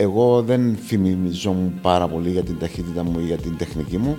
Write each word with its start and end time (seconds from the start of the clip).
εγώ 0.00 0.42
δεν 0.42 0.76
θυμιζόμουν 0.86 1.78
πάρα 1.82 2.08
πολύ 2.08 2.30
για 2.30 2.42
την 2.42 2.58
ταχύτητα 2.58 3.04
μου 3.04 3.20
ή 3.20 3.24
για 3.24 3.36
την 3.36 3.56
τεχνική 3.56 3.98
μου. 3.98 4.16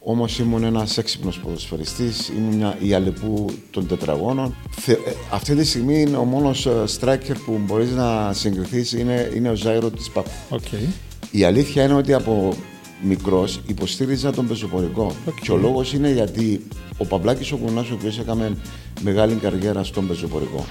Όμως 0.00 0.38
ήμουν 0.38 0.64
ένας 0.64 0.98
έξυπνος 0.98 1.38
ποδοσφαιριστής, 1.38 2.28
ήμουν 2.28 2.56
μια, 2.56 2.76
η 2.80 2.94
αλεπού 2.94 3.46
των 3.70 3.86
τετραγώνων. 3.86 4.54
Θε, 4.70 4.92
ε, 4.92 4.96
αυτή 5.30 5.54
τη 5.54 5.64
στιγμή 5.64 6.00
είναι 6.00 6.16
ο 6.16 6.24
μόνος 6.24 6.68
striker 6.98 7.34
που 7.44 7.60
μπορείς 7.66 7.90
να 7.90 8.32
συγκριθείς 8.32 8.92
είναι, 8.92 9.32
είναι 9.34 9.50
ο 9.50 9.54
Ζάιρο 9.54 9.90
της 9.90 10.10
Παπ. 10.10 10.26
Okay. 10.50 10.88
Η 11.30 11.44
αλήθεια 11.44 11.84
είναι 11.84 11.94
ότι 11.94 12.12
από 12.12 12.54
μικρός 13.02 13.60
υποστήριζα 13.66 14.32
τον 14.32 14.46
πεζοπορικό. 14.48 15.12
Okay. 15.26 15.32
Και 15.42 15.52
ο 15.52 15.56
λόγος 15.56 15.92
είναι 15.92 16.10
γιατί 16.10 16.66
ο 16.98 17.04
Παμπλάκης 17.04 17.52
ο 17.52 17.56
Κουνάς, 17.56 17.90
ο 17.90 17.94
οποίος 17.94 18.18
έκαμε 18.18 18.56
μεγάλη 19.00 19.34
καριέρα 19.34 19.84
στον 19.84 20.06
πεζοπορικό, 20.06 20.66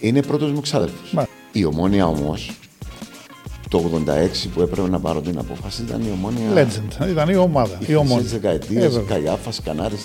είναι 0.00 0.22
πρώτος 0.22 0.52
μου 0.52 0.60
ξάδερφος. 0.60 1.14
Η 1.52 1.64
ομόνια 1.64 2.06
όμως 2.06 2.50
το 3.72 4.02
86 4.06 4.48
που 4.54 4.60
έπρεπε 4.60 4.88
να 4.88 5.00
πάρω 5.00 5.20
την 5.20 5.38
απόφαση 5.38 5.82
ήταν 5.82 6.00
η 6.02 6.10
ομόνια. 6.12 6.46
Legend, 6.54 7.08
ήταν 7.08 7.28
η 7.28 7.36
ομάδα. 7.36 7.78
Οι 7.86 7.94
ομόνια. 7.94 8.28
δεκαετίες, 8.28 9.00
Καϊάφας, 9.06 9.60
Κανάρης, 9.64 10.04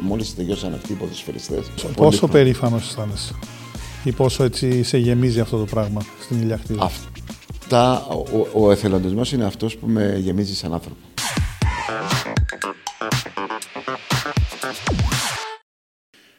μόλις 0.00 0.34
τελειώσαν 0.34 0.74
αυτοί 0.74 0.92
οι 0.92 0.94
ποδοσφαιριστές. 0.94 1.70
Πόσο 1.96 2.28
περήφανος 2.28 2.86
αισθάνεσαι 2.86 3.34
ή 4.04 4.12
πόσο 4.12 4.44
έτσι 4.44 4.82
σε 4.82 4.98
γεμίζει 4.98 5.40
αυτό 5.40 5.58
το 5.58 5.64
πράγμα 5.64 6.00
στην 6.22 6.40
ηλιακτήρα. 6.40 6.82
Αυτά, 6.82 8.06
ο, 8.52 8.62
ο 8.64 8.70
εθελοντισμός 8.70 9.32
είναι 9.32 9.44
αυτός 9.44 9.76
που 9.76 9.86
με 9.86 10.16
γεμίζει 10.20 10.54
σαν 10.54 10.72
άνθρωπο. 10.72 10.96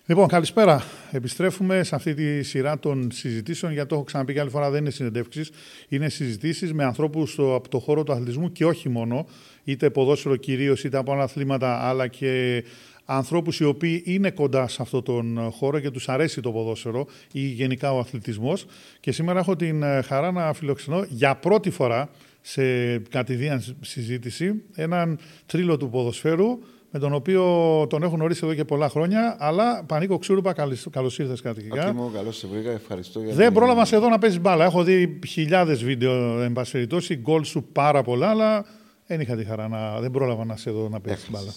Λοιπόν, 0.08 0.27
καλησπέρα. 0.27 0.84
Επιστρέφουμε 1.12 1.84
σε 1.84 1.95
αυτή 1.95 2.14
τη 2.14 2.44
σειρά 2.44 2.80
των 2.80 3.12
συζητήσεων, 3.12 3.72
γιατί 3.72 3.88
το 3.88 3.95
έχω 3.95 4.04
ξαναπεί 4.04 4.34
και 4.34 4.40
άλλη 4.40 4.50
φορά, 4.50 4.70
δεν 4.70 4.81
είναι 4.81 4.90
συνεντεύξεις. 4.90 5.52
Είναι 5.90 6.09
συζητήσεις 6.09 6.73
με 6.73 6.84
ανθρώπους 6.84 7.40
από 7.40 7.70
το 7.70 7.80
χώρο 7.80 8.04
του 8.04 8.12
αθλητισμού 8.12 8.52
και 8.52 8.66
όχι 8.66 8.90
μόνο, 8.90 9.28
είτε 9.64 9.90
ποδόσφαιρο 9.90 10.36
κυρίως, 10.36 10.84
είτε 10.84 10.97
από 10.97 11.14
άλλα 11.14 11.23
αθλήματα, 11.23 11.88
αλλά 11.88 12.08
και 12.08 12.64
ανθρώπους 13.06 13.59
οι 13.59 13.64
οποίοι 13.64 14.03
είναι 14.06 14.31
κοντά 14.31 14.67
σε 14.67 14.81
αυτόν 14.81 15.03
τον 15.03 15.52
χώρο 15.52 15.80
και 15.80 15.92
τους 15.92 16.09
αρέσει 16.09 16.42
το 16.42 16.52
ποδόσφαιρο 16.52 17.08
ή 17.31 17.40
γενικά 17.40 17.94
ο 17.94 18.00
αθλητισμός. 18.00 18.66
Και 19.00 19.12
σήμερα 19.12 19.40
έχω 19.40 19.56
την 19.56 19.84
χαρά 20.03 20.31
να 20.31 20.53
φιλοξενώ 20.53 21.06
για 21.09 21.36
πρώτη 21.36 21.69
φορά 21.69 22.09
σε 22.42 22.97
κατηδίαν 22.97 23.64
συζήτηση 23.81 24.62
έναν 24.75 25.19
τρίλο 25.45 25.78
του 25.78 25.90
ποδοσφαίρου 25.90 26.59
με 26.95 27.01
τον 27.01 27.13
οποίο 27.13 27.43
τον 27.89 28.03
έχω 28.03 28.15
γνωρίσει 28.15 28.41
εδώ 28.43 28.53
και 28.53 28.65
πολλά 28.65 28.89
χρόνια. 28.89 29.35
Αλλά 29.39 29.83
Πανίκο 29.83 30.17
Ξούρουπα, 30.17 30.53
καλώ 30.91 31.11
ήρθες 31.17 31.41
κατοικικά. 31.41 31.93
μου, 31.93 32.11
καλώς 32.13 32.38
σε 32.38 32.47
βρήκα, 32.47 32.71
ευχαριστώ 32.71 33.19
για 33.19 33.33
Δεν 33.33 33.53
πρόλαβα 33.53 33.85
σε 33.85 33.95
εδώ 33.95 34.09
να 34.09 34.17
παίζεις 34.17 34.39
μπάλα. 34.39 34.65
Έχω 34.65 34.83
δει 34.83 35.19
χιλιάδες 35.27 35.83
βίντεο, 35.83 36.41
εν 36.41 36.53
πάση 36.53 36.71
περιπτώσει, 36.71 37.16
γκολ 37.16 37.43
σου 37.43 37.63
πάρα 37.63 38.03
πολλά, 38.03 38.29
αλλά 38.29 38.66
δεν 39.05 39.19
είχα 39.19 39.35
τη 39.35 39.43
χαρά 39.43 39.67
να. 39.67 39.99
Δεν 39.99 40.11
πρόλαβα 40.11 40.45
να 40.45 40.55
σε 40.55 40.69
εδώ 40.69 40.89
να 40.89 40.99
παίζεις 40.99 41.29
μπάλα. 41.29 41.53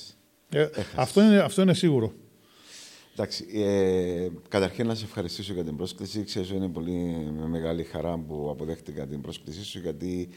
Ε, 0.49 0.69
αυτό, 0.95 1.23
είναι, 1.23 1.39
αυτό 1.39 1.63
είναι 1.63 1.75
σίγουρο. 1.75 2.13
Εντάξει, 3.13 3.45
ε, 3.55 4.29
καταρχήν 4.49 4.87
να 4.87 4.95
σε 4.95 5.05
ευχαριστήσω 5.05 5.53
για 5.53 5.65
την 5.65 5.77
πρόσκληση. 5.77 6.25
Ξέρω 6.25 6.47
είναι 6.55 6.69
πολύ 6.69 7.17
μεγάλη 7.49 7.83
χαρά 7.83 8.19
που 8.19 8.49
αποδέχτηκα 8.51 9.07
την 9.07 9.21
πρόσκλησή 9.21 9.65
σου, 9.65 9.79
γιατί 9.79 10.29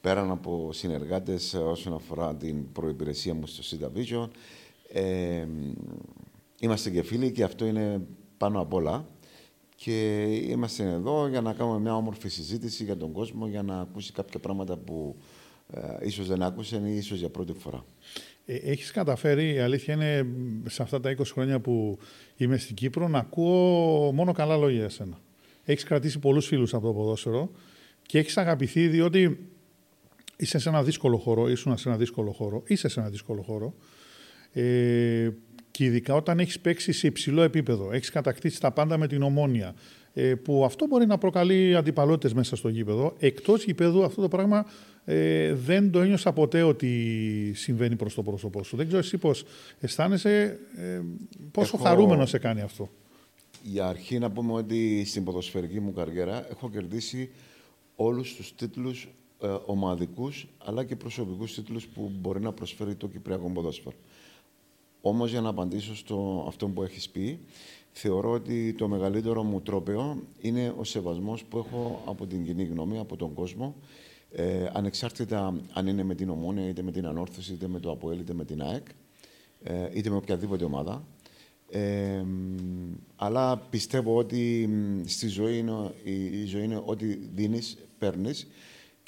πέραν 0.00 0.30
από 0.30 0.72
συνεργάτες 0.72 1.54
όσον 1.54 1.94
αφορά 1.94 2.34
την 2.34 2.72
προϋπηρεσία 2.72 3.34
μου 3.34 3.46
στο 3.46 3.76
Sita 3.76 3.98
Vision. 3.98 4.28
Ε, 4.92 5.46
είμαστε 6.58 6.90
και 6.90 7.02
φίλοι 7.02 7.32
και 7.32 7.42
αυτό 7.42 7.66
είναι 7.66 8.00
πάνω 8.36 8.60
απ' 8.60 8.74
όλα. 8.74 9.06
Και 9.76 10.24
είμαστε 10.24 10.82
εδώ 10.82 11.26
για 11.28 11.40
να 11.40 11.52
κάνουμε 11.52 11.78
μια 11.78 11.96
όμορφη 11.96 12.28
συζήτηση 12.28 12.84
για 12.84 12.96
τον 12.96 13.12
κόσμο, 13.12 13.46
για 13.46 13.62
να 13.62 13.80
ακούσει 13.80 14.12
κάποια 14.12 14.38
πράγματα 14.38 14.76
που 14.76 15.16
ε, 15.72 16.06
ίσως 16.06 16.26
δεν 16.26 16.42
άκουσαν 16.42 16.86
ή 16.86 16.96
ίσως 16.96 17.18
για 17.18 17.28
πρώτη 17.28 17.52
φορά. 17.52 17.84
Ε, 18.46 18.54
έχεις 18.54 18.90
καταφέρει, 18.90 19.54
η 19.54 19.58
αλήθεια 19.58 19.94
είναι, 19.94 20.26
σε 20.68 20.82
αυτά 20.82 21.00
τα 21.00 21.14
20 21.18 21.22
χρόνια 21.24 21.60
που 21.60 21.98
είμαι 22.36 22.56
στην 22.56 22.74
Κύπρο, 22.76 23.08
να 23.08 23.18
ακούω 23.18 24.12
μόνο 24.12 24.32
καλά 24.32 24.56
λόγια 24.56 24.78
για 24.78 24.88
σένα. 24.88 25.20
Έχεις 25.64 25.84
κρατήσει 25.84 26.18
πολλούς 26.18 26.46
φίλους 26.46 26.74
από 26.74 26.86
το 26.86 26.92
ποδόσφαιρο 26.92 27.50
και 28.06 28.18
έχεις 28.18 28.36
αγαπηθεί 28.36 28.88
διότι 28.88 29.48
είσαι 30.40 30.58
σε 30.58 30.68
ένα 30.68 30.82
δύσκολο 30.82 31.16
χώρο, 31.16 31.48
ήσουν 31.48 31.78
σε 31.78 31.88
ένα 31.88 31.98
δύσκολο 31.98 32.32
χώρο, 32.32 32.62
είσαι 32.66 32.88
σε 32.88 33.00
ένα 33.00 33.08
δύσκολο 33.08 33.42
χώρο. 33.42 33.74
Ε, 34.52 35.30
και 35.70 35.84
ειδικά 35.84 36.14
όταν 36.14 36.38
έχεις 36.38 36.60
παίξει 36.60 36.92
σε 36.92 37.06
υψηλό 37.06 37.42
επίπεδο, 37.42 37.92
έχεις 37.92 38.10
κατακτήσει 38.10 38.60
τα 38.60 38.72
πάντα 38.72 38.98
με 38.98 39.06
την 39.06 39.22
ομόνια, 39.22 39.74
ε, 40.12 40.34
που 40.34 40.64
αυτό 40.64 40.86
μπορεί 40.86 41.06
να 41.06 41.18
προκαλεί 41.18 41.76
αντιπαλότητες 41.76 42.32
μέσα 42.34 42.56
στο 42.56 42.68
γήπεδο. 42.68 43.14
Εκτός 43.18 43.64
γήπεδου, 43.64 44.04
αυτό 44.04 44.20
το 44.20 44.28
πράγμα 44.28 44.66
ε, 45.04 45.52
δεν 45.52 45.90
το 45.90 46.00
ένιωσα 46.00 46.32
ποτέ 46.32 46.62
ότι 46.62 47.52
συμβαίνει 47.54 47.96
προς 47.96 48.14
το 48.14 48.22
πρόσωπό 48.22 48.62
σου. 48.62 48.76
Δεν 48.76 48.86
ξέρω 48.86 49.00
εσύ 49.00 49.18
πώς 49.18 49.44
αισθάνεσαι, 49.80 50.58
ε, 50.76 51.00
πόσο 51.50 51.76
έχω... 51.76 51.84
χαρούμενο 51.84 52.26
σε 52.26 52.38
κάνει 52.38 52.60
αυτό. 52.60 52.90
Για 53.62 53.86
αρχή 53.86 54.18
να 54.18 54.30
πούμε 54.30 54.52
ότι 54.52 55.04
στην 55.06 55.24
ποδοσφαιρική 55.24 55.80
μου 55.80 55.92
καριέρα 55.92 56.46
έχω 56.50 56.70
κερδίσει 56.70 57.30
όλους 57.96 58.34
τους 58.34 58.54
τίτλους 58.54 59.08
ε, 59.42 59.56
ομαδικούς 59.66 60.48
αλλά 60.58 60.84
και 60.84 60.96
προσωπικούς 60.96 61.54
τίτλους 61.54 61.86
που 61.86 62.12
μπορεί 62.20 62.40
να 62.40 62.52
προσφέρει 62.52 62.94
το 62.94 63.08
Κυπριακό 63.08 63.50
ποδόσφαιρο. 63.50 63.96
Όμως 65.00 65.30
για 65.30 65.40
να 65.40 65.48
απαντήσω 65.48 65.96
στο 65.96 66.44
αυτό 66.48 66.68
που 66.68 66.82
έχεις 66.82 67.08
πει, 67.08 67.40
θεωρώ 67.92 68.30
ότι 68.30 68.74
το 68.78 68.88
μεγαλύτερο 68.88 69.42
μου 69.42 69.60
τρόπαιο 69.60 70.22
είναι 70.40 70.74
ο 70.78 70.84
σεβασμός 70.84 71.44
που 71.44 71.58
έχω 71.58 72.02
από 72.06 72.26
την 72.26 72.44
κοινή 72.44 72.64
γνώμη, 72.64 72.98
από 72.98 73.16
τον 73.16 73.34
κόσμο, 73.34 73.74
ε, 74.30 74.70
ανεξάρτητα 74.72 75.60
αν 75.72 75.86
είναι 75.86 76.02
με 76.02 76.14
την 76.14 76.30
Ομόνια, 76.30 76.68
είτε 76.68 76.82
με 76.82 76.90
την 76.90 77.06
Ανόρθωση, 77.06 77.52
είτε 77.52 77.68
με 77.68 77.80
το 77.80 77.90
ΑΠΟΕΛ, 77.90 78.18
είτε 78.18 78.34
με 78.34 78.44
την 78.44 78.62
ΑΕΚ, 78.62 78.86
ε, 79.62 79.88
είτε 79.92 80.10
με 80.10 80.16
οποιαδήποτε 80.16 80.64
ομάδα. 80.64 81.04
Ε, 81.70 82.24
αλλά 83.16 83.56
πιστεύω 83.56 84.16
ότι 84.16 84.68
στη 85.06 85.28
ζωή 85.28 85.58
είναι, 85.58 85.92
η, 86.04 86.24
η 86.40 86.44
ζωή 86.44 86.64
είναι 86.64 86.82
ό,τι 86.84 87.14
δίνεις, 87.14 87.78
παίρνεις 87.98 88.46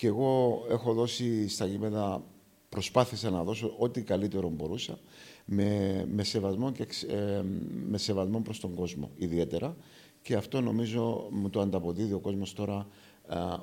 και 0.01 0.07
εγώ 0.07 0.63
έχω 0.71 0.93
δώσει 0.93 1.49
στα 1.49 1.67
γήπεδα, 1.67 2.23
προσπάθησα 2.69 3.31
να 3.31 3.43
δώσω 3.43 3.75
ό,τι 3.79 4.03
καλύτερο 4.03 4.49
μπορούσα 4.49 4.99
με, 5.45 6.05
με, 6.13 6.25
σεβασμό, 6.25 6.73
και, 6.73 6.87
ε, 7.09 7.43
με 7.89 7.99
σεβασμό 7.99 8.41
προς 8.41 8.61
τον 8.61 8.75
κόσμο 8.75 9.11
ιδιαίτερα. 9.17 9.77
Και 10.23 10.35
αυτό 10.35 10.61
νομίζω 10.61 11.29
μου 11.31 11.51
το 11.51 11.61
ανταποδίδει 11.61 12.13
ο 12.13 12.19
κόσμος 12.19 12.53
τώρα 12.53 12.87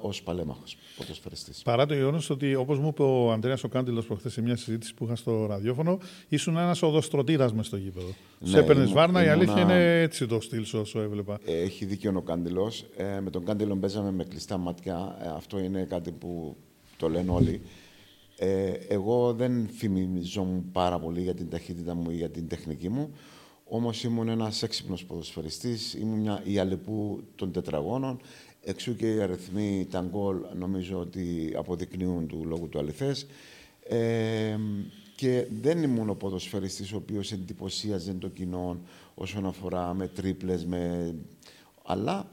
ως 0.01 0.23
παλέμαχος 0.23 0.77
ποδοσφαιριστής. 0.97 1.61
Παρά 1.61 1.85
το 1.85 1.93
γεγονός 1.93 2.29
ότι, 2.29 2.55
όπως 2.55 2.79
μου 2.79 2.87
είπε 2.87 3.01
ο 3.01 3.31
Αντρέας 3.31 3.63
ο 3.63 3.67
Κάντιλος 3.67 4.05
προχθές 4.05 4.33
σε 4.33 4.41
μια 4.41 4.55
συζήτηση 4.55 4.93
που 4.93 5.05
είχα 5.05 5.15
στο 5.15 5.45
ραδιόφωνο, 5.45 5.97
ήσουν 6.27 6.57
ένας 6.57 6.81
οδοστρωτήρας 6.81 7.53
μες 7.53 7.65
στο 7.65 7.77
γήπεδο. 7.77 8.07
Ναι, 8.39 8.49
Σε 8.49 8.59
έπαιρνες 8.59 8.91
βάρνα, 8.91 9.25
η 9.25 9.27
αλήθεια 9.27 9.61
είναι 9.61 10.01
έτσι 10.01 10.25
το 10.25 10.41
στυλ 10.41 10.65
σου 10.65 10.79
όσο 10.79 10.99
έβλεπα. 11.01 11.39
Ε, 11.45 11.61
έχει 11.61 11.85
δίκιο 11.85 12.13
ο 12.15 12.21
Κάντιλος. 12.21 12.85
Ε, 12.97 13.19
με 13.19 13.29
τον 13.29 13.45
Κάντιλο 13.45 13.75
παίζαμε 13.75 14.11
με 14.11 14.23
κλειστά 14.23 14.57
μάτια. 14.57 15.17
Ε, 15.23 15.27
αυτό 15.27 15.59
είναι 15.59 15.83
κάτι 15.83 16.11
που 16.11 16.55
το 16.97 17.09
λένε 17.09 17.31
όλοι. 17.31 17.61
Ε, 18.37 18.71
εγώ 18.87 19.33
δεν 19.33 19.69
φημιζόμουν 19.71 20.71
πάρα 20.71 20.99
πολύ 20.99 21.21
για 21.21 21.33
την 21.33 21.49
ταχύτητα 21.49 21.95
μου 21.95 22.11
ή 22.11 22.15
για 22.15 22.29
την 22.29 22.47
τεχνική 22.47 22.89
μου. 22.89 23.11
Όμως 23.69 24.03
ήμουν 24.03 24.29
ένας 24.29 24.63
έξυπνος 24.63 25.05
ποδοσφαιριστής, 25.05 25.93
ήμουν 25.93 26.19
μια, 26.19 26.41
η 26.43 26.59
αλεπού 26.59 27.23
των 27.35 27.51
τετραγώνων. 27.51 28.19
Εξού 28.63 28.95
και 28.95 29.13
οι 29.13 29.21
αριθμοί, 29.21 29.87
τα 29.91 30.05
γκολ, 30.09 30.37
νομίζω 30.57 30.99
ότι 30.99 31.53
αποδεικνύουν 31.57 32.27
του 32.27 32.45
λόγου 32.45 32.69
του 32.69 32.79
αληθές. 32.79 33.25
Ε, 33.83 34.57
και 35.15 35.47
δεν 35.61 35.83
ήμουν 35.83 36.09
ο 36.09 36.15
ποδοσφαιριστής 36.15 36.93
ο 36.93 36.95
οποίος 36.95 37.31
εντυπωσίαζε 37.31 38.13
το 38.13 38.27
κοινό 38.27 38.77
όσον 39.15 39.45
αφορά 39.45 39.93
με 39.93 40.07
τρίπλες, 40.07 40.65
με... 40.65 41.13
αλλά 41.83 42.31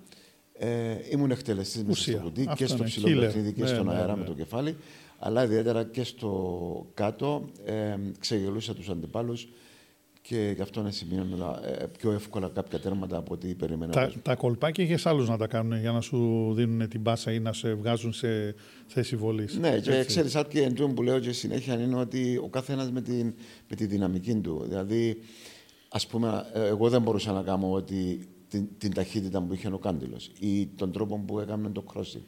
ε, 0.53 0.97
ήμουν 1.11 1.31
εκτελεστής 1.31 1.85
μέσα 1.85 2.03
στο 2.03 2.19
κουτί 2.19 2.49
και 2.57 2.67
στο 2.67 2.85
ψηλό 2.85 3.21
παιχνίδι 3.21 3.53
και 3.53 3.63
ναι, 3.63 3.69
στον 3.69 3.87
ναι, 3.87 3.93
αέρα 3.93 4.15
ναι. 4.15 4.21
με 4.21 4.25
το 4.25 4.33
κεφάλι, 4.33 4.77
αλλά 5.19 5.45
ιδιαίτερα 5.45 5.85
και 5.85 6.05
στο 6.05 6.87
κάτω 6.95 7.49
ε, 7.65 7.97
ξεγελούσα 8.19 8.75
τους 8.75 8.89
αντιπάλους 8.89 9.49
και 10.29 10.53
γι' 10.55 10.63
αυτό 10.63 10.83
να 10.83 10.91
σημειώνω 10.91 11.59
ε, 11.65 11.87
πιο 11.99 12.13
εύκολα 12.13 12.49
κάποια 12.55 12.81
τέρματα 12.81 13.17
από 13.17 13.35
ό,τι 13.35 13.55
περίμενα. 13.55 13.93
Τα, 13.93 14.13
τα 14.23 14.35
κολπάκια 14.35 14.85
είχε 14.85 15.09
άλλους 15.09 15.29
να 15.29 15.37
τα 15.37 15.47
κάνουν 15.47 15.81
για 15.81 15.93
να 15.93 16.01
σου 16.01 16.53
δίνουν 16.55 16.89
την 16.89 17.01
μπάσα 17.01 17.33
ή 17.33 17.41
να 17.41 17.53
σε 17.53 17.75
βγάζουν 17.75 18.13
σε 18.13 18.55
θέση 18.87 19.17
βολής. 19.17 19.59
Ναι, 19.59 19.79
και 19.79 20.05
ξέρεις, 20.05 20.33
κάτι 20.33 20.63
εντό 20.63 20.89
που 20.89 21.03
λέω 21.03 21.19
και 21.19 21.33
συνέχεια 21.33 21.75
είναι 21.75 21.97
ότι 21.97 22.37
ο 22.37 22.49
καθένας 22.49 22.91
με, 22.91 23.01
την, 23.01 23.35
με 23.69 23.77
τη 23.77 23.87
δυναμική 23.87 24.35
του. 24.35 24.65
Δηλαδή, 24.69 25.21
ας 25.89 26.07
πούμε, 26.07 26.47
ε, 26.53 26.67
εγώ 26.67 26.89
δεν 26.89 27.03
μπορούσα 27.03 27.33
να 27.33 27.43
κάνω 27.43 27.73
ότι 27.73 28.29
την, 28.49 28.69
την 28.79 28.95
ταχύτητα 28.95 29.43
που 29.43 29.55
είχε 29.55 29.69
ο 29.69 29.79
Κάντιλος 29.79 30.31
ή 30.41 30.67
τον 30.67 30.93
τρόπο 30.93 31.19
που 31.27 31.41
έκανε 31.41 31.69
το 31.69 31.85
crossing. 31.95 32.25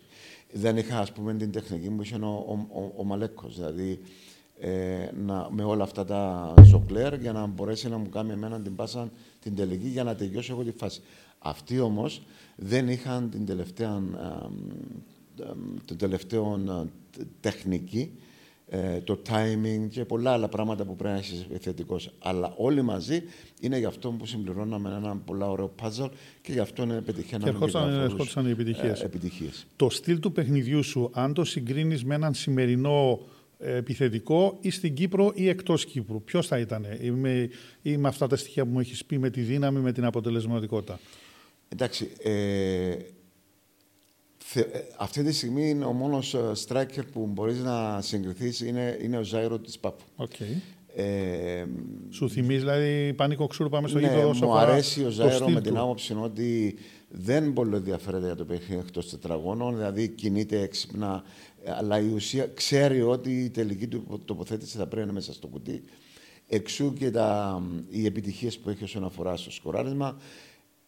Δεν 0.52 0.76
είχα, 0.76 0.98
ας 0.98 1.12
πούμε, 1.12 1.34
την 1.34 1.50
τεχνική 1.50 1.90
που 1.90 2.02
είχε 2.02 2.14
ο, 2.14 2.26
ο, 2.26 2.80
ο, 2.80 2.92
ο 2.96 3.04
Μαλέκος. 3.04 3.56
Δηλαδή, 3.56 4.00
ε, 4.58 5.08
να, 5.26 5.48
με 5.50 5.64
όλα 5.64 5.82
αυτά 5.82 6.04
τα 6.04 6.54
ζωκλέρ 6.62 7.14
για 7.14 7.32
να 7.32 7.46
μπορέσει 7.46 7.88
να 7.88 7.96
μου 7.96 8.08
κάνει 8.08 8.32
εμένα 8.32 8.60
την 8.60 8.76
πάσα 8.76 9.10
την 9.40 9.54
τελική 9.54 9.88
για 9.88 10.04
να 10.04 10.14
τελειώσω 10.14 10.52
εγώ 10.52 10.62
τη 10.62 10.70
φάση. 10.70 11.00
Αυτοί 11.38 11.80
όμως 11.80 12.22
δεν 12.56 12.88
είχαν 12.88 13.30
την 13.30 13.46
τελευταία 13.46 14.02
των 15.84 15.96
τελευταίων 15.96 16.90
τεχνική, 17.40 18.10
ε, 18.68 19.00
το 19.00 19.18
timing 19.28 19.88
και 19.90 20.04
πολλά 20.04 20.32
άλλα 20.32 20.48
πράγματα 20.48 20.84
που 20.84 20.96
πρέπει 20.96 21.14
να 21.14 21.20
είσαι 21.20 21.46
θετικό. 21.60 21.96
Αλλά 22.18 22.54
όλοι 22.56 22.82
μαζί 22.82 23.22
είναι 23.60 23.78
γι' 23.78 23.84
αυτό 23.84 24.10
που 24.10 24.26
συμπληρώναμε 24.26 24.88
ένα 24.88 25.16
πολύ 25.16 25.42
ωραίο 25.42 25.74
puzzle 25.82 26.10
και 26.42 26.52
γι' 26.52 26.58
αυτό 26.58 26.82
είναι 26.82 27.00
πετυχαίναμε 27.00 27.58
και 27.58 27.78
ερχόντουσαν 27.84 28.46
οι 28.46 28.50
επιτυχίες. 28.50 29.02
επιτυχίες. 29.02 29.66
Το 29.76 29.90
στυλ 29.90 30.18
του 30.18 30.32
παιχνιδιού 30.32 30.82
σου, 30.82 31.10
αν 31.12 31.32
το 31.34 31.44
συγκρίνεις 31.44 32.04
με 32.04 32.14
έναν 32.14 32.34
σημερινό 32.34 33.20
επιθετικό 33.58 34.58
ή 34.60 34.70
στην 34.70 34.94
Κύπρο 34.94 35.32
ή 35.34 35.48
εκτός 35.48 35.84
Κύπρου. 35.84 36.22
Ποιος 36.22 36.46
θα 36.46 36.58
ήταν 36.58 36.86
ή 37.00 37.10
με, 37.10 37.48
ή 37.82 37.96
με 37.96 38.08
αυτά 38.08 38.26
τα 38.26 38.36
στοιχεία 38.36 38.64
που 38.64 38.70
μου 38.70 38.80
έχεις 38.80 39.04
πει 39.04 39.18
με 39.18 39.30
τη 39.30 39.40
δύναμη, 39.40 39.80
με 39.80 39.92
την 39.92 40.04
αποτελεσματικότητα. 40.04 41.00
Εντάξει, 41.68 42.10
ε, 42.22 42.96
αυτή 44.98 45.22
τη 45.22 45.32
στιγμή 45.32 45.68
είναι 45.68 45.84
ο 45.84 45.92
μόνος 45.92 46.36
striker 46.66 47.02
που 47.12 47.26
μπορείς 47.26 47.58
να 47.58 48.00
συγκριθείς 48.00 48.60
είναι, 48.60 48.98
είναι 49.02 49.18
ο 49.18 49.22
Ζάιρο 49.22 49.58
της 49.58 49.78
Πάπου. 49.78 50.04
Okay. 50.16 50.60
Ε, 50.98 51.64
Σου 52.10 52.30
θυμίζει 52.30 52.58
δηλαδή 52.58 53.12
πανίκο 53.12 53.46
ξούρ 53.46 53.68
πάμε 53.68 53.88
στο 53.88 53.98
ναι, 53.98 54.06
γήπεδο 54.06 54.46
μου 54.46 54.56
αρέσει 54.56 55.04
ο 55.04 55.10
Ζάιρο 55.10 55.48
με 55.48 55.60
την 55.60 55.76
άποψη 55.76 56.16
ότι 56.22 56.74
δεν 57.08 57.52
πολύ 57.52 57.76
ενδιαφέρεται 57.76 58.26
για 58.26 58.34
το 58.34 58.44
παιχνίδι 58.44 58.80
εκτός 58.80 59.10
τετραγώνων, 59.10 59.76
δηλαδή 59.76 60.08
κινείται 60.08 60.60
έξυπνα, 60.60 61.22
αλλά 61.66 62.00
η 62.00 62.08
ουσία 62.08 62.46
ξέρει 62.46 63.02
ότι 63.02 63.44
η 63.44 63.50
τελική 63.50 63.86
του 63.86 64.22
τοποθέτηση 64.24 64.76
θα 64.76 64.82
πρέπει 64.82 64.96
να 64.96 65.02
είναι 65.02 65.12
μέσα 65.12 65.32
στο 65.32 65.46
κουτί. 65.46 65.82
Εξού 66.48 66.92
και 66.92 67.10
τα, 67.10 67.62
οι 67.88 68.06
επιτυχίες 68.06 68.58
που 68.58 68.70
έχει 68.70 68.84
όσον 68.84 69.04
αφορά 69.04 69.36
στο 69.36 69.50
σκοράρισμα. 69.50 70.16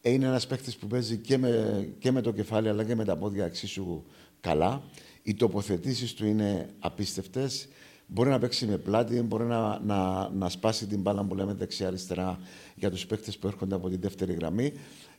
Είναι 0.00 0.26
ένας 0.26 0.46
παίκτης 0.46 0.76
που 0.76 0.86
παίζει 0.86 1.16
και 1.16 1.38
με, 1.38 1.88
και 1.98 2.10
με 2.10 2.20
το 2.20 2.32
κεφάλι 2.32 2.69
αλλά 2.69 2.84
και 2.84 2.94
με 2.94 3.04
τα 3.04 3.16
πόδια 3.16 3.44
εξίσου 3.44 4.04
καλά. 4.40 4.82
Οι 5.22 5.34
τοποθετήσεις 5.34 6.14
του 6.14 6.26
είναι 6.26 6.69
απίστευτες. 6.78 7.69
Μπορεί 8.06 8.30
να 8.30 8.38
παίξει 8.38 8.66
με 8.66 8.78
πλάτη, 8.78 9.22
μπορεί 9.22 9.44
να, 9.44 9.80
να, 9.80 10.28
να 10.28 10.48
σπάσει 10.48 10.86
την 10.86 11.00
μπάλα 11.00 11.25
που 11.25 11.34
λέμε 11.34 11.52
δεξιά-αριστερά 11.52 12.38
για 12.75 12.90
τους 12.90 13.06
παίκτες 13.06 13.38
που 13.38 13.46
έρχονται 13.46 13.75
από 13.75 13.88
την 13.88 14.00
δεύτερη 14.00 14.32
γραμμή. 14.32 14.72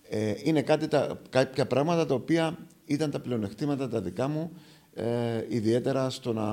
Ε, 0.09 0.33
είναι 0.44 0.61
κάτι 0.61 0.88
τα, 0.88 1.21
κάποια 1.29 1.67
πράγματα 1.67 2.06
τα 2.06 2.13
οποία 2.13 2.57
ήταν 2.85 3.11
τα 3.11 3.19
πλεονεκτήματα 3.19 3.89
τα 3.89 4.01
δικά 4.01 4.27
μου, 4.27 4.51
ε, 4.94 5.45
ιδιαίτερα 5.50 6.09
στο 6.09 6.33
να, 6.33 6.47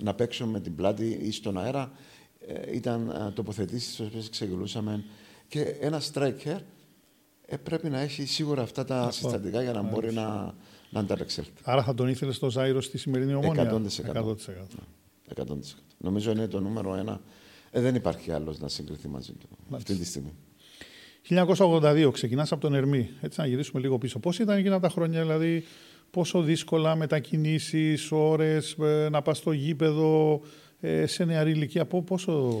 να 0.00 0.14
παίξω 0.14 0.46
με 0.46 0.60
την 0.60 0.74
πλάτη 0.74 1.18
ή 1.22 1.32
στον 1.32 1.58
αέρα. 1.58 1.92
Ε, 2.46 2.74
ήταν 2.76 3.08
ε, 3.08 3.30
τοποθετήσεις 3.30 3.92
στις 3.92 4.06
οποίες 4.06 4.28
ξεγελούσαμε 4.30 5.04
και 5.48 5.60
ένα 5.60 6.00
striker 6.12 6.58
ε, 7.46 7.56
πρέπει 7.56 7.88
να 7.88 8.00
έχει 8.00 8.26
σίγουρα 8.26 8.62
αυτά 8.62 8.84
τα 8.84 9.10
συστατικά 9.10 9.62
για 9.62 9.72
να 9.72 9.82
μπορεί 9.82 10.12
να, 10.12 10.54
να 10.90 11.00
ανταπεξέλθει. 11.00 11.50
Άρα 11.62 11.82
θα 11.82 11.94
τον 11.94 12.08
ήθελες 12.08 12.36
στο 12.36 12.50
Ζάιρο 12.50 12.80
στη 12.80 12.98
σημερινή 12.98 13.34
ομόνια; 13.34 13.72
100%. 13.72 14.14
100%. 14.14 14.34
100%. 15.36 15.44
Νομίζω 15.98 16.30
είναι 16.30 16.46
το 16.46 16.60
νούμερο 16.60 16.94
ένα. 16.94 17.20
Ε, 17.70 17.80
δεν 17.80 17.94
υπάρχει 17.94 18.30
άλλος 18.30 18.58
να 18.58 18.68
συγκριθεί 18.68 19.08
μαζί 19.08 19.32
του 19.32 19.48
αυτή 19.70 19.94
τη 19.94 20.04
στιγμή. 20.04 20.32
1982 21.28 22.10
ξεκινάς 22.12 22.52
από 22.52 22.60
τον 22.60 22.74
Ερμή. 22.74 23.10
Έτσι 23.20 23.40
να 23.40 23.46
γυρίσουμε 23.46 23.80
λίγο 23.80 23.98
πίσω. 23.98 24.18
Πώς 24.18 24.38
ήταν 24.38 24.58
εκείνα 24.58 24.80
τα 24.80 24.88
χρόνια, 24.88 25.20
δηλαδή 25.20 25.64
πόσο 26.12 26.42
δύσκολα 26.42 26.96
μετακινήσεις, 26.96 28.12
ώρες, 28.12 28.76
ε, 28.82 29.08
να 29.10 29.22
πας 29.22 29.38
στο 29.38 29.52
γήπεδο, 29.52 30.40
ε, 30.80 31.06
σε 31.06 31.24
νεαρή 31.24 31.50
ηλικία, 31.50 31.86
πόσο... 31.86 32.60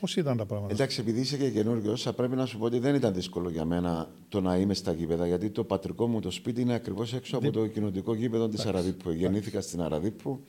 Πώς 0.00 0.16
ήταν 0.16 0.36
τα 0.36 0.46
πράγματα; 0.46 0.72
Εντάξει, 0.72 1.00
επειδή 1.00 1.20
είσαι 1.20 1.36
και 1.36 1.50
καινούριο, 1.50 1.96
θα 1.96 2.12
πρέπει 2.12 2.36
να 2.36 2.46
σου 2.46 2.58
πω 2.58 2.64
ότι 2.64 2.78
δεν 2.78 2.94
ήταν 2.94 3.14
δύσκολο 3.14 3.50
για 3.50 3.64
μένα 3.64 4.08
το 4.28 4.40
να 4.40 4.56
είμαι 4.56 4.74
στα 4.74 4.92
γήπεδα. 4.92 5.26
Γιατί 5.26 5.50
το 5.50 5.64
πατρικό 5.64 6.06
μου 6.06 6.20
το 6.20 6.30
σπίτι 6.30 6.60
είναι 6.60 6.74
ακριβώς 6.74 7.14
έξω 7.14 7.36
από 7.36 7.50
το 7.50 7.66
κοινοτικό 7.66 8.14
γήπεδο 8.14 8.48
της 8.48 8.66
Αραδίπου. 8.66 9.10
Γεννήθηκα 9.10 9.60
στην 9.60 9.80
Αραδίπου. 9.80 10.44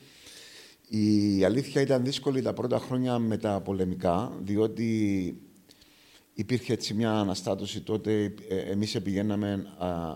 Η 0.88 1.44
αλήθεια 1.44 1.82
ήταν 1.82 2.04
δύσκολη 2.04 2.42
τα 2.42 2.54
πρώτα 2.54 2.80
χρόνια 2.80 3.20
με 3.20 3.38
τα 3.38 3.62
πολεμικά, 3.62 4.32
διότι 4.44 5.36
υπήρχε 6.34 6.74
έτσι 6.74 6.94
μια 6.94 7.12
αναστάτωση. 7.12 7.82
Τότε 7.82 8.34
ε, 8.50 8.58
εμείς 8.58 9.02
πηγαίναμε 9.02 9.66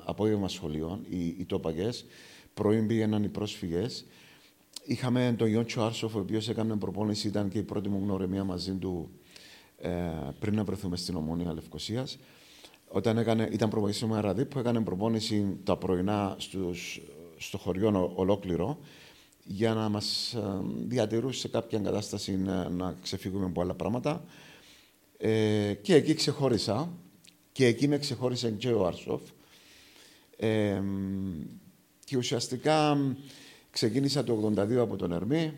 απόγευμα 0.06 0.48
σχολείων, 0.48 1.06
οι, 1.10 1.26
οι 1.26 1.46
τόπαγες, 1.46 2.06
πρωί 2.54 2.82
πήγαιναν 2.82 3.24
οι 3.24 3.30
πρόσφυγες. 3.30 4.06
Είχαμε 4.84 5.36
τον 5.38 5.48
Ιόντσο 5.48 5.82
Άρσοφ, 5.82 6.16
ο 6.16 6.20
οποίος 6.20 6.50
έκανε 6.50 6.76
προπόνηση, 6.76 7.28
ήταν 7.28 7.50
και 7.50 7.58
η 7.58 7.64
πρώτη 7.64 7.90
μου 7.90 8.02
γνωρεμία 8.04 8.44
μαζί 8.44 8.74
του 8.74 9.10
ε, 9.78 9.90
πριν 10.40 10.56
να 10.56 10.64
βρεθούμε 10.64 10.98
στην 10.98 11.16
Ομόνια 11.16 11.54
Λευκοσίας. 11.54 12.18
Όταν 12.88 13.18
έκανε, 13.18 13.50
ήταν 13.52 13.70
προπονητής 13.70 14.04
μου 14.04 14.16
Αραδί, 14.16 14.46
που 14.46 14.60
έκανε 14.60 14.82
προπόνηση 14.82 15.58
τα 15.64 15.78
πρωινά 15.78 16.36
στους, 16.40 17.02
στο 17.38 17.58
χωριό 17.58 18.12
ολόκληρο 18.16 18.78
για 19.44 19.74
να 19.74 19.90
μας 19.90 20.34
ε, 20.34 20.42
διατηρούσε 20.88 21.40
σε 21.40 21.48
κάποια 21.48 21.80
κατάσταση 21.80 22.38
να, 22.38 22.70
να 22.70 22.96
ξεφύγουμε 23.02 23.46
από 23.46 23.62
άλλα 23.62 23.74
πράγματα. 23.74 24.24
Ε, 25.18 25.74
και 25.82 25.96
εκεί 25.96 26.14
ξεχώρισα 26.14 26.92
και 27.52 27.66
εκεί 27.66 27.88
με 27.88 27.98
ξεχώρισε 27.98 28.52
και 28.52 28.72
ο 28.72 28.86
Άρσοφ. 28.86 29.22
Ε, 30.38 30.82
και 32.06 32.18
ουσιαστικά 32.18 32.98
ξεκίνησα 33.70 34.24
το 34.24 34.54
82 34.58 34.76
από 34.76 34.96
τον 34.96 35.12
Ερμή. 35.12 35.54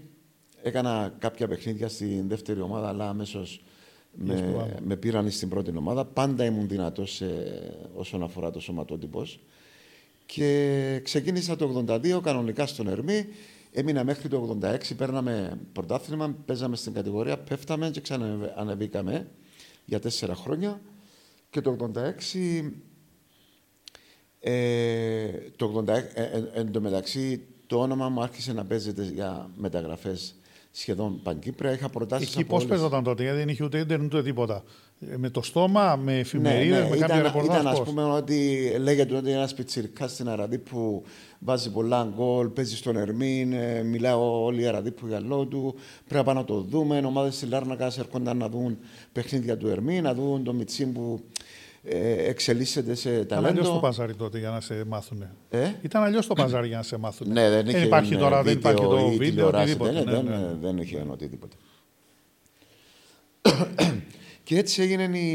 Έκανα 0.61 1.15
κάποια 1.19 1.47
παιχνίδια 1.47 1.87
στην 1.87 2.27
δεύτερη 2.27 2.61
ομάδα, 2.61 2.87
αλλά 2.87 3.09
αμέσως 3.09 3.63
με, 4.11 4.77
μες 4.83 4.97
πήραν 4.99 5.31
στην 5.31 5.49
πρώτη 5.49 5.77
ομάδα. 5.77 6.05
Πάντα 6.05 6.45
ήμουν 6.45 6.67
δυνατός 6.67 7.21
όσον 7.95 8.23
αφορά 8.23 8.51
το 8.51 8.59
σωματότυπος. 8.59 9.39
Και 10.25 11.01
ξεκίνησα 11.03 11.55
το 11.55 11.85
82 11.87 12.19
κανονικά 12.23 12.65
στον 12.65 12.87
Ερμή. 12.87 13.25
Έμεινα 13.71 14.03
μέχρι 14.03 14.29
το 14.29 14.57
86, 14.61 14.95
παίρναμε 14.97 15.59
πρωτάθλημα, 15.73 16.35
παίζαμε 16.45 16.75
στην 16.75 16.93
κατηγορία, 16.93 17.37
πέφταμε 17.37 17.89
και 17.89 18.01
ξανανεβήκαμε 18.01 19.27
για 19.87 19.99
τέσσερα 19.99 20.35
χρόνια 20.35 20.81
και 21.49 21.61
το 21.61 21.91
86 21.93 22.71
ε, 24.39 25.31
το 25.55 25.83
86, 25.87 25.87
ε, 25.87 26.03
ε, 26.13 26.49
εν 26.53 26.71
τω 26.71 26.81
μεταξύ 26.81 27.41
το 27.67 27.79
όνομα 27.79 28.09
μου 28.09 28.21
άρχισε 28.21 28.53
να 28.53 28.65
παίζεται 28.65 29.03
για 29.03 29.49
μεταγραφές 29.55 30.35
σχεδόν 30.71 31.21
παγκύπρια. 31.21 31.71
Είχα 31.71 31.89
προτάσεις. 31.89 32.35
Εκεί 32.35 32.43
πώς 32.43 32.57
όλες... 32.57 32.69
παίζονταν 32.69 33.03
τότε, 33.03 33.23
γιατί 33.23 33.37
δεν 33.37 33.49
είχε 33.49 33.63
ούτε 33.63 33.79
ίντερνετ 33.79 34.13
ούτε 34.13 34.23
τίποτα. 34.23 34.63
Ε, 34.99 35.17
με 35.17 35.29
το 35.29 35.41
στόμα, 35.41 35.95
με 35.95 36.19
εφημερίδες, 36.19 36.77
ναι, 36.77 36.83
ναι, 36.83 36.89
με 36.89 36.97
κάποια 36.97 37.21
ρεπορτάζ. 37.21 37.61
Ήταν, 37.61 37.67
ας 37.67 37.81
πούμε, 37.81 38.03
ότι 38.03 38.69
λέγεται 38.79 39.15
ότι 39.15 39.31
ένας 39.31 39.53
πιτσυρικά 39.53 40.07
στην 40.07 40.29
Αραδί 40.29 40.57
που 40.57 41.03
βάζει 41.39 41.71
πολλά 41.71 42.13
γκολ, 42.15 42.47
παίζει 42.47 42.75
στον 42.75 42.97
Ερμήν, 42.97 43.53
ε, 43.53 43.83
μιλάει 43.83 44.13
όλοι 44.17 44.61
οι 44.61 44.67
Αραδί 44.67 44.91
που 44.91 45.07
γυαλό 45.07 45.45
του. 45.45 45.75
Πρέπει 46.07 46.27
να 46.27 46.33
να 46.33 46.43
το 46.43 46.61
δούμε. 46.61 47.01
Ομάδες 47.05 47.37
της 47.37 47.49
Λάρνακας 47.49 47.97
έρχονταν 47.97 48.37
να 48.37 48.49
δουν 48.49 48.77
παιχνίδια 49.11 49.57
του 49.57 49.67
Ερμήν, 49.67 50.03
να 50.03 50.13
δουν 50.13 50.43
το 50.43 50.53
Μιτσίν 50.53 50.93
που 50.93 51.19
ε, 51.83 52.27
εξελίσσεται 52.29 52.95
σε 52.95 53.09
ταλέντο. 53.09 53.23
Ήταν 53.23 53.45
αλλιώς 53.45 53.67
το 53.67 53.79
παζάρι 53.79 54.15
τότε 54.15 54.39
για 54.39 54.49
να 54.49 54.61
σε 54.61 54.83
μάθουν. 54.87 55.25
Ε; 55.49 55.71
Ήταν 55.81 56.03
αλλιώς 56.03 56.27
το 56.27 56.33
παζάρι 56.33 56.67
για 56.67 56.77
να 56.77 56.83
σε 56.83 56.97
μάθουν. 56.97 57.31
Ναι, 57.31 57.49
δεν, 57.49 57.65
δεν 57.65 57.83
υπάρχει 57.83 58.13
ναι, 58.13 58.19
τώρα, 58.19 58.43
δεν 58.43 58.57
υπάρχει 58.57 58.81
το 58.81 59.09
βίντεο, 59.17 59.47
οτιδήποτε. 59.47 59.91
Δεν, 59.91 60.03
ναι, 60.03 60.11
δεν, 60.11 60.25
ναι. 60.25 60.55
δεν 60.61 60.77
είχε 60.77 61.05
οτιδήποτε. 61.09 61.55
και 64.47 64.57
έτσι 64.57 64.81
έγινε 64.81 65.17
η, 65.17 65.31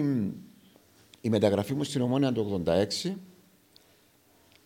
η 1.20 1.28
μεταγραφή 1.28 1.74
μου 1.74 1.84
στην 1.84 2.00
Ομόνια 2.00 2.32
το 2.32 2.62
1986. 3.04 3.14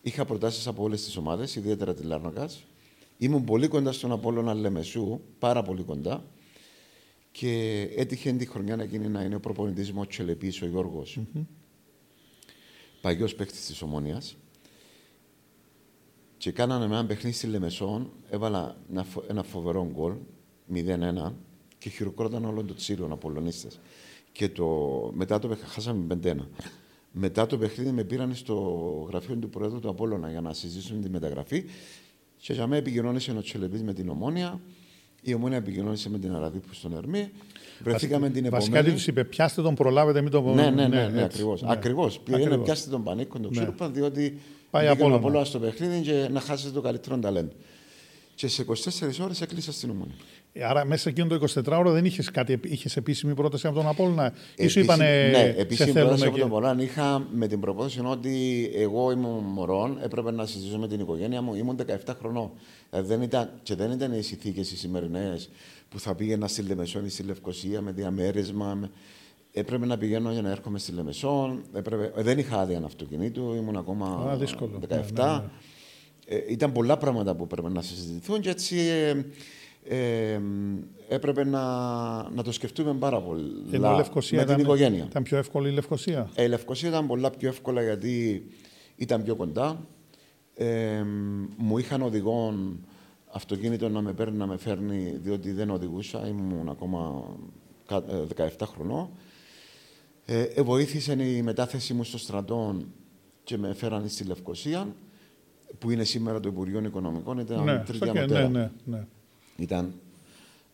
Είχα 0.01 0.25
προτάσεις 0.25 0.67
από 0.67 0.83
όλες 0.83 1.03
τις 1.03 1.17
ομάδες, 1.17 1.55
ιδιαίτερα 1.55 1.93
τη 1.93 2.03
Λάρνοκα. 2.03 2.49
Ήμουν 3.17 3.43
πολύ 3.43 3.67
κοντά 3.67 3.91
στον 3.91 4.11
Απόλλωνα 4.11 4.53
Λεμεσού, 4.53 5.21
πάρα 5.39 5.61
πολύ 5.61 5.83
κοντά. 5.83 6.23
Και 7.31 7.81
έτυχε 7.95 8.31
τη 8.31 8.45
χρονιά 8.45 8.75
να 8.75 8.83
γίνει 8.83 9.07
να 9.07 9.21
είναι 9.21 9.35
ο 9.35 9.39
προπονητής 9.39 9.91
μου 9.91 10.01
ο 10.01 10.07
Τσελεπής, 10.07 10.61
ο 10.61 10.65
Γιώργος. 10.65 11.19
Mm-hmm 11.19 11.45
παγιός 13.01 13.35
παίκτης 13.35 13.65
της 13.65 13.81
Ομόνιας. 13.81 14.35
Και 16.37 16.51
κάνανε 16.51 16.87
με 16.87 16.97
ένα 16.97 17.05
παιχνίδι 17.05 17.35
στη 17.35 17.47
Λεμεσόν, 17.47 18.11
έβαλα 18.29 18.77
ένα, 18.89 19.05
ένα 19.27 19.43
φοβερό 19.43 19.89
γκολ, 19.93 20.13
0-1, 20.73 21.33
και 21.77 21.89
χειροκρόταν 21.89 22.45
όλο 22.45 22.63
το 22.63 22.73
τσίριο 22.73 23.07
Απολωνίστε. 23.11 23.69
Και 24.37 24.49
το, 24.49 24.65
μετά 25.13 25.39
το 25.39 25.47
παιχνίδι, 25.47 25.71
χάσαμε 25.71 26.17
5-1. 26.23 26.35
Μετά 27.11 27.45
το 27.45 27.57
παιχνίδι 27.57 27.91
με 27.91 28.03
πήραν 28.03 28.35
στο 28.35 28.53
γραφείο 29.09 29.35
του 29.35 29.49
Προέδρου 29.49 29.79
του 29.79 29.89
Απόλλωνα 29.89 30.29
για 30.29 30.41
να 30.41 30.53
συζητήσουν 30.53 31.01
τη 31.01 31.09
μεταγραφή. 31.09 31.65
Και 32.37 32.53
για 32.53 32.67
μένα 32.67 32.81
επικοινώνησε 32.81 33.31
ο 33.31 33.41
Τσελεπή 33.41 33.79
με 33.79 33.93
την 33.93 34.09
Ομόνια. 34.09 34.59
Η 35.21 35.33
Ομόνια 35.33 35.57
επικοινώνησε 35.57 36.09
με 36.09 36.19
την 36.19 36.35
Αραδίπου 36.35 36.73
στον 36.73 36.95
Ερμή. 36.95 37.31
Βρεθήκαμε 37.79 38.29
την 38.29 38.45
επόμενη. 38.45 38.69
Βασικά 38.69 38.83
τι 38.83 38.91
τους 38.91 39.07
είπε, 39.07 39.23
πιάστε 39.23 39.61
τον, 39.61 39.75
προλάβετε, 39.75 40.21
μην 40.21 40.31
τον 40.31 40.55
Ναι, 40.55 40.69
ναι, 40.69 40.69
ναι, 40.69 40.87
ναι, 40.87 41.07
ναι 41.07 41.23
ακριβώς. 41.23 41.61
Ναι. 41.61 41.71
Ακριβώς. 41.71 42.19
Πήγαινε, 42.19 42.57
πιάστε 42.57 42.89
τον 42.89 43.03
πανίκο, 43.03 43.39
τον 43.39 43.51
ναι. 43.53 43.87
διότι 43.87 44.39
πάει 44.69 44.87
από 44.87 45.19
όλα 45.23 45.45
στο 45.45 45.59
παιχνίδι 45.59 46.01
και 46.01 46.27
να 46.31 46.39
χάσετε 46.39 46.71
το 46.71 46.81
καλύτερο 46.81 47.17
ταλέντο. 47.17 47.53
και 48.35 48.47
σε 48.47 48.65
24 48.67 48.73
ώρες 49.21 49.41
έκλεισα 49.41 49.71
στην 49.71 49.89
ομόνια. 49.89 50.15
Ε, 50.53 50.63
άρα 50.63 50.85
μέσα 50.85 51.01
σε 51.01 51.09
εκείνο 51.09 51.27
το 51.27 51.45
24 51.55 51.77
ώρα 51.77 51.91
δεν 51.91 52.05
είχες 52.05 52.31
κάτι, 52.31 52.59
είχες 52.63 52.97
επίσημη 52.97 53.33
πρόταση 53.33 53.67
από 53.67 53.75
τον 53.75 53.87
Απόλλωνα. 53.87 54.25
Ή 54.33 54.33
σου 54.37 54.53
Επίση- 54.55 54.77
είπανε 54.83 55.27
ναι, 55.31 55.53
επίσημη 55.57 55.89
σε 55.91 55.99
πρόταση 55.99 56.19
θέλουμε 56.21 56.25
από 56.25 56.35
και... 56.35 56.39
τον 56.41 56.49
Μωράν 56.49 56.79
είχα 56.79 57.27
με 57.33 57.47
την 57.47 57.59
προπόθεση 57.59 58.01
ότι 58.05 58.69
εγώ 58.75 59.11
ήμουν 59.11 59.43
μωρόν, 59.43 59.97
έπρεπε 60.03 60.31
να 60.31 60.45
συζητήσω 60.45 60.77
με 60.77 60.87
την 60.87 60.99
οικογένεια 60.99 61.41
μου, 61.41 61.55
ήμουν 61.55 61.79
17 62.05 62.13
χρονών. 62.19 62.51
Δηλαδή 62.89 63.07
δεν 63.07 63.21
ήταν, 63.21 63.49
και 63.63 63.75
δεν 63.75 63.91
ήταν 63.91 64.13
οι 64.13 64.21
συνθήκες 64.21 64.71
οι 64.71 64.77
σημερινές 64.77 65.49
που 65.89 65.99
θα 65.99 66.15
πήγαινα 66.15 66.47
στη 66.47 66.61
Λεμεσόν 66.61 67.05
ή 67.05 67.09
στη 67.09 67.23
Λευκοσία 67.23 67.81
με 67.81 67.91
διαμέρισμα. 67.91 68.73
με- 68.75 68.89
Έπρεπε 69.51 69.85
να 69.85 69.97
πηγαίνω 69.97 70.31
για 70.31 70.41
να 70.41 70.49
έρχομαι 70.51 70.79
στη 70.79 70.91
Λεμεσόν. 70.91 71.63
Έπρεπε... 71.73 72.11
ε, 72.15 72.23
Δεν 72.23 72.37
είχα 72.37 72.59
άδεια 72.59 72.81
αυτοκινήτου, 72.85 73.53
ήμουν 73.53 73.77
ακόμα 73.77 74.27
Α, 74.31 74.35
δύσκολο. 74.37 74.79
17. 74.81 74.87
Ναι, 74.89 74.95
ναι, 74.95 75.23
ναι. 75.23 75.43
Ε, 76.29 76.43
ήταν 76.49 76.71
πολλά 76.71 76.97
πράγματα 76.97 77.35
που 77.35 77.43
έπρεπε 77.43 77.69
να 77.69 77.81
συζητηθούν 77.81 78.39
και 78.41 78.49
έτσι 78.49 78.77
ε, 78.77 79.13
ε, 79.89 80.39
έπρεπε 81.09 81.43
να, 81.45 81.61
να 82.29 82.43
το 82.43 82.51
σκεφτούμε 82.51 82.93
πάρα 82.93 83.21
πολύ 83.21 83.51
Ενώ 83.71 83.93
η 83.93 83.95
Λευκοσία 83.95 84.37
με 84.37 84.43
ήταν, 84.43 84.55
την 84.55 84.65
οικογένεια. 84.65 85.03
ήταν 85.09 85.23
πιο 85.23 85.37
εύκολη 85.37 85.69
η 85.69 85.73
Λευκοσία; 85.73 86.29
Ε, 86.35 86.43
η 86.43 86.47
Λευκοσία 86.47 86.89
ήταν 86.89 87.07
πολλά 87.07 87.29
πιο 87.29 87.47
εύκολα 87.49 87.81
γιατί 87.83 88.45
ήταν 88.95 89.23
πιο 89.23 89.35
κοντά. 89.35 89.87
Ε, 90.55 91.03
μου 91.57 91.77
είχαν 91.77 92.01
οδηγόν 92.01 92.85
αυτοκίνητο 93.31 93.89
να 93.89 94.01
με 94.01 94.13
παίρνει, 94.13 94.37
να 94.37 94.47
με 94.47 94.57
φέρνει, 94.57 95.17
διότι 95.21 95.51
δεν 95.51 95.69
οδηγούσα, 95.69 96.27
ήμουν 96.27 96.69
ακόμα 96.69 97.25
κα- 97.85 98.03
ε, 98.09 98.47
17 98.57 98.65
χρονών. 98.65 99.09
Ε, 100.25 100.41
ε, 100.41 100.61
βοήθησε 100.61 101.23
η 101.23 101.41
μετάθεση 101.41 101.93
μου 101.93 102.03
στο 102.03 102.17
στρατό 102.17 102.75
και 103.43 103.57
με 103.57 103.73
φέραν 103.73 104.09
στη 104.09 104.23
Λευκοσία, 104.23 104.87
που 105.79 105.91
είναι 105.91 106.03
σήμερα 106.03 106.39
το 106.39 106.49
Υπουργείο 106.49 106.79
Οικονομικών, 106.85 107.37
ήταν 107.39 107.63
ναι, 107.63 107.77
τρίτη 107.77 107.95
στο 107.95 108.05
και- 108.11 108.19
ανωτέρα. 108.19 108.47
ναι, 108.49 108.59
ναι, 108.59 108.97
ναι. 108.97 109.05
Ήταν, 109.57 109.93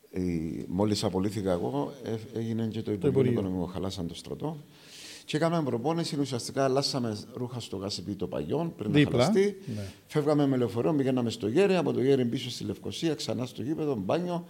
η, 0.09 0.21
μόλις 0.67 1.03
απολύθηκα 1.03 1.51
εγώ, 1.51 1.93
ε, 2.03 2.39
έγινε 2.39 2.65
και 2.67 2.81
το 2.81 2.91
Υπουργείο 2.91 3.09
Υπουργείο. 3.09 3.31
Οικονομικό, 3.31 3.65
χαλάσαν 3.65 4.07
το 4.07 4.15
στρατό. 4.15 4.57
Και 5.25 5.37
κάναμε 5.37 5.63
προπόνηση, 5.69 6.19
ουσιαστικά 6.19 6.63
αλλάσαμε 6.63 7.17
ρούχα 7.33 7.59
στο 7.59 7.77
γασιπί 7.77 8.15
το 8.15 8.27
παγιόν 8.27 8.73
πριν 8.75 8.91
Δίπλα, 8.91 9.17
να 9.17 9.23
χαλαστεί. 9.23 9.57
ναι. 9.75 9.81
Φεύγαμε 10.07 10.47
με 10.47 10.57
λεωφορείο, 10.57 10.93
πηγαίναμε 10.93 11.29
στο 11.29 11.47
Γέρι, 11.47 11.75
από 11.75 11.93
το 11.93 12.01
Γέρι 12.01 12.25
πίσω 12.25 12.49
στη 12.49 12.63
Λευκοσία, 12.63 13.13
ξανά 13.15 13.45
στο 13.45 13.61
γήπεδο, 13.61 13.95
μπάνιο 13.95 14.45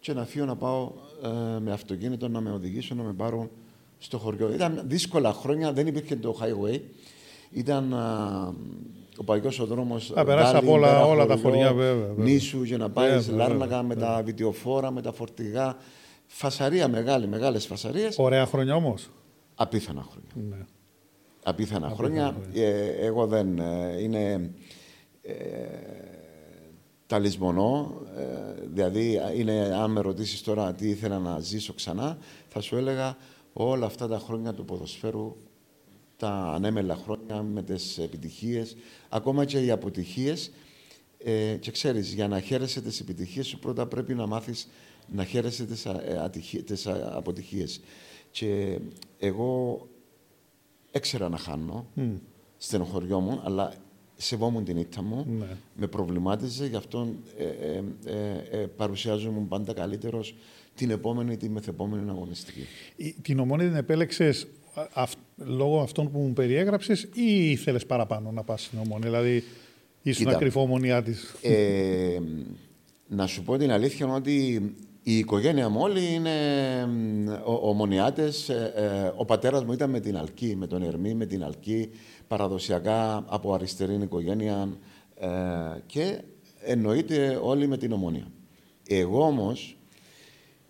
και 0.00 0.12
να 0.12 0.24
φύγω 0.24 0.44
να 0.44 0.56
πάω 0.56 0.92
ε, 1.24 1.58
με 1.60 1.72
αυτοκίνητο 1.72 2.28
να 2.28 2.40
με 2.40 2.50
οδηγήσουν, 2.50 2.96
να 2.96 3.02
με 3.02 3.12
πάρουν 3.12 3.50
στο 3.98 4.18
χωριό. 4.18 4.52
Ήταν 4.52 4.82
δύσκολα 4.84 5.32
χρόνια, 5.32 5.72
δεν 5.72 5.86
υπήρχε 5.86 6.16
το 6.16 6.38
highway. 6.40 6.80
Ήταν 7.50 7.94
α, 7.94 8.54
ο 9.16 9.24
παγιός 9.24 9.58
ο 9.60 9.66
δρόμος 9.66 10.12
Α, 10.14 10.24
περάσει 10.24 10.56
από 10.56 10.72
όλα- 10.72 10.86
πέρα 10.88 11.04
όλα 11.06 11.26
τα 11.26 11.36
χωριό, 11.36 11.50
χωριά, 11.50 11.72
βέβαια, 11.72 12.06
βέβαια. 12.06 12.24
Νήσου 12.24 12.62
για 12.62 12.76
να 12.76 12.90
πάει 12.90 13.10
Βέβαια, 13.10 13.36
Λάρνακα 13.36 13.64
βέβαια, 13.66 13.82
με 13.82 13.94
τα 13.94 14.22
βιτιοφόρα, 14.24 14.90
με 14.90 15.02
τα 15.02 15.12
φορτηγά. 15.12 15.76
Φασαρία 16.26 16.88
μεγάλη, 16.88 17.26
μεγάλες 17.26 17.66
φασαρίες. 17.66 18.18
Ωραία 18.18 18.46
χρόνια 18.46 18.74
όμως. 18.74 19.10
Απίθανα 19.54 20.06
χρόνια. 20.10 20.56
Ναι. 20.56 20.64
Απίθανα 21.44 21.88
χρόνια. 21.88 22.36
Ε, 22.54 22.88
εγώ 23.06 23.26
δεν 23.26 23.58
ε, 23.58 23.96
είναι. 24.02 24.50
Ε, 25.22 25.34
τα 27.06 27.18
λησμονώ. 27.18 28.00
Ε, 28.16 28.24
δηλαδή, 28.72 29.20
είναι, 29.36 29.52
αν 29.82 29.90
με 29.90 30.00
ρωτήσεις 30.00 30.42
τώρα 30.42 30.72
τι 30.74 30.88
ήθελα 30.88 31.18
να 31.18 31.38
ζήσω 31.40 31.72
ξανά, 31.72 32.18
θα 32.48 32.60
σου 32.60 32.76
έλεγα 32.76 33.16
όλα 33.52 33.86
αυτά 33.86 34.08
τα 34.08 34.18
χρόνια 34.18 34.52
του 34.54 34.64
ποδοσφαίρου, 34.64 35.36
τα 36.16 36.28
ανέμελα 36.54 36.94
χρόνια 36.96 37.42
με 37.42 37.62
τις 37.62 37.98
επιτυχίες, 37.98 38.76
ακόμα 39.08 39.44
και 39.44 39.64
οι 39.64 39.70
αποτυχίες. 39.70 40.50
Ε, 41.18 41.56
και 41.60 41.70
ξέρεις, 41.70 42.12
για 42.12 42.28
να 42.28 42.40
χαίρεσαι 42.40 42.80
τις 42.80 43.00
επιτυχίες 43.00 43.46
σου, 43.46 43.58
πρώτα 43.58 43.86
πρέπει 43.86 44.14
να 44.14 44.26
μάθεις 44.26 44.68
να 45.12 45.24
χαίρεσαι 45.24 45.64
τις, 45.66 45.86
α- 45.86 46.02
ε, 46.04 46.18
ατυχι- 46.18 46.64
τις 46.64 46.86
α- 46.86 47.10
αποτυχίες. 47.16 47.80
Και 48.30 48.78
εγώ 49.18 49.80
έξερα 50.90 51.28
να 51.28 51.36
χάνω 51.36 51.86
στην 52.56 52.84
χωριό 52.84 53.20
μου, 53.20 53.40
αλλά 53.44 53.72
σεβόμουν 54.16 54.64
την 54.64 54.76
ήττα 54.76 55.02
μου, 55.02 55.24
Ναι. 55.38 55.46
με 55.76 55.86
προβλημάτιζε, 55.86 56.66
γι' 56.66 56.76
αυτό 56.76 57.08
ε, 57.38 57.44
ε, 57.44 57.82
ε, 58.04 58.60
ε, 58.60 58.66
παρουσιάζομαι 58.66 59.46
πάντα 59.48 59.72
καλύτερος 59.72 60.34
την 60.74 60.90
επόμενη, 60.90 61.36
τη 61.36 61.48
μεθεπόμενη 61.48 62.10
αγωνιστική. 62.10 62.60
Η- 62.96 63.12
Την 63.22 63.38
ομόνη 63.38 63.64
την 63.64 63.76
επέλεξε 64.80 65.16
λόγω 65.36 65.80
αυτών 65.80 66.10
που 66.10 66.18
μου 66.18 66.32
περιέγραψες 66.32 67.02
ή 67.02 67.50
ήθελες 67.50 67.86
παραπάνω 67.86 68.30
να 68.30 68.42
πας 68.42 68.62
στην 68.64 68.78
ομόνη. 68.78 69.02
Δηλαδή 69.04 69.44
ήσουν 70.02 70.24
Κοίτα. 70.26 70.38
κρυφόμονιά 70.38 71.02
της; 71.02 71.34
Ε, 71.42 72.18
να 73.08 73.26
σου 73.26 73.42
πω 73.42 73.56
την 73.56 73.70
αλήθεια 73.70 74.06
ότι 74.06 74.54
η 75.02 75.18
οικογένεια 75.18 75.68
μου 75.68 75.80
όλοι 75.80 76.12
είναι 76.14 76.30
μ, 76.86 77.28
ο- 77.28 77.68
ομονιάτες. 77.68 78.48
Ε, 78.48 78.72
ε, 78.76 79.12
ο 79.16 79.24
πατέρας 79.24 79.64
μου 79.64 79.72
ήταν 79.72 79.90
με 79.90 80.00
την 80.00 80.16
Αλκή, 80.16 80.56
με 80.56 80.66
τον 80.66 80.82
Ερμή, 80.82 81.14
με 81.14 81.26
την 81.26 81.44
Αλκή, 81.44 81.90
παραδοσιακά 82.28 83.24
από 83.26 83.54
αριστερή 83.54 83.94
οικογένεια 84.02 84.68
ε, 85.20 85.28
και 85.86 86.20
εννοείται 86.60 87.38
όλοι 87.42 87.66
με 87.66 87.76
την 87.76 87.92
ομόνια. 87.92 88.26
Εγώ 88.88 89.22
όμως, 89.22 89.76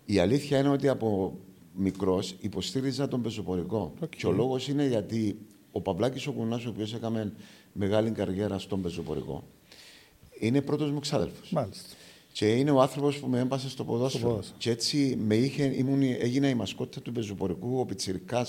η 0.05 0.19
αλήθεια 0.19 0.59
είναι 0.59 0.69
ότι 0.69 0.87
από 0.87 1.37
μικρός 1.77 2.35
υποστήριζα 2.39 3.07
τον 3.07 3.21
πεζοπορικό. 3.21 3.93
Και 4.17 4.27
ο 4.27 4.31
λόγος 4.31 4.67
είναι 4.67 4.85
γιατί 4.87 5.37
ο 5.71 5.81
Παυλάκης 5.81 6.27
ο 6.27 6.31
Κουνάς, 6.31 6.65
ο 6.65 6.69
οποίος 6.69 6.93
έκαμε 6.93 7.33
μεγάλη 7.73 8.11
καριέρα 8.11 8.59
στον 8.59 8.81
πεζοπορικό, 8.81 9.43
είναι 10.39 10.61
πρώτος 10.61 10.91
μου 10.91 10.99
ξάδελφος. 10.99 11.51
Μάλιστα. 11.51 11.89
Και 12.31 12.45
είναι 12.55 12.71
ο 12.71 12.81
άνθρωπος 12.81 13.19
που 13.19 13.27
με 13.27 13.39
έμπασε 13.39 13.69
στο 13.69 13.83
ποδόσφαιρο. 13.83 14.27
ποδόσφαιρο. 14.29 14.57
Και 14.59 14.69
έτσι 14.69 15.17
με 15.25 15.35
είχε, 15.35 15.63
ήμουν, 15.63 16.01
έγινα 16.01 16.49
η 16.49 16.53
μασκότα 16.53 17.01
του 17.01 17.11
πεζοπορικού. 17.11 17.79
Ο 17.79 17.85
Πιτσυρικά 17.85 18.45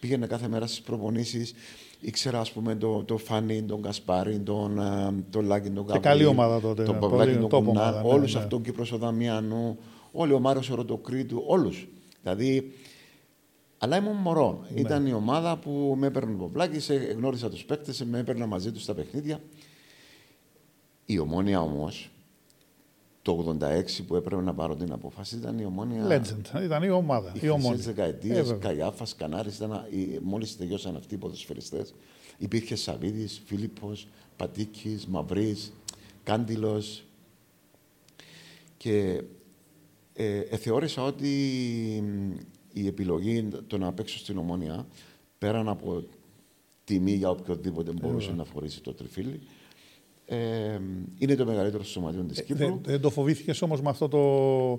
πήγαινε 0.00 0.26
κάθε 0.26 0.48
μέρα 0.48 0.66
στις 0.66 0.80
προπονήσεις. 0.80 1.54
Ήξερα, 2.00 2.40
ας 2.40 2.52
πούμε, 2.52 2.74
τον 2.74 3.04
το 3.04 3.16
Φάνη, 3.16 3.62
τον 3.62 3.82
Κασπάρη, 3.82 4.38
τον, 4.38 4.78
ε, 4.78 5.14
τον 5.30 5.44
Λάκη, 5.46 5.70
τον 5.70 5.86
Καβρί. 5.86 6.00
καλή 6.02 6.24
ομάδα 6.24 6.60
τότε, 6.60 6.82
Τον 6.82 6.94
ναι, 6.94 7.00
Παυλάκη, 7.00 7.30
πολύ 7.30 7.48
τον 7.48 7.60
top 7.60 7.64
Κουνά. 7.64 7.80
ομάδα, 7.80 8.02
ναι, 8.02 8.08
Όλους 8.08 8.34
ναι. 8.34 8.40
αυτόν 8.40 8.62
Κύπρος 8.62 8.92
ο 8.92 8.96
Δαμιανού. 8.96 9.78
Όλοι 10.12 10.32
ο 10.32 10.38
Μάριο 10.38 10.62
Οροτοκρίτου. 10.72 11.42
Όλους. 11.46 11.88
Δηλαδή, 12.22 12.72
αλλά 13.78 13.96
ήμουν 13.96 14.16
μωρό. 14.16 14.64
Ναι. 14.74 14.80
Ήταν 14.80 15.06
η 15.06 15.12
ομάδα 15.12 15.56
που 15.58 15.94
με 15.98 16.06
έπαιρνε 16.06 16.34
ο 16.34 16.36
Παυλάκη, 16.36 16.94
γνώρισα 16.94 17.50
τους 17.50 17.64
παίκτες, 17.64 18.04
με 18.04 18.18
έπαιρνα 18.18 18.46
μαζί 18.46 18.72
τους 18.72 18.82
στα 18.82 18.94
παιχνίδια. 18.94 19.40
Η 21.06 21.18
ομόνια 21.18 21.60
όμως, 21.60 22.10
το 23.22 23.32
86 23.32 24.02
που 24.06 24.16
έπρεπε 24.16 24.42
να 24.42 24.54
πάρω 24.54 24.76
την 24.76 24.92
απόφαση, 24.92 25.36
ήταν 25.36 25.58
η 25.58 25.64
ομόνια. 25.64 26.06
Legend. 26.06 26.62
Ήταν 26.62 26.82
η 26.82 26.90
ομάδα. 26.90 27.32
Η 27.34 27.40
Οι 27.42 27.48
ομόνη. 27.48 27.66
χρυσές 27.74 27.86
δεκαετίες, 27.94 28.36
Ε, 28.36 28.42
βέβαια. 28.42 28.58
Καϊάφας, 28.58 29.14
Κανάρης, 29.14 29.60
μόλις 30.22 30.56
τελειώσαν 30.56 30.96
αυτοί 30.96 31.14
οι 31.14 31.18
ποδοσφαιριστές. 31.18 31.94
Υπήρχε 32.38 32.76
Σαββίδη, 32.76 33.26
Φίλιππος, 33.26 34.08
Πατήκης, 34.36 35.06
Μαυρής, 35.06 35.72
Κάντιλος. 36.22 37.04
Και 38.76 39.22
ε, 40.12 40.38
ε, 40.38 40.56
θεώρησα 40.56 41.02
ότι 41.02 41.28
μ, 42.04 42.30
η 42.72 42.86
επιλογή 42.86 43.48
το 43.66 43.78
να 43.78 43.92
παίξω 43.92 44.18
στην 44.18 44.38
ομόνια, 44.38 44.86
πέραν 45.38 45.68
από 45.68 46.04
τιμή 46.84 47.12
για 47.12 47.30
οποιοδήποτε 47.30 47.92
μπορούσε 47.92 48.32
να 48.32 48.44
φορήσει 48.44 48.80
το 48.80 48.92
τριφύλι, 48.94 49.40
ε, 50.26 50.78
είναι 51.18 51.34
το 51.34 51.44
μεγαλύτερο 51.44 51.84
σωματείο 51.84 52.22
της 52.22 52.42
Κύπρου. 52.42 52.66
Δεν, 52.66 52.80
δεν 52.82 53.00
το 53.00 53.10
φοβήθηκες 53.10 53.62
όμως 53.62 53.80
με 53.80 53.88
αυτό 53.88 54.08
το. 54.08 54.18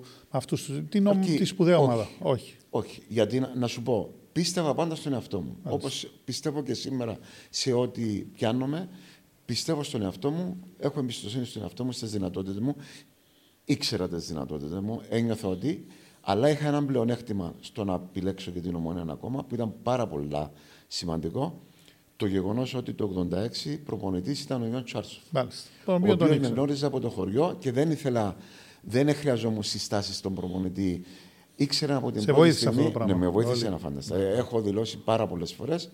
Με 0.07 0.29
αυτούς, 0.29 0.71
την 0.89 1.07
ομ- 1.07 1.23
Όχι, 1.23 1.37
τη 1.37 1.45
σπουδαία 1.45 1.77
όχι. 1.77 1.85
ομάδα; 1.85 2.07
Όχι. 2.19 2.55
Όχι, 2.69 3.01
γιατί 3.07 3.39
να, 3.39 3.51
να 3.55 3.67
σου 3.67 3.81
πω, 3.83 4.13
πίστευα 4.31 4.73
πάντα 4.73 4.95
στον 4.95 5.13
εαυτό 5.13 5.41
μου. 5.41 5.57
Όπως 5.63 6.11
πιστεύω 6.23 6.63
και 6.63 6.73
σήμερα 6.73 7.17
σε 7.49 7.73
ό,τι 7.73 8.01
πιάνομαι, 8.33 8.89
πιστεύω 9.45 9.83
στον 9.83 10.01
εαυτό 10.01 10.31
μου, 10.31 10.59
έχω 10.79 10.99
εμπιστοσύνη 10.99 11.45
στον 11.45 11.61
εαυτό 11.61 11.83
μου, 11.83 11.91
στις 11.91 12.11
δυνατότητες 12.11 12.59
μου. 12.59 12.75
Ήξερα 13.71 14.07
τις 14.07 14.27
δυνατότητες 14.27 14.79
μου, 14.79 15.01
ένιωθα 15.09 15.47
ότι. 15.47 15.85
Αλλά 16.21 16.49
είχα 16.49 16.67
ένα 16.67 16.85
πλεονέκτημα 16.85 17.53
στο 17.59 17.83
να 17.83 17.93
επιλέξω 17.93 18.51
και 18.51 18.59
την 18.59 18.75
ομόνια 18.75 19.05
ακόμα, 19.09 19.43
που 19.43 19.55
ήταν 19.55 19.73
πάρα 19.83 20.07
πολλά 20.07 20.51
σημαντικό. 20.87 21.59
Το 22.15 22.25
γεγονός 22.25 22.73
ότι 22.73 22.93
το 22.93 23.27
86 23.65 23.77
προπονητής 23.85 24.41
ήταν 24.41 24.61
ο 24.61 24.65
Ιωάννης 24.65 24.83
Τσάρσοφ. 24.91 25.21
Μάλιστα. 25.31 25.69
Τον 25.85 25.93
Ο 25.93 25.97
οποίο 25.97 26.07
τον 26.07 26.15
οποίος 26.15 26.29
με 26.29 26.35
ήξερα. 26.35 26.53
γνώριζε 26.53 26.85
από 26.85 26.99
το 26.99 27.09
χωριό 27.09 27.55
και 27.59 27.71
δεν 27.71 27.91
ήθελα, 27.91 28.35
δεν 28.81 29.15
χρειαζόμουν 29.15 29.63
συστάσεις 29.63 30.15
στον 30.17 30.33
προπονητή. 30.35 31.03
Ήξερα 31.55 31.95
από 31.95 32.11
την 32.11 32.19
Σε 32.21 32.25
πρώτη 32.25 32.39
βοήθησε 32.41 32.59
στιγμή, 32.65 32.79
αυτό 32.79 32.91
το 32.91 32.97
πράγμα. 32.97 33.13
Ναι, 33.13 33.19
με 33.25 33.31
βοήθησε 33.31 33.63
Όλοι. 33.65 33.73
να 33.73 33.77
φανταστώ. 33.79 34.15
Ε, 34.15 34.33
Έχω 34.37 34.61
δηλώσει 34.61 34.97
πάρα 34.97 35.27
πολλές 35.27 35.53
φορές 35.53 35.89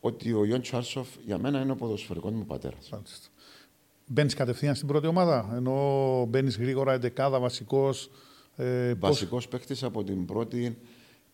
ότι 0.00 0.32
ο 0.32 0.44
Ιον 0.44 0.60
Τσάρσοφ 0.60 1.08
για 1.26 1.38
μένα 1.38 1.60
είναι 1.60 1.72
ο 1.72 1.74
ποδοσφαιρικός 1.74 2.32
μου 2.32 2.44
πατέρας. 2.46 2.88
Μάλιστα. 2.92 3.26
Μπαίνεις 4.08 4.34
κατευθείαν 4.34 4.74
στην 4.74 4.88
πρώτη 4.88 5.06
ομάδα, 5.06 5.52
ενώ 5.54 6.24
μπαίνεις 6.28 6.56
γρήγορα 6.58 6.92
εντεκάδα, 6.92 7.38
βασικός. 7.40 8.10
Ε, 8.56 8.94
πώς- 9.00 9.10
Βασικός 9.10 9.48
παίκτης 9.48 9.82
από 9.82 10.04
την 10.04 10.24
πρώτη. 10.24 10.78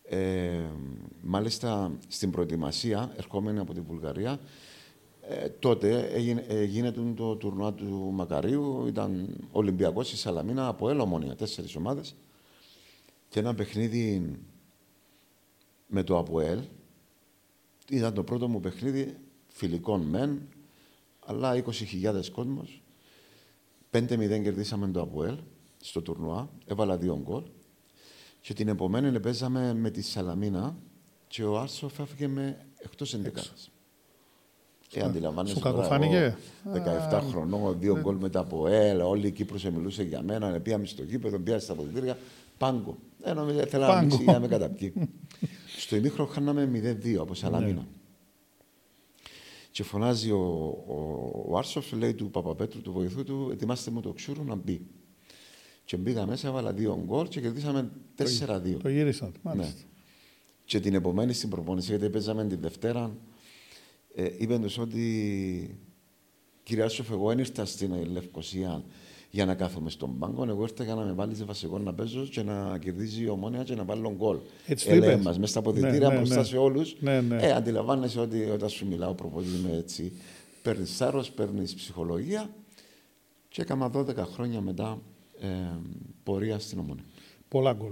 Ε, 0.03 0.59
μάλιστα 1.21 1.91
στην 2.07 2.31
προετοιμασία, 2.31 3.13
ερχόμενη 3.17 3.59
από 3.59 3.73
τη 3.73 3.81
Βουλγαρία, 3.81 4.39
Ε, 5.29 5.49
τότε 5.49 5.99
έγινε, 5.99 6.45
ε, 6.47 6.63
γίνεται 6.63 7.01
το 7.15 7.35
τουρνουά 7.35 7.73
του 7.73 8.09
Μακαρίου, 8.13 8.85
ήταν 8.87 9.35
Ολυμπιακός 9.51 10.07
στη 10.07 10.17
Σαλαμίνα 10.17 10.67
από 10.67 10.89
Ελομόνια, 10.89 11.35
τέσσερις 11.35 11.75
ομάδες 11.75 12.15
και 13.29 13.39
ένα 13.39 13.53
παιχνίδι 13.55 14.35
με 15.87 16.03
το 16.03 16.17
ΑΠΟΕΛ. 16.17 16.59
Ήταν 17.89 18.13
το 18.13 18.23
πρώτο 18.23 18.47
μου 18.47 18.59
παιχνίδι 18.59 19.17
φιλικών 19.47 20.01
μεν, 20.01 20.41
αλλά 21.25 21.63
20.000 21.63 22.29
κόσμος. 22.31 22.83
5-0 23.91 24.41
κερδίσαμε 24.43 24.87
το 24.87 25.01
ΑΠΟΕΛ 25.01 25.37
στο 25.81 26.01
τουρνουά, 26.01 26.49
έβαλα 26.65 26.97
δύο 26.97 27.19
γκολ. 27.23 27.43
Και 28.41 28.53
την 28.53 28.67
επομένη 28.67 29.19
παίζαμε 29.19 29.73
με 29.73 29.89
τη 29.89 30.01
Σαλαμίνα 30.01 30.75
και 31.27 31.43
ο 31.43 31.59
Άρσοφ 31.59 31.99
έφυγε 31.99 32.27
με 32.27 32.65
εκτός 32.77 33.13
ενδεκάδας. 33.13 33.71
Ε, 34.93 35.01
αντιλαμβάνεσαι. 35.01 35.55
Σου 35.55 35.61
κακοφάνηκε; 35.61 36.37
17 37.11 37.21
χρονών, 37.29 37.79
δύο 37.79 37.99
γκολ 37.99 38.15
μετά 38.15 38.39
από 38.39 38.67
ΕΛ, 38.67 39.01
όλη 39.01 39.27
η 39.27 39.31
Κύπρος 39.31 39.63
μιλούσε 39.63 40.03
για 40.03 40.21
μένα, 40.21 40.59
πήγαμε 40.59 40.85
στο 40.85 41.03
γήπεδο, 41.03 41.39
πήγαμε 41.39 41.61
στα 41.61 41.73
αποδητήρια, 41.73 42.17
πάγκο. 42.57 42.97
Ε, 43.23 43.33
νομίζω 43.33 43.59
ήθελα 43.59 43.87
να 43.87 43.93
ανοίξει 43.93 44.23
για 44.23 44.33
να 44.33 44.39
με 44.39 44.47
καταπιεί. 44.47 44.93
στο 45.83 45.95
ημίχρο 45.95 46.25
χάναμε 46.25 46.69
0-2 47.03 47.15
από 47.19 47.33
Σαλαμίνα. 47.33 47.87
Ναι. 49.73 49.79
Και 49.79 49.83
φωνάζει 49.83 50.31
ο, 50.31 50.37
ο, 50.87 51.43
ο 51.47 51.57
Άρσοφ, 51.57 51.91
λέει 51.91 52.13
του 52.13 52.31
Παπαπέτρου, 52.31 52.81
του 52.81 52.91
βοηθού 52.91 53.23
του, 53.23 53.49
ετοιμάστε 53.51 53.91
μου 53.91 54.01
το 54.01 54.13
ξούρου 54.13 54.43
να 54.43 54.55
μπει. 54.55 54.85
Και 55.85 55.97
μπήκα 55.97 56.25
μέσα, 56.25 56.47
έβαλα 56.47 56.73
δύο 56.73 57.03
γκολ 57.05 57.27
και 57.27 57.41
κερδίσαμε 57.41 57.91
4-2. 58.17 58.77
Το 58.81 58.89
γύρισαν, 58.89 59.33
μάλιστα. 59.41 59.73
Ναι. 59.73 59.85
Και 60.65 60.79
την 60.79 60.93
επομένη 60.93 61.33
στην 61.33 61.49
προπόνηση, 61.49 61.89
γιατί 61.89 62.09
παίζαμε 62.09 62.45
την 62.45 62.59
Δευτέρα, 62.61 63.17
ε, 64.15 64.29
είπε 64.37 64.59
τους 64.59 64.77
ότι 64.77 65.79
κυρία 66.63 66.89
Σοφ, 66.89 67.11
εγώ 67.11 67.27
δεν 67.27 67.39
ήρθα 67.39 67.65
στην 67.65 68.11
Λευκοσία 68.11 68.83
για 69.35 69.45
να 69.45 69.55
κάθομαι 69.55 69.89
στον 69.89 70.17
πάγκο. 70.19 70.45
Εγώ 70.49 70.61
ήρθα 70.61 70.83
για 70.83 70.95
να 70.95 71.03
με 71.03 71.11
βάλει 71.13 71.35
σε 71.35 71.43
βασικό 71.43 71.79
να 71.79 71.93
παίζω 71.93 72.21
και 72.31 72.43
να 72.43 72.77
κερδίζει 72.77 73.23
η 73.23 73.29
ομόνια 73.29 73.63
και 73.63 73.75
να 73.75 73.83
βάλω 73.83 74.13
γκολ. 74.17 74.37
Έτσι 74.67 74.87
το 74.87 74.95
είπες. 74.95 75.23
μέσα 75.23 75.45
στα 75.45 75.59
αποδητήρια 75.59 76.09
ναι, 76.09 76.15
μπροστά 76.15 76.35
ναι. 76.35 76.43
σε 76.43 76.57
όλους. 76.57 76.95
Ναι, 76.99 77.21
ναι. 77.21 77.41
Ε, 77.41 77.51
αντιλαμβάνεσαι 77.51 78.19
ότι 78.19 78.49
όταν 78.49 78.69
σου 78.69 78.87
μιλάω 78.87 79.13
προπονητή 79.13 79.67
με 79.67 79.77
έτσι, 79.77 80.11
παίρνεις 80.61 80.97
θάρρο, 80.97 81.25
παίρνεις 81.35 81.73
ψυχολογία. 81.73 82.49
Και 83.49 83.61
έκανα 83.61 83.91
12 83.93 84.15
χρόνια 84.15 84.61
μετά 84.61 85.01
ε, 85.39 85.47
πορεία 86.23 86.59
στην 86.59 86.79
ομόνια. 86.79 87.03
Πολλά 87.47 87.73
γκολ. 87.73 87.91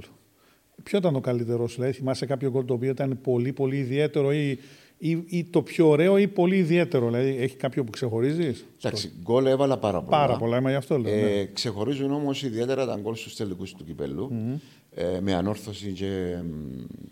Ποιο 0.84 0.98
ήταν 0.98 1.14
το 1.14 1.20
καλύτερος 1.20 1.72
σου, 1.72 1.76
δηλαδή, 1.76 1.98
θυμάσαι 1.98 2.26
κάποιο 2.26 2.50
γκολ 2.50 2.66
το 2.66 2.74
οποίο 2.74 2.90
ήταν 2.90 3.20
πολύ 3.22 3.54
πολύ 3.54 3.78
ιδιαίτερο 3.78 4.34
ή 4.34 4.60
ή, 5.03 5.24
ή 5.27 5.43
το 5.43 5.62
πιο 5.62 5.88
ωραίο 5.88 6.17
ή 6.17 6.27
πολύ 6.27 6.55
ιδιαίτερο. 6.58 7.05
Δηλαδή, 7.05 7.38
έχει 7.39 7.55
κάποιο 7.55 7.84
που 7.84 7.91
ξεχωρίζεις; 7.91 8.65
Εντάξει, 8.84 9.12
γκολ 9.22 9.46
έβαλα 9.46 9.77
πάρα 9.77 10.01
πολλά. 10.01 10.17
Πάρα 10.17 10.38
πολλά, 10.38 10.58
είμαι 10.58 10.70
γι' 10.70 10.75
αυτό 10.75 10.98
λέω. 10.98 11.13
Ε, 11.13 11.22
ναι. 11.22 11.46
Ξεχωρίζουν 11.46 12.12
όμως 12.12 12.43
ιδιαίτερα 12.43 12.86
τα 12.86 12.98
γκολ 13.01 13.15
στους 13.15 13.36
τελικούς 13.36 13.74
του 13.74 13.84
κυπελου 13.84 14.29
mm-hmm. 14.31 14.60
ε, 14.89 15.20
με 15.22 15.34
ανόρθωση 15.34 15.91
και, 15.91 16.38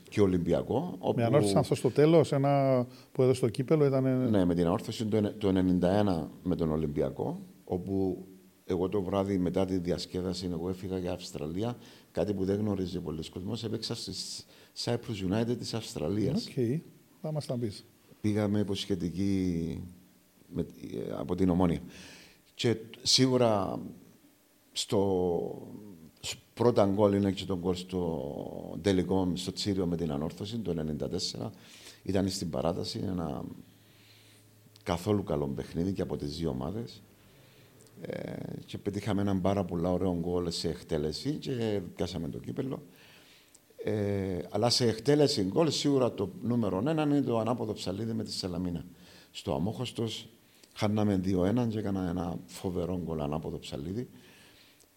και 0.09 0.21
Ολυμπιακό. 0.21 0.95
Όπου... 0.99 1.19
Με 1.19 1.25
ανόρθωση 1.25 1.57
αυτό 1.57 1.75
στο 1.75 1.89
τέλος, 1.89 2.31
ένα 2.31 2.85
που 3.11 3.21
έδωσε 3.21 3.41
το 3.41 3.49
κύπελο 3.49 3.85
ήταν. 3.85 4.29
Ναι, 4.29 4.45
με 4.45 4.55
την 4.55 4.65
ανόρθωση 4.65 5.05
το, 5.05 5.33
το 5.37 5.53
91 5.81 6.27
με 6.43 6.55
τον 6.55 6.71
Ολυμπιακό, 6.71 7.39
όπου 7.63 8.25
εγώ 8.65 8.89
το 8.89 9.01
βράδυ 9.01 9.37
μετά 9.37 9.65
τη 9.65 9.77
διασκέδαση, 9.77 10.49
εγώ 10.51 10.69
έφυγα 10.69 10.97
για 10.97 11.11
Αυστραλία, 11.11 11.77
κάτι 12.11 12.33
που 12.33 12.45
δεν 12.45 12.59
γνωρίζει 12.59 12.99
πολλοί 12.99 13.29
κόσμος. 13.29 13.63
Έπαιξα 13.63 13.95
στη 13.95 14.11
Cyprus 14.83 15.31
United 15.31 15.57
της 15.57 15.73
Αυστραλίας. 15.73 16.49
Okay. 16.55 16.79
Θα 17.21 17.31
μας 17.31 17.45
τα 17.45 17.57
πεις. 17.57 17.85
Πήγαμε 18.21 18.59
υποσχετική 18.59 19.83
με, 20.47 20.65
από 21.17 21.35
την 21.35 21.49
Ομόνια. 21.49 21.81
Και 22.53 22.77
σίγουρα 23.01 23.79
στο 24.71 25.67
πρώτο 26.53 26.91
γκολ 26.93 27.13
είναι 27.13 27.31
και 27.31 27.45
το 27.45 27.57
γκολ 27.57 27.75
στο 27.75 28.79
τελικό, 28.81 29.31
στο 29.33 29.51
Τσίριο 29.51 29.85
με 29.85 29.95
την 29.95 30.11
ανόρθωση, 30.11 30.57
το 30.57 30.95
1994. 31.39 31.49
Ήταν 32.03 32.29
στην 32.29 32.49
παράταση 32.49 32.99
ένα 33.05 33.43
καθόλου 34.83 35.23
καλό 35.23 35.47
παιχνίδι 35.47 35.93
και 35.93 36.01
από 36.01 36.17
τις 36.17 36.37
δύο 36.37 36.49
ομάδες. 36.49 37.01
Ε, 38.01 38.33
και 38.65 38.77
πετύχαμε 38.77 39.21
έναν 39.21 39.41
πάρα 39.41 39.65
πολύ 39.65 39.87
ωραίο 39.87 40.17
γκολ 40.19 40.51
σε 40.51 40.69
εκτέλεση 40.69 41.31
και 41.31 41.81
πιάσαμε 41.95 42.29
το 42.29 42.37
κύπελο. 42.37 42.83
Ε, 43.83 44.39
αλλά 44.49 44.69
σε 44.69 44.87
εκτέλεση 44.87 45.43
γκολ 45.43 45.69
σίγουρα 45.69 46.13
το 46.13 46.29
νούμερο 46.41 46.83
ένα 46.87 47.03
είναι 47.03 47.21
το 47.21 47.39
ανάποδο 47.39 47.73
ψαλίδι 47.73 48.13
με 48.13 48.23
τη 48.23 48.31
Σελαμίνα. 48.31 48.85
Στο 49.31 49.53
αμόχωστος 49.53 50.29
χάναμε 50.73 51.21
2-1 51.25 51.67
και 51.69 51.79
έκανα 51.79 52.09
ένα 52.09 52.39
φοβερό 52.45 53.01
γκολ 53.03 53.21
ανάποδο 53.21 53.59
ψαλίδι. 53.59 54.09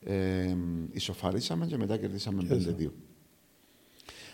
Ε, 0.01 0.57
ισοφαρίσαμε 0.93 1.67
και 1.67 1.77
μετά 1.77 1.97
κερδίσαμε 1.97 2.47
5-2. 2.79 2.91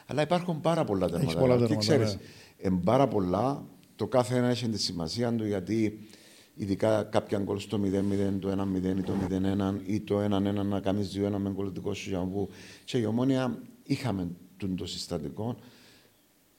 Αλλά 0.06 0.22
υπάρχουν 0.22 0.60
πάρα 0.60 0.84
πολλά 0.84 1.08
τερματάκια. 1.08 1.66
Και 1.66 1.76
ξέρεις, 1.76 2.18
ναι. 2.62 2.78
πάρα 2.84 3.08
πολλά. 3.08 3.64
Το 3.96 4.06
κάθε 4.06 4.36
ένα 4.36 4.48
έχει 4.48 4.68
τη 4.68 4.78
σημασία 4.78 5.34
του 5.34 5.46
γιατί 5.46 5.98
ειδικά 6.54 7.02
κάποια 7.02 7.38
γκολ 7.38 7.58
στο 7.58 7.80
0-0, 7.82 8.38
το 8.40 8.50
1-0 8.50 8.98
ή 8.98 9.02
το 9.02 9.12
0-1 9.30 9.80
ή 9.86 10.00
το 10.00 10.24
1-1 10.24 10.66
να 10.66 10.80
κάνεις 10.80 11.12
2-1 11.16 11.30
με 11.38 11.50
γκολ 11.50 11.72
δικό 11.72 11.94
σου 11.94 12.08
για 12.08 12.28
Και 12.84 12.98
η 12.98 13.04
ομόνια 13.04 13.62
είχαμε 13.88 14.28
το 14.76 14.86
συστατικό. 14.86 15.56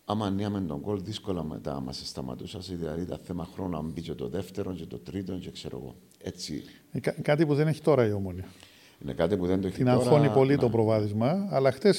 Άμα 0.06 0.26
ανίαμε 0.26 0.62
τον 0.62 0.82
κόλ, 0.82 1.02
δύσκολα 1.04 1.44
μετά 1.44 1.80
μας 1.82 2.02
σταματούσα. 2.06 2.60
Δηλαδή, 2.60 3.06
τα 3.06 3.20
θέμα 3.24 3.48
χρόνου 3.54 3.70
να 3.70 3.82
μπει 3.82 4.02
και 4.02 4.14
το 4.14 4.28
δεύτερο 4.28 4.74
και 4.74 4.86
το 4.86 4.98
τρίτο 4.98 5.34
και 5.34 5.52
ξέρω 5.52 5.78
εγώ. 5.82 5.96
Έτσι. 6.24 6.64
Ε, 6.92 7.00
κά- 7.00 7.22
κάτι 7.22 7.46
που 7.46 7.56
δεν 7.56 7.68
έχει 7.68 7.82
τώρα 7.82 8.06
η 8.08 8.12
ομόνια. 8.12 8.46
Είναι 9.04 9.14
κάτι 9.14 9.38
που 9.38 9.46
δεν 9.46 9.62
το 9.62 9.68
έχει 9.68 9.76
Την 9.76 9.86
τώρα. 9.86 9.98
αγχώνει 9.98 10.30
πολύ 10.30 10.54
να... 10.56 10.60
το 10.60 10.70
προβάδισμα, 10.70 11.48
αλλά 11.50 11.72
χτε, 11.72 11.94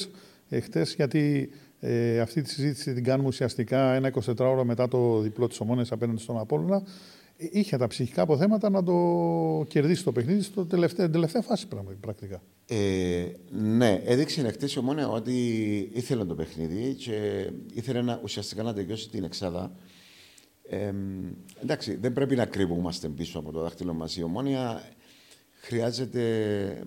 ε, 0.49 0.61
γιατί 0.95 1.49
ε, 1.79 2.19
αυτή 2.19 2.41
τη 2.41 2.49
συζήτηση 2.49 2.93
την 2.93 3.03
κάνουμε 3.03 3.27
ουσιαστικά 3.27 3.93
ένα 3.93 4.11
24 4.25 4.37
ώρα 4.39 4.63
μετά 4.63 4.87
το 4.87 5.19
διπλό 5.19 5.47
της 5.47 5.59
ομόνιας 5.59 5.91
απέναντι 5.91 6.21
στον 6.21 6.37
Απόλλωνα 6.39 6.83
είχε 7.51 7.77
τα 7.77 7.87
ψυχικά 7.87 8.21
αποθέματα 8.21 8.69
να 8.69 8.83
το 8.83 9.65
κερδίσει 9.67 10.03
το 10.03 10.11
παιχνίδι 10.11 10.41
στο 10.41 10.65
τελευταία, 10.65 11.05
την 11.05 11.13
τελευταία 11.13 11.41
φάση 11.41 11.67
πρακτικά. 11.99 12.41
Ε, 12.67 13.25
ναι, 13.51 14.01
έδειξε 14.05 14.49
χτε 14.49 14.65
η 14.75 14.77
Ομόνια 14.77 15.07
ότι 15.07 15.35
ήθελε 15.93 16.25
το 16.25 16.35
παιχνίδι 16.35 16.93
και 16.93 17.49
ήθελε 17.73 18.01
να, 18.01 18.19
ουσιαστικά 18.23 18.63
να 18.63 18.73
τελειώσει 18.73 19.09
την 19.09 19.23
εξάδα. 19.23 19.71
Ε, 20.69 20.93
εντάξει, 21.61 21.95
δεν 21.95 22.13
πρέπει 22.13 22.35
να 22.35 22.45
κρύβομαστε 22.45 23.07
πίσω 23.07 23.39
από 23.39 23.51
το 23.51 23.59
δάχτυλο 23.59 23.93
μας. 23.93 24.17
Η 24.17 24.23
Ομόνια 24.23 24.83
χρειάζεται 25.61 26.83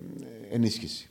ενίσχυση. 0.51 1.09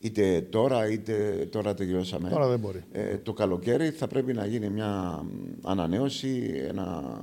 Είτε 0.00 0.40
τώρα, 0.40 0.90
είτε 0.90 1.48
τώρα 1.50 1.74
τελειώσαμε. 1.74 2.28
Τώρα 2.28 2.48
δεν 2.48 2.58
μπορεί. 2.58 2.84
Ε, 2.92 3.16
το 3.18 3.32
καλοκαίρι 3.32 3.90
θα 3.90 4.06
πρέπει 4.06 4.32
να 4.32 4.46
γίνει 4.46 4.68
μια 4.68 5.22
ανανέωση, 5.62 6.52
ένα 6.68 7.14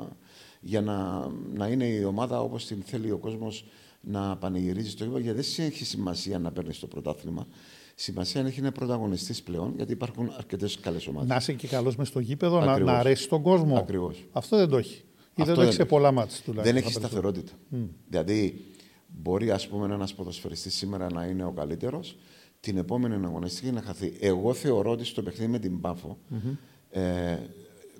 για 0.61 0.81
να, 0.81 1.27
να 1.53 1.67
είναι 1.67 1.85
η 1.85 2.03
ομάδα 2.03 2.41
όπως 2.41 2.65
την 2.65 2.81
θέλει 2.85 3.11
ο 3.11 3.17
κόσμος 3.17 3.65
να 4.01 4.37
πανηγυρίζει 4.37 4.89
στο 4.89 5.03
γήπεδο. 5.03 5.23
Γιατί 5.23 5.41
δεν 5.41 5.65
έχει 5.65 5.85
σημασία 5.85 6.39
να 6.39 6.51
παίρνεις 6.51 6.79
το 6.79 6.87
πρωτάθλημα. 6.87 7.47
Σημασία 7.95 8.41
έχει 8.41 8.59
να 8.59 8.67
είναι 8.67 8.75
πρωταγωνιστής 8.75 9.43
πλέον, 9.43 9.73
γιατί 9.75 9.91
υπάρχουν 9.91 10.31
αρκετές 10.37 10.79
καλές 10.79 11.07
ομάδες. 11.07 11.29
Να 11.29 11.35
είσαι 11.35 11.53
και 11.53 11.67
καλός 11.67 11.95
μες 11.95 12.07
στο 12.07 12.19
γήπεδο, 12.19 12.59
να, 12.59 12.79
να 12.79 12.93
αρέσει 12.93 13.29
τον 13.29 13.41
κόσμο. 13.41 13.77
Ακριβώς. 13.77 14.25
Αυτό 14.31 14.57
δεν 14.57 14.69
το 14.69 14.77
έχει. 14.77 15.03
Ή 15.35 15.43
δεν 15.43 15.55
το 15.55 15.61
έχει 15.61 15.73
σε 15.73 15.85
πολλά 15.85 16.11
μάτια 16.11 16.37
τουλάχιστον. 16.45 16.73
Δεν 16.73 16.83
έχει 16.83 16.93
σταθερότητα. 16.93 17.51
Mm. 17.71 17.87
Δηλαδή, 18.07 18.65
μπορεί 19.07 19.51
ας 19.51 19.67
πούμε 19.67 19.93
ένας 19.93 20.13
ποδοσφαιριστής 20.13 20.75
σήμερα 20.75 21.11
να 21.13 21.25
είναι 21.25 21.43
ο 21.43 21.51
καλύτερος, 21.51 22.17
την 22.59 22.77
επόμενη 22.77 23.25
αγωνιστική 23.25 23.71
να 23.71 23.81
χαθεί. 23.81 24.17
Εγώ 24.19 24.53
θεωρώ 24.53 24.91
ότι 24.91 25.05
στο 25.05 25.23
παιχνίδι 25.23 25.51
με 25.51 25.59
την 25.59 25.81
Πάφο, 25.81 26.17
mm-hmm. 26.31 26.57
ε, 26.89 27.37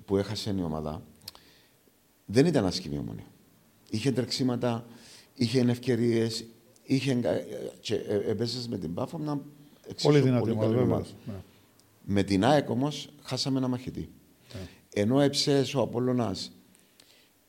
που 0.04 0.16
έχασε 0.16 0.54
η 0.58 0.62
ομάδα, 0.62 1.02
δεν 2.32 2.46
ήταν 2.46 2.66
άσχημη 2.66 2.98
ομονία. 2.98 3.26
Είχε 3.90 4.12
τρεξίματα, 4.12 4.86
είχε 5.34 5.60
ευκαιρίε, 5.60 6.28
είχε. 6.82 7.20
και 7.80 7.94
ε, 7.94 8.30
έπαιζες 8.30 8.68
με 8.68 8.78
την 8.78 8.94
Πάφο 8.94 9.18
να 9.18 9.40
Πολύ 10.02 10.20
δυνατή 10.20 10.50
ομάδα. 10.50 11.04
Ναι. 11.24 11.34
Με 12.04 12.22
την 12.22 12.44
ΑΕΚ 12.44 12.70
όμως 12.70 13.08
χάσαμε 13.22 13.58
ένα 13.58 13.68
μαχητή. 13.68 14.08
Ναι. 14.54 14.60
Ενώ 14.94 15.20
έψες 15.20 15.74
ο 15.74 15.80
Απόλλωνας 15.80 16.52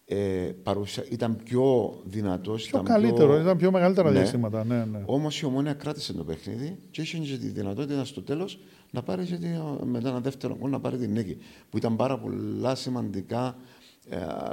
ε, 0.06 0.15
παρουσια... 0.63 1.04
ήταν 1.10 1.36
πιο 1.43 1.93
δυνατός. 2.06 2.67
Πιο 2.67 2.80
ήταν 2.80 2.93
καλύτερο, 2.93 3.34
πιο... 3.34 3.41
ήταν 3.41 3.58
πιο 3.58 3.72
μεγαλύτερα 3.72 4.12
ναι. 4.12 4.19
διαστήματα. 4.19 4.63
Ναι, 4.63 4.86
ναι. 4.86 5.04
Όμως 5.06 5.41
η 5.41 5.46
ομόνια 5.46 5.74
κράτησε 5.74 6.13
το 6.13 6.24
παιχνίδι 6.24 6.78
και 6.91 7.02
είχε 7.02 7.17
και 7.17 7.38
τη 7.38 7.48
δυνατότητα 7.48 8.06
στο 8.06 8.22
τέλος 8.22 8.60
να 8.91 9.04
πάρει 9.04 9.39
μετά 9.86 10.10
ένα 10.10 10.19
δεύτερο 10.19 10.58
γκολ 10.58 10.69
να 10.69 10.80
πάρει 10.80 10.98
την 10.98 11.12
νίκη. 11.12 11.38
Που 11.69 11.78
ήταν 11.78 11.96
πάρα 11.96 12.19
πολλά 12.19 12.76
σημαντικά 12.76 13.48
ε, 13.48 13.56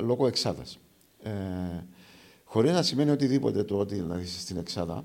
λόγω 0.01 0.27
εξάδας. 0.27 0.79
Ε, 1.23 1.31
Χωρίς 2.53 2.73
να 2.73 2.83
σημαίνει 2.83 3.11
οτιδήποτε 3.11 3.65
το 3.65 3.79
ότι 3.79 3.95
δηλαδή 3.95 4.27
στην 4.27 4.57
εξάδα. 4.57 5.05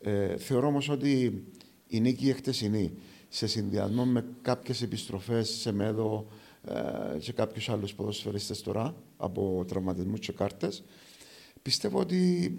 Ε, 0.00 0.36
θεωρώ 0.36 0.66
όμως 0.66 0.88
ότι 0.88 1.44
η 1.86 2.00
νίκη 2.00 2.28
εχθεσινή 2.28 2.92
σε 3.28 3.46
συνδυασμό 3.46 4.04
με 4.04 4.24
κάποιες 4.42 4.82
επιστροφές 4.82 5.48
σε 5.48 5.72
μέδο 5.72 6.26
ε, 6.64 7.18
και 7.18 7.32
κάποιους 7.32 7.68
άλλους 7.68 7.94
ποδοσφαιριστές 7.94 8.62
τώρα 8.62 8.94
από 9.16 9.64
τραυματισμούς 9.68 10.20
και 10.20 10.32
κάρτες. 10.32 10.82
Πιστεύω 11.62 11.98
ότι 11.98 12.52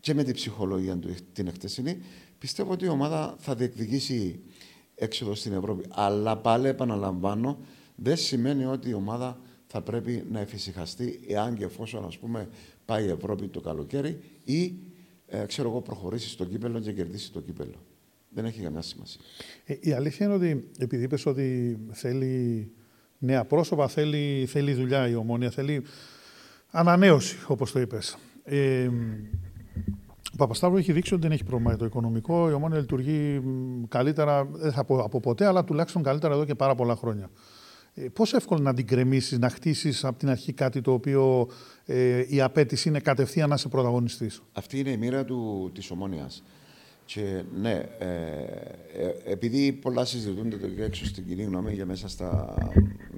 και 0.00 0.14
με 0.14 0.22
την 0.22 0.34
ψυχολογία 0.34 0.98
του 0.98 1.14
την 1.32 1.46
εκτεσινή, 1.46 2.02
πιστεύω 2.38 2.72
ότι 2.72 2.84
η 2.84 2.88
ομάδα 2.88 3.36
θα 3.38 3.54
διεκδικήσει 3.54 4.40
έξοδο 4.94 5.34
στην 5.34 5.52
Ευρώπη. 5.52 5.84
Αλλά 5.88 6.36
πάλι 6.36 6.68
επαναλαμβάνω, 6.68 7.58
δεν 7.94 8.16
σημαίνει 8.16 8.64
ότι 8.64 8.88
η 8.88 8.94
ομάδα 8.94 9.40
θα 9.70 9.80
πρέπει 9.82 10.24
να 10.30 10.40
εφησυχαστεί 10.40 11.20
εάν 11.28 11.54
και 11.54 11.64
εφόσον 11.64 12.04
ας 12.04 12.18
πούμε 12.18 12.48
πάει 12.84 13.04
η 13.04 13.08
Ευρώπη 13.08 13.48
το 13.48 13.60
καλοκαίρι 13.60 14.20
ή 14.44 14.74
ε, 15.26 15.44
ξέρω 15.46 15.68
εγώ 15.68 15.80
προχωρήσει 15.80 16.28
στο 16.28 16.44
κύπελο 16.44 16.80
και 16.80 16.92
κερδίσει 16.92 17.32
το 17.32 17.40
κύπελο. 17.40 17.82
Δεν 18.28 18.44
έχει 18.44 18.60
καμιά 18.60 18.82
σημασία. 18.82 19.20
Ε, 19.64 19.76
η 19.80 19.92
αλήθεια 19.92 20.26
είναι 20.26 20.34
ότι 20.34 20.70
επειδή 20.78 21.04
είπες 21.04 21.26
ότι 21.26 21.78
θέλει 21.90 22.70
νέα 23.18 23.44
πρόσωπα, 23.44 23.88
θέλει, 23.88 24.46
θέλει 24.48 24.72
δουλειά 24.72 25.08
η 25.08 25.14
ομόνια, 25.14 25.50
θέλει 25.50 25.82
ανανέωση 26.70 27.36
όπως 27.46 27.72
το 27.72 27.80
είπες. 27.80 28.16
Ε, 28.44 28.90
ο 30.32 30.36
Παπασταύρου 30.36 30.76
έχει 30.76 30.92
δείξει 30.92 31.14
ότι 31.14 31.22
δεν 31.22 31.32
έχει 31.32 31.44
πρόβλημα 31.44 31.76
το 31.76 31.84
οικονομικό. 31.84 32.50
Η 32.50 32.52
ομόνια 32.52 32.78
λειτουργεί 32.78 33.42
καλύτερα, 33.88 34.44
δεν 34.44 34.72
θα 34.72 34.84
πω 34.84 34.98
από 34.98 35.20
ποτέ, 35.20 35.46
αλλά 35.46 35.64
τουλάχιστον 35.64 36.02
καλύτερα 36.02 36.34
εδώ 36.34 36.44
και 36.44 36.54
πάρα 36.54 36.74
πολλά 36.74 36.96
χρόνια. 36.96 37.30
Ε, 38.04 38.08
Πώς 38.08 38.32
εύκολο 38.32 38.60
να 38.60 38.74
την 38.74 38.86
κρεμίσεις, 38.86 39.38
να 39.38 39.48
χτίσεις 39.48 40.04
από 40.04 40.18
την 40.18 40.28
αρχή 40.28 40.52
κάτι 40.52 40.80
το 40.80 40.92
οποίο 40.92 41.48
ε, 41.84 42.24
η 42.28 42.40
απέτηση 42.40 42.88
είναι 42.88 43.00
κατευθείαν 43.00 43.48
να 43.48 43.54
είσαι 43.54 43.68
πρωταγωνιστής; 43.68 44.42
Αυτή 44.52 44.78
είναι 44.78 44.90
η 44.90 44.96
μοίρα 44.96 45.24
της 45.72 45.90
ομόνοια. 45.90 46.30
Και 47.04 47.42
ναι, 47.60 47.88
ε, 47.98 48.06
ε, 48.94 49.14
επειδή 49.24 49.72
πολλά 49.72 50.04
συζητούνται 50.04 50.56
το 50.56 50.82
έξω 50.82 51.04
στην 51.04 51.26
κοινή 51.26 51.42
γνώμη 51.42 51.72
για 51.72 51.86
μέσα 51.86 52.08
στα 52.08 52.54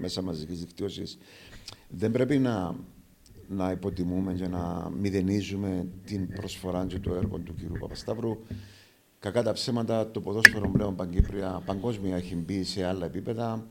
μέσα 0.01 0.23
μαζικής 0.23 0.59
δικτύωσης, 0.59 1.19
δεν 1.89 2.11
πρέπει 2.11 2.39
να, 2.39 2.75
να 3.49 3.71
υποτιμούμε 3.71 4.33
και 4.33 4.49
να 4.49 4.91
μηδενίζουμε 5.01 5.87
την 6.05 6.29
προσφορά 6.29 6.87
και 6.87 6.99
το 6.99 7.15
έργο 7.15 7.39
του 7.39 7.55
κ. 7.55 7.79
Παπασταύρου. 7.79 8.39
Κακά 9.19 9.43
τα 9.43 9.53
ψέματα, 9.53 10.11
το 10.11 10.21
ποδόσφαιρο 10.21 10.71
πλέον 10.71 10.97
παγκύπρια, 10.97 11.63
παγκόσμια 11.67 12.17
έχει 12.17 12.35
μπει 12.35 12.65
σε 12.65 12.85
άλλα 12.85 13.07
επίπεδα. 13.07 13.67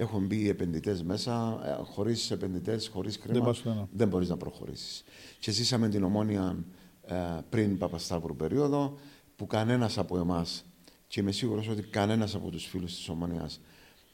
Έχουν 0.00 0.26
μπει 0.26 0.48
επενδυτές 0.48 1.02
μέσα. 1.02 1.60
Ε, 1.64 1.82
χωρίς 1.84 2.30
επενδυτές, 2.30 2.88
χωρίς 2.88 3.16
χρήμα, 3.16 3.52
δεν, 3.64 3.88
δεν 3.92 4.08
μπορείς 4.08 4.28
να 4.28 4.36
προχωρήσεις. 4.36 5.04
Και 5.40 5.50
ζήσαμε 5.50 5.88
την 5.88 6.04
ομόνια 6.04 6.64
ε, 7.06 7.14
πριν 7.48 7.78
Παπασταύρου 7.78 8.36
περίοδο, 8.36 8.98
που 9.36 9.46
κανένας 9.46 9.98
από 9.98 10.18
εμάς, 10.18 10.64
και 11.06 11.20
είμαι 11.20 11.32
σίγουρος 11.32 11.68
ότι 11.68 11.82
κανένας 11.82 12.34
από 12.34 12.50
τους 12.50 12.64
φίλους 12.66 12.94
της 12.96 13.08
ομόνιας 13.08 13.60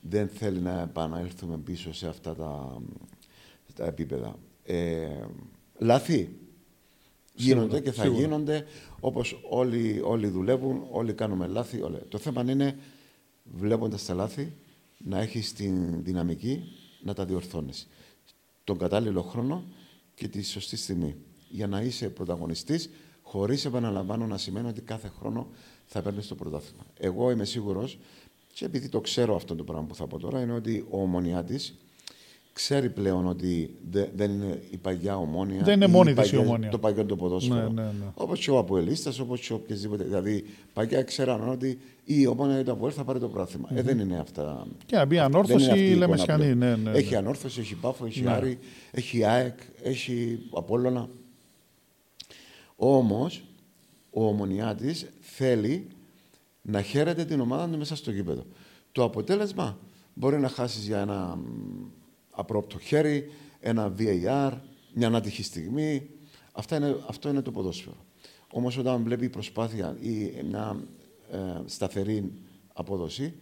δεν 0.01 0.29
θέλει 0.29 0.61
να 0.61 0.81
επανέλθουμε 0.81 1.59
πίσω 1.59 1.93
σε 1.93 2.09
αυτά 2.09 2.35
τα, 2.35 2.83
τα 3.75 3.85
επίπεδα. 3.85 4.39
Ε, 4.63 5.27
λάθη 5.79 6.39
γίνονται 7.35 7.81
και 7.81 7.93
θα 7.93 8.03
σίγουρα. 8.03 8.21
γίνονται 8.21 8.65
όπως 9.01 9.41
όλοι, 9.51 10.01
όλοι 10.05 10.29
δουλεύουν, 10.29 10.87
όλοι 10.91 11.13
κάνουμε 11.13 11.47
λάθη. 11.47 11.83
Όλοι. 11.83 11.99
Το 12.09 12.19
θέμα 12.19 12.51
είναι 12.51 12.79
βλέποντας 13.45 14.05
τα 14.05 14.15
λάθη 14.15 14.53
να 15.05 15.21
έχεις 15.21 15.53
την 15.53 16.05
δυναμική 16.05 16.63
να 17.03 17.15
τα 17.15 17.25
διορθώνεις. 17.25 17.89
Τον 18.65 18.79
κατάλληλο 18.79 19.23
χρόνο 19.23 19.65
και 20.15 20.29
τη 20.29 20.43
σωστή 20.43 20.77
στιγμή. 20.77 21.17
Για 21.49 21.67
να 21.67 21.81
είσαι 21.81 22.09
πρωταγωνιστής, 22.09 22.91
χωρίς 23.23 23.65
επαναλαμβάνω 23.65 24.27
να 24.27 24.39
σημαίνει 24.39 24.69
ότι 24.69 24.81
κάθε 24.81 25.09
χρόνο 25.19 25.49
θα 25.87 26.03
παίρνεις 26.03 26.27
το 26.27 26.35
πρωτάθλημα. 26.35 26.85
Εγώ 26.99 27.31
είμαι 27.31 27.45
σίγουρος, 27.45 27.99
και 28.53 28.65
επειδή 28.65 28.89
το 28.89 29.01
ξέρω 29.01 29.37
αυτό 29.37 29.55
το 29.55 29.65
πράγμα 29.65 29.87
που 29.87 29.95
θα 29.95 30.07
πω 30.07 30.19
τώρα, 30.19 30.41
είναι 30.41 30.53
ότι 30.53 30.87
ο 30.91 31.03
ομονιάτης 31.03 31.75
ξέρει 32.55 32.91
πλέον 32.91 33.27
ότι 33.27 33.75
δεν 34.15 34.31
είναι 34.31 34.63
η 34.71 34.77
παγιά 34.77 35.17
ομόνια. 35.17 35.63
Δεν 35.63 35.75
είναι 35.75 35.87
μόνη 35.87 36.15
της 36.15 36.33
η 36.33 36.37
ομόνια. 36.37 36.71
Το 36.71 36.79
παγιό 36.79 37.05
το 37.05 37.17
ποδόσφαιρο. 37.17 37.69
Ναι, 37.69 37.83
ναι, 37.83 37.89
ναι. 37.89 38.05
Όπως 38.15 38.41
και 38.41 38.51
ο 38.51 38.59
Αποελίστας, 38.59 39.19
όπως 39.19 39.41
και 39.41 39.53
οποιοδήποτε. 39.53 40.05
Δηλαδή, 40.05 40.45
παγιά 40.73 41.03
ξέραν 41.03 41.49
ότι 41.49 41.79
η 42.05 42.27
ομόνια 42.27 42.59
ή 42.59 42.63
το 42.63 42.73
Αποέλ 42.73 42.93
θα 42.97 43.05
πάρει 43.05 43.19
το 43.19 43.29
πράθυμα. 43.29 43.69
Mm-hmm. 43.73 43.77
Ε, 43.77 43.83
δεν 43.83 43.99
είναι 43.99 44.19
αυτά. 44.19 44.67
Και 44.87 44.97
να 44.97 45.05
μπει 45.05 45.19
ανόρθωση, 45.19 45.95
λέμε 45.97 46.17
σκανή. 46.17 46.55
Ναι, 46.55 46.77
ναι, 46.77 46.91
έχει 46.91 47.17
ανόρθωση, 47.17 47.61
έχει 47.61 47.75
πάφο, 47.75 48.07
έχει 48.07 48.23
ναι. 48.23 48.31
Άρη, 48.31 48.59
έχει 48.91 49.25
ΑΕΚ, 49.25 49.59
έχει 49.83 50.39
Απόλλωνα. 50.53 51.09
Όμως, 52.77 53.45
ο 54.11 54.27
ομονιάτης 54.27 55.07
θέλει 55.21 55.87
να 56.63 56.83
χαίρεται 56.83 57.25
την 57.25 57.41
ομάδα 57.41 57.69
του 57.69 57.79
μέσα 57.79 57.97
στο 57.97 58.11
γήπεδο. 58.11 58.45
Το 58.93 59.05
αποτέλεσμα 59.05 59.79
μπορεί 60.15 60.39
να 60.39 60.49
χάσεις 60.49 60.87
για 60.87 61.01
ένα 61.01 61.39
απρόπτω 62.35 62.79
χέρι, 62.79 63.31
ένα 63.61 63.95
VAR, 63.99 64.53
μια 64.95 65.09
άτυχη 65.09 65.43
στιγμή. 65.43 66.11
Αυτά 66.53 66.77
είναι, 66.77 66.97
αυτό 67.09 67.29
είναι 67.29 67.43
το 67.43 67.51
ποδόσφαιρο. 67.51 67.97
Όμως 68.53 68.77
όταν 68.77 69.03
βλέπει 69.03 69.29
προσπάθεια 69.29 69.97
ή 70.01 70.43
μια 70.49 70.85
ε, 71.31 71.39
σταθερή 71.65 72.33
απόδοση, 72.73 73.35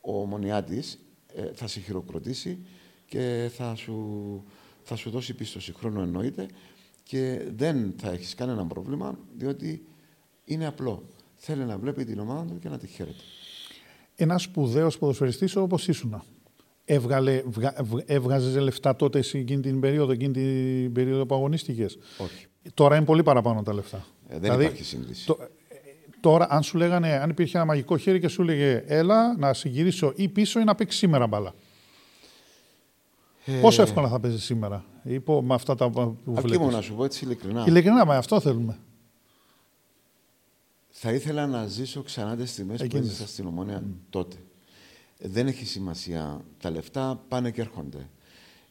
ο 0.00 0.12
μονιάτης 0.12 0.98
ε, 1.34 1.52
θα 1.54 1.66
σε 1.66 1.80
χειροκροτήσει 1.80 2.58
και 3.06 3.50
θα 3.54 3.74
σου, 3.74 4.44
θα 4.82 4.96
σου 4.96 5.10
δώσει 5.10 5.34
πίστοση. 5.34 5.72
Χρόνο 5.72 6.00
εννοείται 6.02 6.46
και 7.02 7.50
δεν 7.56 7.94
θα 7.96 8.10
έχεις 8.10 8.34
κανένα 8.34 8.66
πρόβλημα, 8.66 9.18
διότι 9.36 9.86
είναι 10.44 10.66
απλό. 10.66 11.02
Θέλει 11.36 11.64
να 11.64 11.78
βλέπει 11.78 12.04
την 12.04 12.18
ομάδα 12.18 12.44
του 12.44 12.58
και 12.58 12.68
να 12.68 12.78
τη 12.78 12.86
χαίρεται. 12.86 13.22
Ένας 14.14 14.42
σπουδαίος 14.42 14.98
ποδοσφαιριστής 14.98 15.56
όπως 15.56 15.88
ήσουνα 15.88 16.24
έβγαλε, 16.90 17.42
βγα, 17.46 17.74
έβγαζες 18.06 18.62
λεφτά 18.62 18.96
τότε 18.96 19.18
εκείνη 19.18 19.60
την 19.60 19.80
περίοδο, 19.80 20.12
εκείνη 20.12 20.32
την 20.32 20.92
περίοδο 20.92 21.26
που 21.26 21.34
αγωνίστηκες. 21.34 21.98
Όχι. 22.18 22.46
Τώρα 22.74 22.96
είναι 22.96 23.04
πολύ 23.04 23.22
παραπάνω 23.22 23.62
τα 23.62 23.74
λεφτά. 23.74 24.04
Ε, 24.28 24.32
δεν 24.32 24.40
δηλαδή, 24.40 24.64
υπάρχει 24.64 24.84
σύγκριση. 24.84 25.26
Το, 25.26 25.38
τώρα, 26.20 26.46
αν 26.50 26.62
σου 26.62 26.76
λέγανε, 26.76 27.12
αν 27.12 27.30
υπήρχε 27.30 27.56
ένα 27.56 27.66
μαγικό 27.66 27.96
χέρι 27.96 28.20
και 28.20 28.28
σου 28.28 28.42
λέγε 28.42 28.82
Έλα 28.86 29.36
να 29.36 29.54
συγκυρίσω 29.54 30.12
ή 30.16 30.28
πίσω 30.28 30.60
ή 30.60 30.64
να 30.64 30.74
παίξει 30.74 30.98
σήμερα 30.98 31.26
μπάλα. 31.26 31.54
Ε... 33.44 33.60
Πόσο 33.60 33.82
εύκολα 33.82 34.08
θα 34.08 34.20
παίζεις 34.20 34.44
σήμερα, 34.44 34.84
υπό, 35.02 35.42
με 35.42 35.54
αυτά 35.54 35.74
τα 35.74 35.90
που 35.90 36.16
βλέπεις. 36.24 36.72
να 36.72 36.80
σου 36.80 36.94
πω 36.94 37.04
έτσι 37.04 37.24
ειλικρινά. 37.24 37.64
Ειλικρινά, 37.66 38.04
μα 38.04 38.16
αυτό 38.16 38.40
θέλουμε. 38.40 38.78
Θα 40.88 41.12
ήθελα 41.12 41.46
να 41.46 41.66
ζήσω 41.66 42.02
ξανά 42.02 42.36
τις 42.36 42.50
στιγμές 42.50 42.86
που 42.86 42.96
έζησα 42.96 43.26
στην 43.26 43.46
Ομόνια 43.46 43.82
mm. 43.82 43.94
τότε 44.10 44.36
δεν 45.18 45.46
έχει 45.46 45.66
σημασία. 45.66 46.44
Τα 46.60 46.70
λεφτά 46.70 47.24
πάνε 47.28 47.50
και 47.50 47.60
έρχονται. 47.60 48.10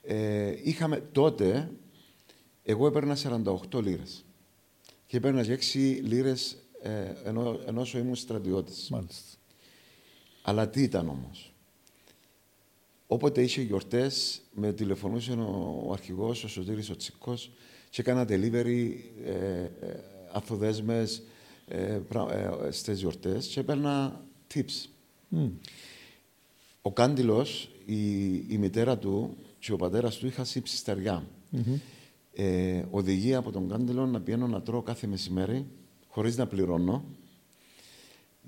Ε, 0.02 0.56
είχαμε 0.64 1.00
τότε, 1.12 1.72
εγώ 2.64 2.88
έπαιρνα 2.88 3.18
48 3.72 3.82
λίρες 3.82 4.26
και 5.06 5.18
έπαιρνα 5.18 5.46
6 5.74 6.00
λίρες 6.04 6.58
ε, 6.82 7.14
ενώ, 7.24 7.60
ενώ 7.66 7.86
ήμουν 7.96 8.16
στρατιώτης. 8.16 8.90
Μάλιστα. 8.90 9.38
Αλλά 10.42 10.70
τι 10.70 10.82
ήταν 10.82 11.10
όμως; 11.10 11.54
Όποτε 13.08 13.42
είχε 13.42 13.62
γιορτές, 13.62 14.42
με 14.54 14.74
τηλεφωνούσε 14.74 15.32
ο, 15.32 15.84
ο 15.86 15.92
αρχηγός, 15.92 16.44
ο 16.44 16.48
Σωτήρης 16.48 16.90
ο 16.90 16.96
Τσικός 16.96 17.52
και 17.90 18.02
έκανα 18.02 18.26
delivery 18.30 18.92
ε, 19.26 19.32
ε, 19.32 19.70
αθοδέσμες 20.32 21.24
ε, 21.68 22.02
ε, 22.32 22.72
στις 22.72 23.00
γιορτές 23.00 23.48
και 23.48 23.60
έπαιρνα 23.60 24.26
tips. 24.54 24.90
Mm. 25.36 25.50
Ο 26.88 26.92
Κάντιλος, 26.92 27.70
η, 27.86 28.34
η 28.36 28.58
μητέρα 28.58 28.98
του 28.98 29.38
και 29.60 29.72
ο 29.72 29.76
πατέρας 29.76 30.18
του 30.18 30.28
είχαν 30.28 30.46
σύψει 30.46 30.78
στεριά. 30.78 31.24
Mm-hmm. 31.54 31.80
Ε, 32.34 32.84
οδηγία 32.90 33.38
από 33.38 33.52
τον 33.52 33.70
Κάντιλο 33.70 34.06
να 34.06 34.22
πηγαίνω 34.22 34.48
να 34.48 34.62
τρώω 34.62 34.82
κάθε 34.82 35.08
μεσημέρι, 35.08 35.66
χωρίς 36.08 36.38
να 36.38 36.48
πληρώνω. 36.48 37.04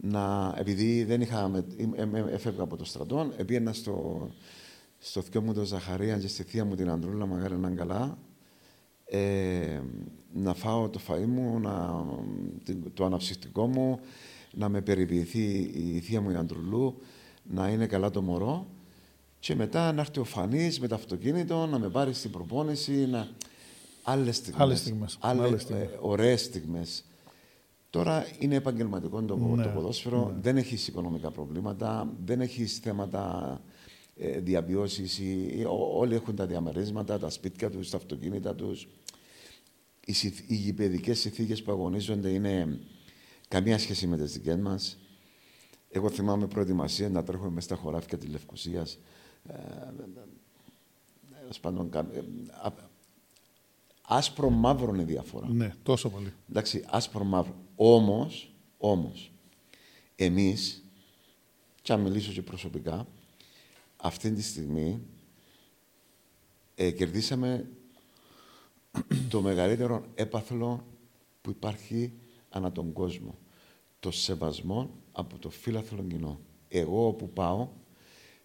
Να, 0.01 0.55
επειδή 0.57 1.03
δεν 1.03 1.21
είχα, 1.21 1.65
έφευγα 2.31 2.63
από 2.63 2.77
το 2.77 2.85
στρατό, 2.85 3.33
πήγαινα 3.45 3.73
στο, 3.73 4.27
στο 4.99 5.21
θείο 5.21 5.41
μου 5.41 5.53
τον 5.53 5.65
Ζαχαρία 5.65 6.17
και 6.17 6.27
στη 6.27 6.43
θεία 6.43 6.65
μου 6.65 6.75
την 6.75 6.89
Αντρούλα, 6.89 7.25
μαγάρι 7.25 7.53
έναν 7.53 7.75
καλά, 7.75 8.17
ε, 9.05 9.79
να 10.33 10.53
φάω 10.53 10.89
το 10.89 10.99
φαΐ 11.07 11.25
μου, 11.25 11.59
να, 11.59 12.05
το 12.93 13.05
αναψυκτικό 13.05 13.67
μου, 13.67 13.99
να 14.51 14.69
με 14.69 14.81
περιποιηθεί 14.81 15.71
η 15.73 15.99
θεία 15.99 16.21
μου 16.21 16.29
η 16.29 16.35
Αντρουλού, 16.35 17.01
να 17.49 17.69
είναι 17.69 17.87
καλά 17.87 18.09
το 18.09 18.21
μωρό 18.21 18.67
και 19.39 19.55
μετά 19.55 19.91
να 19.91 20.01
έρθει 20.01 20.19
ο 20.19 20.23
Φανής 20.23 20.79
με 20.79 20.87
το 20.87 20.95
αυτοκίνητο, 20.95 21.65
να 21.65 21.79
με 21.79 21.89
πάρει 21.89 22.13
στην 22.13 22.31
προπόνηση, 22.31 23.07
να... 23.07 23.27
Άλλες 24.03 24.35
στιγμές. 24.35 24.61
Άλλες 24.61 24.79
στιγμές. 24.79 25.17
Άλλες, 25.19 25.61
στιγμές. 25.61 25.83
Ε, 25.83 25.97
ωραίες 26.01 26.41
στιγμές. 26.41 27.03
Τώρα 27.89 28.25
είναι 28.39 28.55
επαγγελματικό 28.55 29.21
το, 29.21 29.37
ναι, 29.37 29.63
το 29.63 29.69
ποδόσφαιρο, 29.69 30.31
ναι. 30.33 30.41
δεν 30.41 30.57
έχεις 30.57 30.87
οικονομικά 30.87 31.31
προβλήματα, 31.31 32.13
δεν 32.25 32.41
έχεις 32.41 32.77
θέματα 32.77 33.61
ε, 34.15 34.39
διαβιώσεις, 34.39 35.21
όλοι 35.95 36.15
έχουν 36.15 36.35
τα 36.35 36.45
διαμερίσματα, 36.45 37.19
τα 37.19 37.29
σπίτια 37.29 37.69
τους, 37.69 37.89
τα 37.89 37.97
αυτοκίνητα 37.97 38.55
τους. 38.55 38.87
Οι, 40.05 40.13
οι 40.47 40.55
γηπαιδικές 40.55 41.19
συνθήκες 41.19 41.63
που 41.63 41.71
αγωνίζονται 41.71 42.29
είναι 42.29 42.79
καμία 43.47 43.77
σχέση 43.77 44.07
με 44.07 44.17
τις 44.17 44.33
δικές 44.33 44.57
μας. 44.57 44.97
Εγώ 45.91 46.09
θυμάμαι 46.09 46.47
προετοιμασία 46.47 47.09
να 47.09 47.23
τρέχουμε 47.23 47.49
μέσα 47.49 47.67
στα 47.67 47.75
χωράφια 47.75 48.17
της 48.17 48.29
Λευκοσίας 48.29 48.99
πάντων, 51.61 51.89
άσπρο 54.01 54.49
μαύρο 54.49 54.93
είναι 54.93 55.01
η 55.01 55.05
διαφορά. 55.05 55.47
Ναι, 55.49 55.73
τόσο 55.83 56.09
πολύ. 56.09 56.33
Εντάξει, 56.49 56.85
άσπρο 56.87 57.23
μαύρο. 57.23 57.55
Όμως, 57.75 58.53
όμως, 58.77 59.31
εμείς, 60.15 60.83
και 61.81 61.93
αν 61.93 62.01
μιλήσω 62.01 62.31
και 62.31 62.41
προσωπικά, 62.41 63.07
αυτή 63.97 64.31
τη 64.31 64.41
στιγμή 64.41 65.01
ε, 66.75 66.91
κερδίσαμε 66.91 67.69
το 69.29 69.41
μεγαλύτερο 69.41 70.05
έπαθλο 70.15 70.85
που 71.41 71.49
υπάρχει 71.49 72.13
ανά 72.49 72.71
τον 72.71 72.93
κόσμο. 72.93 73.37
Το 73.99 74.11
σεβασμό 74.11 74.89
από 75.19 75.37
το 75.37 75.49
φύλαθλο 75.49 76.03
κοινό. 76.03 76.39
Εγώ 76.67 77.07
όπου 77.07 77.29
πάω, 77.29 77.67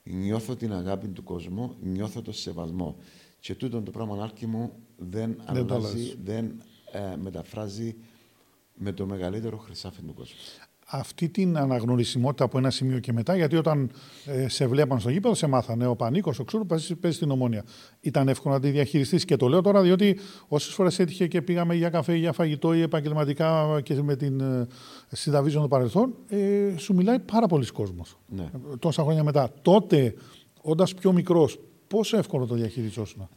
νιώθω 0.02 0.56
την 0.56 0.72
αγάπη 0.72 1.08
του 1.08 1.22
κόσμου, 1.22 1.76
νιώθω 1.80 2.22
το 2.22 2.32
σεβασμό. 2.32 2.96
Και 3.40 3.54
τούτο 3.54 3.82
το 3.82 3.90
πράγμα, 3.90 4.22
Άρκη 4.22 4.46
μου, 4.46 4.72
δεν, 4.96 5.42
δεν 5.52 5.72
αλλάζει, 5.72 6.16
δεν 6.24 6.62
ε, 6.92 7.16
μεταφράζει 7.16 7.96
με 8.74 8.92
το 8.92 9.06
μεγαλύτερο 9.06 9.56
χρυσάφι 9.56 10.02
του 10.02 10.14
κόσμου 10.14 10.36
αυτή 10.86 11.28
την 11.28 11.58
αναγνωρισιμότητα 11.58 12.44
από 12.44 12.58
ένα 12.58 12.70
σημείο 12.70 12.98
και 12.98 13.12
μετά, 13.12 13.36
γιατί 13.36 13.56
όταν 13.56 13.90
ε, 14.24 14.48
σε 14.48 14.66
βλέπαν 14.66 15.00
στο 15.00 15.10
γήπεδο, 15.10 15.34
σε 15.34 15.46
μάθανε 15.46 15.86
ο 15.86 15.96
Πανίκο, 15.96 16.32
ο 16.38 16.44
Ξούρου, 16.44 16.66
παίζεις 16.66 17.16
στην 17.16 17.30
ομόνια. 17.30 17.64
Ήταν 18.00 18.28
εύκολο 18.28 18.54
να 18.54 18.60
τη 18.60 18.70
διαχειριστείς 18.70 19.24
και 19.24 19.36
το 19.36 19.48
λέω 19.48 19.60
τώρα, 19.60 19.82
διότι 19.82 20.18
όσες 20.48 20.74
φορές 20.74 20.98
έτυχε 20.98 21.26
και 21.26 21.42
πήγαμε 21.42 21.74
για 21.74 21.90
καφέ, 21.90 22.14
για 22.14 22.32
φαγητό 22.32 22.74
ή 22.74 22.80
επαγγελματικά 22.80 23.80
και 23.82 24.02
με 24.02 24.16
την 24.16 24.40
ε, 24.40 24.66
συνταβίζον 25.08 25.60
των 25.60 25.70
παρελθόν, 25.70 26.14
ε, 26.28 26.76
σου 26.76 26.94
μιλάει 26.94 27.18
πάρα 27.18 27.46
πολλοί 27.46 27.66
κόσμος. 27.66 28.18
Ναι. 28.28 28.50
Τόσα 28.78 29.02
χρόνια 29.02 29.24
μετά. 29.24 29.52
Τότε, 29.62 30.14
όντας 30.60 30.94
πιο 30.94 31.12
μικρός, 31.12 31.60
πόσο 31.88 32.16
εύκολο 32.16 32.46
το 32.46 32.54
διαχειριζόσουν; 32.54 33.28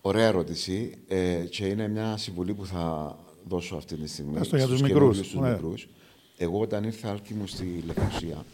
Ωραία 0.00 0.26
ερώτηση 0.26 0.94
ε, 1.08 1.44
και 1.50 1.66
είναι 1.66 1.88
μια 1.88 2.16
συμβουλή 2.16 2.54
που 2.54 2.66
θα 2.66 3.16
δώσω 3.48 3.76
αυτή 3.76 3.96
τη 3.96 4.08
στιγμή. 4.08 4.38
Έστω 4.38 4.56
για 4.56 4.66
τους 4.66 4.82
μικρούς. 4.82 5.88
Εγώ 6.36 6.60
όταν 6.60 6.84
ήρθα 6.84 7.10
άλκη 7.10 7.34
μου 7.34 7.46
στη 7.46 7.82
Λευκοσία, 7.86 8.44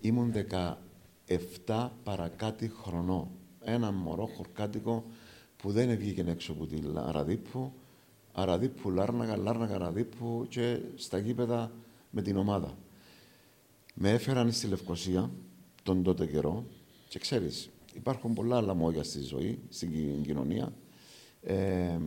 ήμουν 0.00 0.32
17 1.66 1.88
παρακάτι 2.04 2.72
χρονών. 2.82 3.28
Ένα 3.60 3.92
μωρό 3.92 4.26
χορκάτικο 4.26 5.04
που 5.56 5.72
δεν 5.72 5.96
βγήκε 5.96 6.24
έξω 6.26 6.52
από 6.52 6.66
τη 6.66 6.76
Αραδίπου, 6.94 7.72
Αραδίπου, 8.32 8.90
Λάρναγα, 8.90 9.36
Λάρναγα, 9.36 9.74
Αραδίπου 9.74 10.46
και 10.48 10.78
στα 10.94 11.18
γήπεδα 11.18 11.72
με 12.10 12.22
την 12.22 12.36
ομάδα. 12.36 12.78
Με 13.94 14.10
έφεραν 14.10 14.52
στη 14.52 14.66
Λευκοσία 14.66 15.30
τον 15.82 16.02
τότε 16.02 16.26
καιρό 16.26 16.64
και 17.08 17.18
ξέρεις, 17.18 17.70
υπάρχουν 17.94 18.34
πολλά 18.34 18.60
λαμόγια 18.60 19.02
στη 19.02 19.20
ζωή, 19.20 19.58
στην 19.68 20.22
κοινωνία. 20.22 20.72
Ε, 21.42 21.98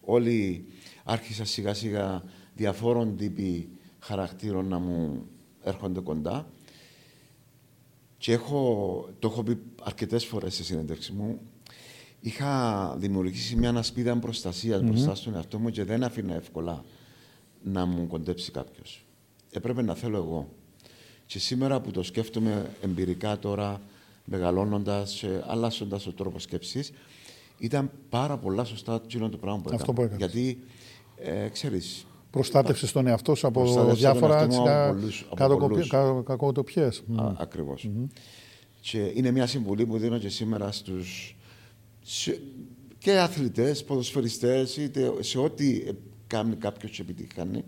όλοι 0.00 0.66
άρχισαν 1.04 1.46
σιγά 1.46 1.74
σιγά 1.74 2.22
διαφόρων 2.54 3.16
τύποι 3.16 3.68
χαρακτήρων 4.06 4.68
να 4.68 4.78
μου 4.78 5.26
έρχονται 5.62 6.00
κοντά. 6.00 6.46
Και 8.18 8.32
έχω, 8.32 9.08
το 9.18 9.28
έχω 9.28 9.42
πει 9.42 9.58
αρκετές 9.82 10.24
φορές 10.24 10.54
σε 10.54 10.64
συνέντευξη 10.64 11.12
μου, 11.12 11.40
είχα 12.20 12.94
δημιουργήσει 12.98 13.56
μια 13.56 13.68
ανασπίδα 13.68 14.16
προστασίας 14.16 14.80
mm-hmm. 14.80 14.84
μπροστά 14.84 15.14
στον 15.14 15.34
εαυτό 15.34 15.58
μου 15.58 15.70
και 15.70 15.84
δεν 15.84 16.04
αφήνα 16.04 16.34
εύκολα 16.34 16.84
να 17.62 17.86
μου 17.86 18.06
κοντέψει 18.06 18.50
κάποιος. 18.50 19.04
Έπρεπε 19.50 19.82
να 19.82 19.94
θέλω 19.94 20.16
εγώ. 20.16 20.48
Και 21.26 21.38
σήμερα 21.38 21.80
που 21.80 21.90
το 21.90 22.02
σκέφτομαι 22.02 22.70
εμπειρικά 22.80 23.38
τώρα, 23.38 23.80
μεγαλώνοντας, 24.24 25.24
αλλάσσοντας 25.46 26.02
τον 26.02 26.14
τρόπος 26.14 26.42
σκέψης, 26.42 26.92
ήταν 27.58 27.90
πάρα 28.08 28.36
πολλά 28.36 28.64
σωστά 28.64 29.00
το 29.00 29.36
πράγμα 29.40 29.60
που 29.60 29.70
Αυτό 29.72 29.94
έκανα. 29.96 30.16
Γιατί, 30.16 30.62
ε, 31.16 31.48
ξέρεις, 31.48 32.06
Προστάτευσε 32.36 32.92
τον 32.92 33.06
εαυτό 33.06 33.34
σου 33.34 33.46
από 33.46 33.92
διάφορα 33.92 34.48
κακοτοπιές. 36.24 37.02
Ακριβώς. 37.36 37.90
Και 38.80 39.12
είναι 39.14 39.30
μια 39.30 39.46
συμβουλή 39.46 39.86
που 39.86 39.98
δίνω 39.98 40.18
και 40.18 40.28
σήμερα 40.28 40.72
στους 40.72 41.36
και 42.98 43.18
αθλητές, 43.18 43.84
ποδοσφαιριστές, 43.84 44.76
είτε 44.76 45.12
σε 45.20 45.38
ό,τι 45.38 45.82
κάνει 46.26 46.56
κάποιος 46.56 46.90
και 46.90 47.02
επιτυχάνει, 47.02 47.64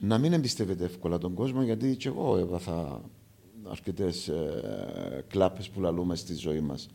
να 0.00 0.18
μην 0.18 0.32
εμπιστεύεται 0.32 0.84
εύκολα 0.84 1.18
τον 1.18 1.34
κόσμο, 1.34 1.62
γιατί 1.62 1.96
και 1.96 2.08
εγώ 2.08 2.38
έβαθα 2.38 3.00
αρκετές 3.68 4.28
ε, 4.28 5.24
κλάπες 5.28 5.68
που 5.68 5.80
λαλούμε 5.80 6.16
στη 6.16 6.34
ζωή 6.34 6.60
μας. 6.60 6.88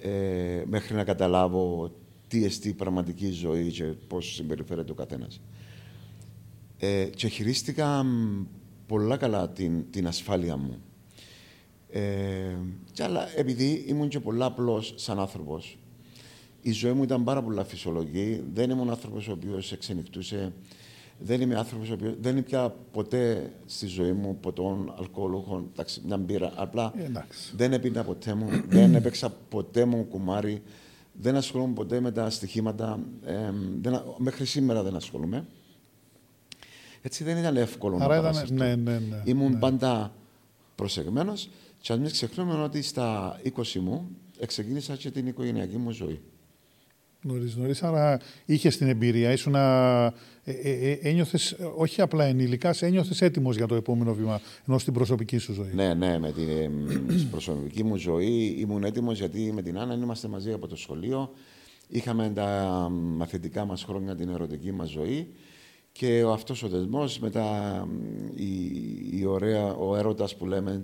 Ε, 0.00 0.62
μέχρι 0.66 0.94
να 0.94 1.04
καταλάβω 1.04 1.92
τι 2.28 2.44
εστί 2.44 2.72
πραγματική 2.72 3.30
ζωή 3.30 3.70
και 3.70 3.84
πώς 3.84 4.34
συμπεριφέρεται 4.34 4.92
ο 4.92 4.94
καθένας. 4.94 5.40
Ε, 6.78 7.04
και 7.04 7.28
χειρίστηκα 7.28 8.06
πολλά 8.86 9.16
καλά 9.16 9.48
την, 9.48 9.90
την 9.90 10.06
ασφάλεια 10.06 10.56
μου. 10.56 10.82
Ε, 11.90 12.56
και 12.92 13.02
άλλα, 13.02 13.38
επειδή 13.38 13.84
ήμουν 13.86 14.08
και 14.08 14.20
πολλά 14.20 14.44
απλός 14.44 14.92
σαν 14.96 15.18
άνθρωπος, 15.18 15.78
η 16.60 16.72
ζωή 16.72 16.92
μου 16.92 17.02
ήταν 17.02 17.24
πάρα 17.24 17.42
πολλά 17.42 17.64
φυσιολογική. 17.64 18.42
Δεν 18.54 18.70
ήμουν 18.70 18.90
άνθρωπος 18.90 19.28
ο 19.28 19.32
οποίος 19.32 19.72
εξενυχτούσε. 19.72 20.52
Δεν 21.18 21.40
είμαι 21.40 21.56
άνθρωπος 21.56 21.90
ο 21.90 21.92
οποίος 21.92 22.14
δεν 22.20 22.44
πια 22.44 22.74
ποτέ 22.92 23.52
στη 23.66 23.86
ζωή 23.86 24.12
μου 24.12 24.38
ποτών, 24.40 24.94
αλκοολούχων, 24.98 25.68
εντάξει, 25.72 26.02
μια 26.06 26.16
μπύρα. 26.16 26.52
Απλά 26.56 26.92
δεν 27.56 27.72
έπεινα 27.72 28.04
ποτέ 28.04 28.34
μου, 28.34 28.48
δεν 28.68 28.94
έπαιξα 28.94 29.30
ποτέ 29.48 29.84
μου 29.84 30.04
κουμάρι. 30.04 30.62
Δεν 31.12 31.36
ασχολούμαι 31.36 31.74
ποτέ 31.74 32.00
με 32.00 32.12
τα 32.12 32.30
στοιχήματα. 32.30 33.00
Ε, 33.24 33.50
δεν, 33.80 34.02
μέχρι 34.18 34.44
σήμερα 34.44 34.82
δεν 34.82 34.96
ασχολούμαι. 34.96 35.46
Έτσι 37.06 37.24
δεν 37.24 37.36
ήταν 37.36 37.56
εύκολο 37.56 37.98
Άρα 38.00 38.20
να 38.20 38.30
ήταν, 38.30 38.46
ναι, 38.50 38.74
ναι, 38.74 38.98
ναι, 38.98 39.22
Ήμουν 39.24 39.52
ναι. 39.52 39.58
πάντα 39.58 40.14
προσεγμένος 40.74 41.48
και 41.80 41.92
αν 41.92 42.00
μην 42.00 42.10
ξεχνούμε 42.10 42.62
ότι 42.62 42.82
στα 42.82 43.40
20 43.56 43.74
μου 43.74 44.08
ξεκίνησα 44.46 44.96
και 44.96 45.10
την 45.10 45.26
οικογενειακή 45.26 45.76
μου 45.76 45.90
ζωή. 45.90 46.20
Νωρίς, 47.22 47.56
νωρίς. 47.56 47.82
Άρα 47.82 48.20
είχες 48.44 48.76
την 48.76 48.88
εμπειρία, 48.88 49.32
ήσουν. 49.32 49.54
Ε, 49.54 50.12
ε, 50.44 50.52
ε, 50.52 50.98
ένιωθες, 51.02 51.56
όχι 51.76 52.00
απλά 52.00 52.24
ενήλικας, 52.24 52.82
ένιωθες 52.82 53.22
έτοιμος 53.22 53.56
για 53.56 53.66
το 53.66 53.74
επόμενο 53.74 54.14
βήμα, 54.14 54.40
ενώ 54.68 54.78
στην 54.78 54.92
προσωπική 54.92 55.38
σου 55.38 55.52
ζωή. 55.52 55.70
Ναι, 55.74 55.94
ναι, 55.94 56.18
με 56.18 56.32
την 56.32 56.48
ε, 56.48 56.70
προσωπική 57.30 57.84
μου 57.84 57.96
ζωή 57.96 58.56
ήμουν 58.58 58.84
έτοιμος 58.84 59.18
γιατί 59.18 59.52
με 59.52 59.62
την 59.62 59.78
Άννα 59.78 59.94
είμαστε 59.94 60.28
μαζί 60.28 60.52
από 60.52 60.66
το 60.66 60.76
σχολείο. 60.76 61.30
Είχαμε 61.88 62.32
τα 62.34 62.88
μαθητικά 62.90 63.64
μας 63.64 63.84
χρόνια, 63.84 64.14
την 64.14 64.28
ερωτική 64.28 64.72
μας 64.72 64.88
ζωή. 64.88 65.28
Και 65.98 66.24
αυτός 66.28 66.62
ο 66.62 66.68
δεσμός, 66.68 67.18
μετά 67.18 67.88
η, 68.34 68.68
η 69.18 69.24
ωραία, 69.24 69.74
ο 69.74 69.96
έρωτας 69.96 70.36
που 70.36 70.46
λέμε 70.46 70.80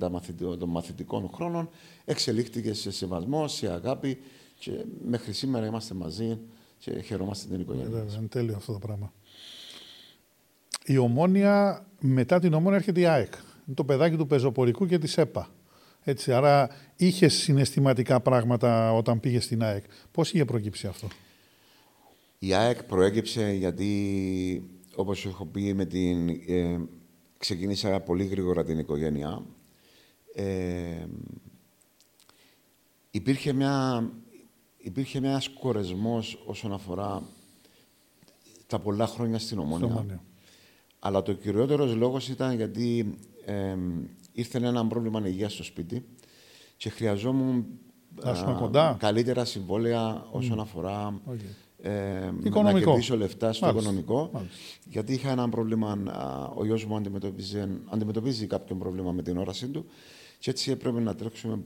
των 0.59 0.68
μαθητικών 0.68 1.31
χρόνων, 1.35 1.70
εξελίχθηκε 2.05 2.73
σε 2.75 2.90
σεβασμό, 2.90 3.49
σε 3.49 3.73
αγάπη 3.73 4.18
και 4.59 4.70
μέχρι 5.05 5.33
σήμερα 5.33 5.66
είμαστε 5.66 5.94
μαζί 5.94 6.38
και 6.79 7.01
χαιρόμαστε 7.01 7.49
την 7.49 7.61
οικογένεια. 7.61 7.90
Βέβαια, 7.90 8.14
είναι 8.18 8.27
τέλειο 8.27 8.57
αυτό 8.57 8.73
το 8.73 8.79
πράγμα. 8.79 9.12
Η 10.85 10.96
ομόνια, 10.96 11.87
μετά 12.01 12.38
την 12.38 12.55
ομόνια 12.55 12.79
έρχεται 12.79 13.01
η 13.01 13.07
ΑΕΚ. 13.07 13.33
Είναι 13.66 13.75
το 13.75 13.85
παιδάκι 13.85 14.16
του 14.16 14.27
πεζοπορικού 14.27 14.87
και 14.87 14.99
της 14.99 15.18
ΕΠΑ. 15.18 15.49
Έτσι, 16.03 16.33
άρα 16.33 16.68
είχε 16.96 17.29
συναισθηματικά 17.29 18.20
πράγματα 18.20 18.92
όταν 18.92 19.20
πήγε 19.20 19.40
στην 19.40 19.62
ΑΕΚ. 19.62 19.85
Πώς 20.12 20.33
είχε 20.33 20.44
προκύψει 20.44 20.87
αυτό; 20.87 21.09
Η 22.38 22.55
ΑΕΚ 22.55 22.85
προέκυψε 22.85 23.53
γιατί 23.53 23.90
όπως 25.00 25.26
έχω 25.26 25.44
πει, 25.46 25.74
με 25.74 25.84
την, 25.84 26.28
ε, 26.28 26.80
ξεκίνησα 27.38 28.00
πολύ 28.00 28.24
γρήγορα 28.24 28.64
την 28.64 28.78
οικογένεια. 28.78 29.44
Ε, 30.34 31.06
υπήρχε 33.10 33.52
μια, 33.52 34.04
υπήρχε 34.76 35.20
μιας 35.20 35.48
κορεσμός 35.48 36.42
όσον 36.46 36.72
αφορά 36.72 37.22
τα 38.66 38.78
πολλά 38.78 39.06
χρόνια 39.06 39.38
στην 39.38 39.58
Ομόνια. 39.58 40.22
Αλλά 40.98 41.22
το 41.22 41.32
κυριότερος 41.32 41.94
λόγος 41.94 42.28
ήταν 42.28 42.56
γιατί 42.56 43.18
ε, 43.44 43.76
ήρθε 44.32 44.58
ένα 44.58 44.86
πρόβλημα 44.86 45.28
υγείας 45.28 45.52
στο 45.52 45.62
σπίτι 45.62 46.04
και 46.76 46.88
χρειαζόμουν 46.90 47.66
καλύτερα 48.98 49.44
συμβόλαια 49.44 50.26
όσον 50.30 50.60
αφορά 50.60 51.20
ε, 51.83 52.31
να 52.62 52.73
κερδίσω 52.73 53.16
λεφτά 53.16 53.53
στο 53.53 53.69
οικονομικό. 53.69 54.31
Γιατί 54.85 55.12
είχα 55.12 55.31
ένα 55.31 55.49
πρόβλημα, 55.49 55.99
ο 56.55 56.64
γιος 56.64 56.85
μου 56.85 56.97
αντιμετωπίζει 57.90 58.47
κάποιο 58.47 58.77
πρόβλημα 58.77 59.12
με 59.12 59.23
την 59.23 59.37
όρασή 59.38 59.69
του. 59.69 59.87
Και 60.38 60.51
έτσι 60.51 60.71
έπρεπε 60.71 61.01
να 61.01 61.14
τρέξουμε 61.14 61.62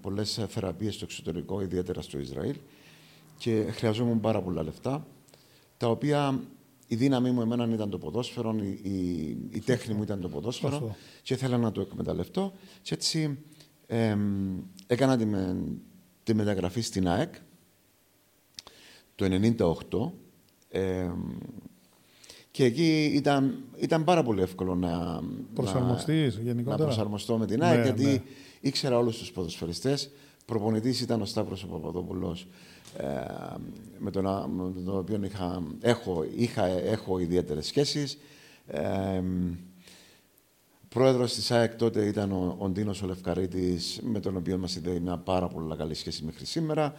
πολλές 0.00 0.40
θεραπείες 0.48 0.94
στο 0.94 1.04
εξωτερικό, 1.04 1.60
ιδιαίτερα 1.60 2.02
στο 2.02 2.18
Ισραήλ. 2.18 2.56
Και 3.38 3.66
χρειαζόμουν 3.70 4.20
πάρα 4.20 4.42
πολλά 4.42 4.62
λεφτά, 4.62 5.06
τα 5.76 5.88
οποία 5.88 6.40
η 6.86 6.96
δύναμή 6.96 7.30
μου 7.30 7.40
εμένα 7.40 7.68
ήταν 7.72 7.90
το 7.90 7.98
ποδόσφαιρο, 7.98 8.56
η, 8.62 8.90
η, 8.90 9.36
η 9.50 9.60
τέχνη 9.60 9.94
μου 9.94 10.02
ήταν 10.02 10.20
το 10.20 10.28
ποδόσφαιρο 10.28 10.96
και 11.22 11.34
ήθελα 11.34 11.58
να 11.58 11.72
το 11.72 11.80
εκμεταλλευτώ. 11.80 12.52
Και 12.82 12.94
έτσι 12.94 13.38
Ε, 13.90 14.16
έκανα 14.86 15.16
τη, 15.16 15.26
τη 16.22 16.34
μεταγραφή 16.34 16.80
στην 16.80 17.08
ΑΕΚ 17.08 17.34
το 19.18 19.26
1998 19.58 20.10
και 22.50 22.64
εκεί 22.64 23.10
ήταν, 23.14 23.64
ήταν 23.76 24.04
πάρα 24.04 24.22
πολύ 24.22 24.42
εύκολο 24.42 24.74
να, 24.74 25.20
Προσαρμοστείς, 25.54 26.40
να, 26.44 26.62
να 26.62 26.76
προσαρμοστώ 26.76 27.36
με 27.36 27.46
την 27.46 27.62
ΑΕΚ, 27.62 27.78
ναι, 27.78 27.84
γιατί 27.84 28.04
ναι. 28.04 28.22
ήξερα 28.60 28.98
όλους 28.98 29.18
τους 29.18 29.32
ποδοσφαιριστές. 29.32 30.10
Προπονητής 30.44 31.00
ήταν 31.00 31.20
ο 31.20 31.24
Σταύρος 31.24 31.62
ο 31.62 31.66
Παπαδόπουλος, 31.66 32.46
ε, 32.96 33.04
με, 33.98 34.10
τον, 34.10 34.24
με 34.50 34.82
τον 34.84 34.98
οποίο 34.98 35.20
είχα, 35.24 35.62
έχω, 35.80 36.24
είχα, 36.36 36.66
έχω 36.66 37.18
ιδιαίτερες 37.18 37.66
σχέσεις. 37.66 38.18
Ε, 38.66 39.22
πρόεδρος 40.88 41.34
της 41.34 41.50
ΑΕΚ 41.50 41.74
τότε 41.74 42.06
ήταν 42.06 42.32
ο, 42.32 42.56
ο 42.58 42.68
Ντίνος 42.68 43.02
ο 43.02 43.06
Λευκαρίτης, 43.06 44.00
με 44.02 44.20
τον 44.20 44.36
οποίο 44.36 44.58
μας 44.58 44.76
είδε 44.76 45.00
μια 45.00 45.16
πάρα 45.16 45.48
πολύ 45.48 45.76
καλή 45.76 45.94
σχέση 45.94 46.24
μέχρι 46.24 46.46
σήμερα. 46.46 46.94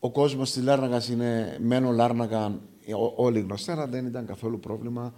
Ο 0.00 0.10
κόσμος 0.10 0.52
της 0.52 0.62
Λάρνακας 0.62 1.08
είναι 1.08 1.58
μένω 1.60 1.90
Λάρνακα, 1.90 2.60
όλοι 3.16 3.40
γνωστοί, 3.40 3.70
αλλά 3.70 3.86
δεν 3.86 4.06
ήταν 4.06 4.26
καθόλου 4.26 4.60
πρόβλημα 4.60 5.14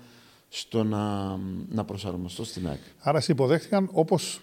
στο 0.49 0.85
να, 0.85 1.37
να 1.69 1.85
προσαρμοστώ 1.85 2.45
στην 2.45 2.69
ΑΕΚ. 2.69 2.81
Άρα 2.99 3.21
σε 3.21 3.33
υποδέχτηκαν 3.33 3.88
όπως, 3.93 4.40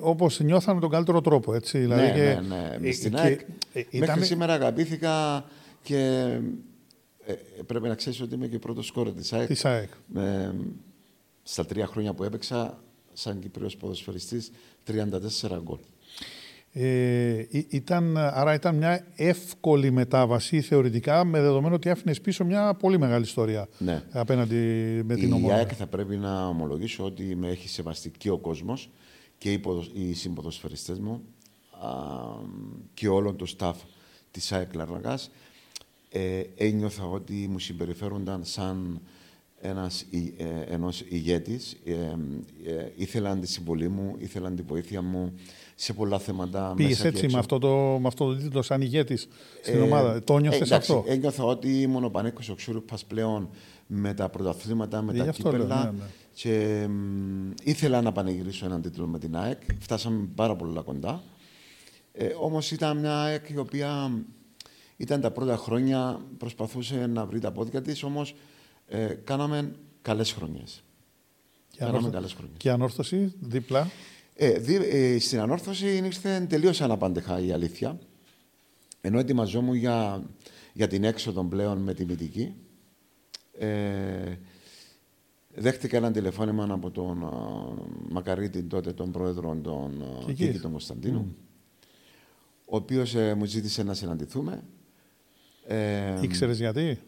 όπως 0.00 0.40
νιώθαν 0.40 0.80
τον 0.80 0.90
καλύτερο 0.90 1.20
τρόπο, 1.20 1.54
έτσι. 1.54 1.78
Δηλαδή 1.78 2.02
ναι, 2.02 2.12
και, 2.12 2.40
ναι, 2.48 2.76
ναι. 2.80 2.92
Στην 2.92 3.16
ΑΕΚ 3.16 3.40
ε, 3.72 3.98
μέχρι 3.98 4.24
σήμερα 4.24 4.52
αγαπήθηκα 4.52 5.44
και 5.82 5.98
ε, 7.26 7.34
πρέπει 7.66 7.88
να 7.88 7.94
ξέρεις 7.94 8.20
ότι 8.20 8.34
είμαι 8.34 8.46
και 8.46 8.58
πρώτος 8.58 8.86
σκόρε 8.86 9.12
της 9.12 9.32
ΑΕΚ. 9.32 9.46
Της 9.46 9.64
ΑΕΚ. 9.64 9.90
Με, 10.06 10.54
στα 11.42 11.66
τρία 11.66 11.86
χρόνια 11.86 12.14
που 12.14 12.24
έπαιξα, 12.24 12.82
σαν 13.12 13.38
Κυπριος 13.38 13.76
ποδοσφαιριστής, 13.76 14.50
34 14.86 15.58
γκολ. 15.62 15.78
Ε, 16.74 17.46
ήταν, 17.68 18.16
άρα 18.16 18.54
ήταν 18.54 18.76
μια 18.76 19.06
εύκολη 19.16 19.90
μετάβαση 19.90 20.60
θεωρητικά 20.60 21.24
με 21.24 21.40
δεδομένο 21.40 21.74
ότι 21.74 21.90
άφηνες 21.90 22.20
πίσω 22.20 22.44
μια 22.44 22.74
πολύ 22.74 22.98
μεγάλη 22.98 23.24
ιστορία 23.24 23.68
ναι. 23.78 24.02
απέναντι 24.10 24.56
με 25.04 25.14
την 25.14 25.32
ομάδα. 25.32 25.54
Η 25.54 25.58
ΑΕΚ 25.58 25.72
θα 25.76 25.86
πρέπει 25.86 26.16
να 26.16 26.46
ομολογήσω 26.46 27.04
ότι 27.04 27.36
με 27.36 27.48
έχει 27.48 27.68
σεβαστεί 27.68 28.10
και 28.18 28.30
ο 28.30 28.38
κόσμος 28.38 28.90
και 29.38 29.52
οι, 29.52 29.60
οι 29.92 30.12
συμποδοσφαιριστές 30.12 30.98
μου 30.98 31.22
α, 31.70 31.88
και 32.94 33.08
όλο 33.08 33.34
το 33.34 33.54
staff 33.58 33.74
της 34.30 34.52
ΑΕΚ 34.52 34.74
Λαρνακάς 34.74 35.30
ε, 36.10 36.42
ένιωθα 36.56 37.04
ότι 37.04 37.48
μου 37.50 37.58
συμπεριφέρονταν 37.58 38.44
σαν 38.44 39.00
ένας, 39.62 40.04
ε, 40.36 40.74
ενός 40.74 41.04
ηγέτης. 41.08 41.76
Ε, 41.84 41.92
ε, 41.92 42.92
ήθελαν 42.96 43.40
τη 43.40 43.46
συμβολή 43.46 43.88
μου, 43.88 44.16
ήθελαν 44.18 44.56
τη 44.56 44.62
βοήθεια 44.62 45.02
μου 45.02 45.32
σε 45.82 45.92
πολλά 45.92 46.18
θέματα. 46.18 46.72
Πήγες 46.76 47.04
έτσι 47.04 47.28
με 47.28 47.38
αυτό, 47.38 47.58
το, 47.58 47.98
με 48.00 48.06
αυτό 48.06 48.26
το 48.26 48.36
τίτλο 48.36 48.62
σαν 48.62 48.80
ηγέτης 48.80 49.28
στην 49.62 49.78
ε, 49.78 49.80
ομάδα. 49.80 50.22
Το 50.22 50.38
νιώθες 50.38 50.72
αυτό; 50.72 51.04
Ένιωθα 51.06 51.44
ότι 51.44 51.80
ήμουν 51.80 52.04
ο 52.04 52.08
Πανέκος 52.08 52.48
ο 52.48 52.54
Ξούρουπα 52.54 52.98
πλέον 53.06 53.48
με 53.86 54.14
τα 54.14 54.28
πρωταθλήματα, 54.28 55.02
με 55.02 55.12
τα 55.12 55.26
κύπελα. 55.26 55.84
Ναι, 55.84 55.90
ναι. 55.90 56.04
Και 56.34 56.86
ήθελα 57.62 58.02
να 58.02 58.12
πανηγυρίσω 58.12 58.64
έναν 58.64 58.82
τίτλο 58.82 59.06
με 59.06 59.18
την 59.18 59.36
ΑΕΚ. 59.36 59.60
Φτάσαμε 59.78 60.28
πάρα 60.34 60.56
πολύ 60.56 60.80
κοντά. 60.84 61.22
Ε, 62.12 62.26
Όμως 62.40 62.70
ήταν 62.70 62.98
μια 62.98 63.20
ΑΕΚ 63.20 63.48
η 63.48 63.58
οποία 63.58 64.12
ήταν 64.96 65.20
τα 65.20 65.30
πρώτα 65.30 65.56
χρόνια, 65.56 66.20
προσπαθούσε 66.38 67.06
να 67.06 67.26
βρει 67.26 67.40
τα 67.40 67.52
πόδια 67.52 67.82
της, 67.82 68.02
όμως 68.02 68.34
ε, 68.86 69.06
κάναμε 69.24 69.72
καλές 70.02 70.32
χρονιές. 70.32 70.82
Και, 71.70 71.84
και 72.56 72.70
ανόρθωση 72.70 73.32
δίπλα. 73.40 73.90
Ε, 74.34 74.58
δι, 74.58 74.74
ε, 74.74 75.18
στην 75.18 75.40
ανόρθωση 75.40 75.96
ήρθε 75.96 76.46
τελείως 76.48 76.80
αναπάντεχα 76.80 77.40
η 77.40 77.52
αλήθεια. 77.52 77.98
Ενώ 79.00 79.18
ετοιμαζόμουν 79.18 79.74
για, 79.74 80.22
για 80.72 80.86
την 80.88 81.04
έξοδο 81.04 81.44
πλέον 81.44 81.78
με 81.78 81.94
τη 81.94 82.04
Μυτική, 82.04 82.54
ε, 83.58 84.36
δέχτηκα 85.54 85.96
ένα 85.96 86.10
τηλεφώνημα 86.10 86.66
από 86.70 86.90
τον 86.90 87.30
uh, 87.32 88.10
Μακαρίτη, 88.10 88.62
τότε 88.62 88.92
τον 88.92 89.10
πρόεδρο 89.10 89.56
τον 89.62 90.04
Κίκη 90.26 90.58
τον 90.58 90.70
Κωνσταντίνου, 90.70 91.36
ο 92.64 92.76
οποίος 92.76 93.14
ε, 93.14 93.34
μου 93.34 93.44
ζήτησε 93.44 93.82
να 93.82 93.94
συναντηθούμε. 93.94 94.62
Ε, 95.66 96.20
Ήξερες 96.20 96.58
γιατί; 96.58 96.98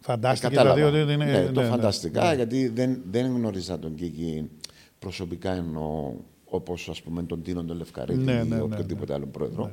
Φαντάστηκε 0.00 0.48
δηλαδή 0.48 0.82
ότι 0.82 1.12
είναι... 1.12 1.16
Ναι, 1.16 1.44
το 1.44 1.60
ναι, 1.60 1.62
ναι. 1.62 1.68
φανταστικά, 1.68 2.28
ναι. 2.28 2.34
γιατί 2.34 2.68
δεν, 2.68 3.02
δεν 3.10 3.26
γνώριζα 3.26 3.78
τον 3.78 3.94
Κίκη 3.94 4.50
προσωπικά 4.98 5.52
εννοώ 5.52 6.14
όπως 6.44 6.88
ας 6.88 7.02
πούμε 7.02 7.22
τον 7.22 7.42
Τίνο 7.42 7.64
τον 7.64 7.76
Λευκαρίτη 7.76 8.18
ναι, 8.18 8.32
ή 8.32 8.34
ναι, 8.34 8.42
ναι, 8.42 8.60
οποιοδήποτε 8.60 9.14
άλλο 9.14 9.26
πρόεδρο. 9.26 9.72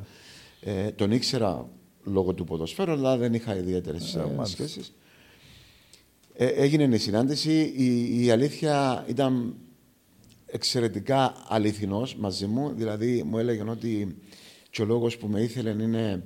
Ε, 0.62 0.92
τον 0.92 1.12
ήξερα 1.12 1.70
λόγω 2.04 2.34
του 2.34 2.44
ποδοσφαίρου, 2.44 2.92
αλλά 2.92 3.18
δεν 3.18 3.34
είχα 3.34 3.56
ιδιαίτερες 3.56 4.16
ε, 4.16 4.28
σχέσεις. 4.44 4.94
Ε, 6.34 6.46
έγινε 6.46 6.96
η 6.96 6.98
συνάντηση. 6.98 7.74
Η, 7.76 8.26
η 8.26 8.32
αλήθεια 8.32 9.06
ήταν 9.08 9.56
εξαιρετικά 10.46 11.34
αληθινός 11.48 12.16
μαζί 12.16 12.46
μου. 12.46 12.74
Δηλαδή 12.76 13.24
μου 13.24 13.38
έλεγε 13.38 13.64
ότι 13.70 14.18
και 14.70 14.82
ο 14.82 14.86
λόγος 14.86 15.18
που 15.18 15.28
με 15.28 15.42
ήθελε 15.42 15.70
είναι 15.70 16.24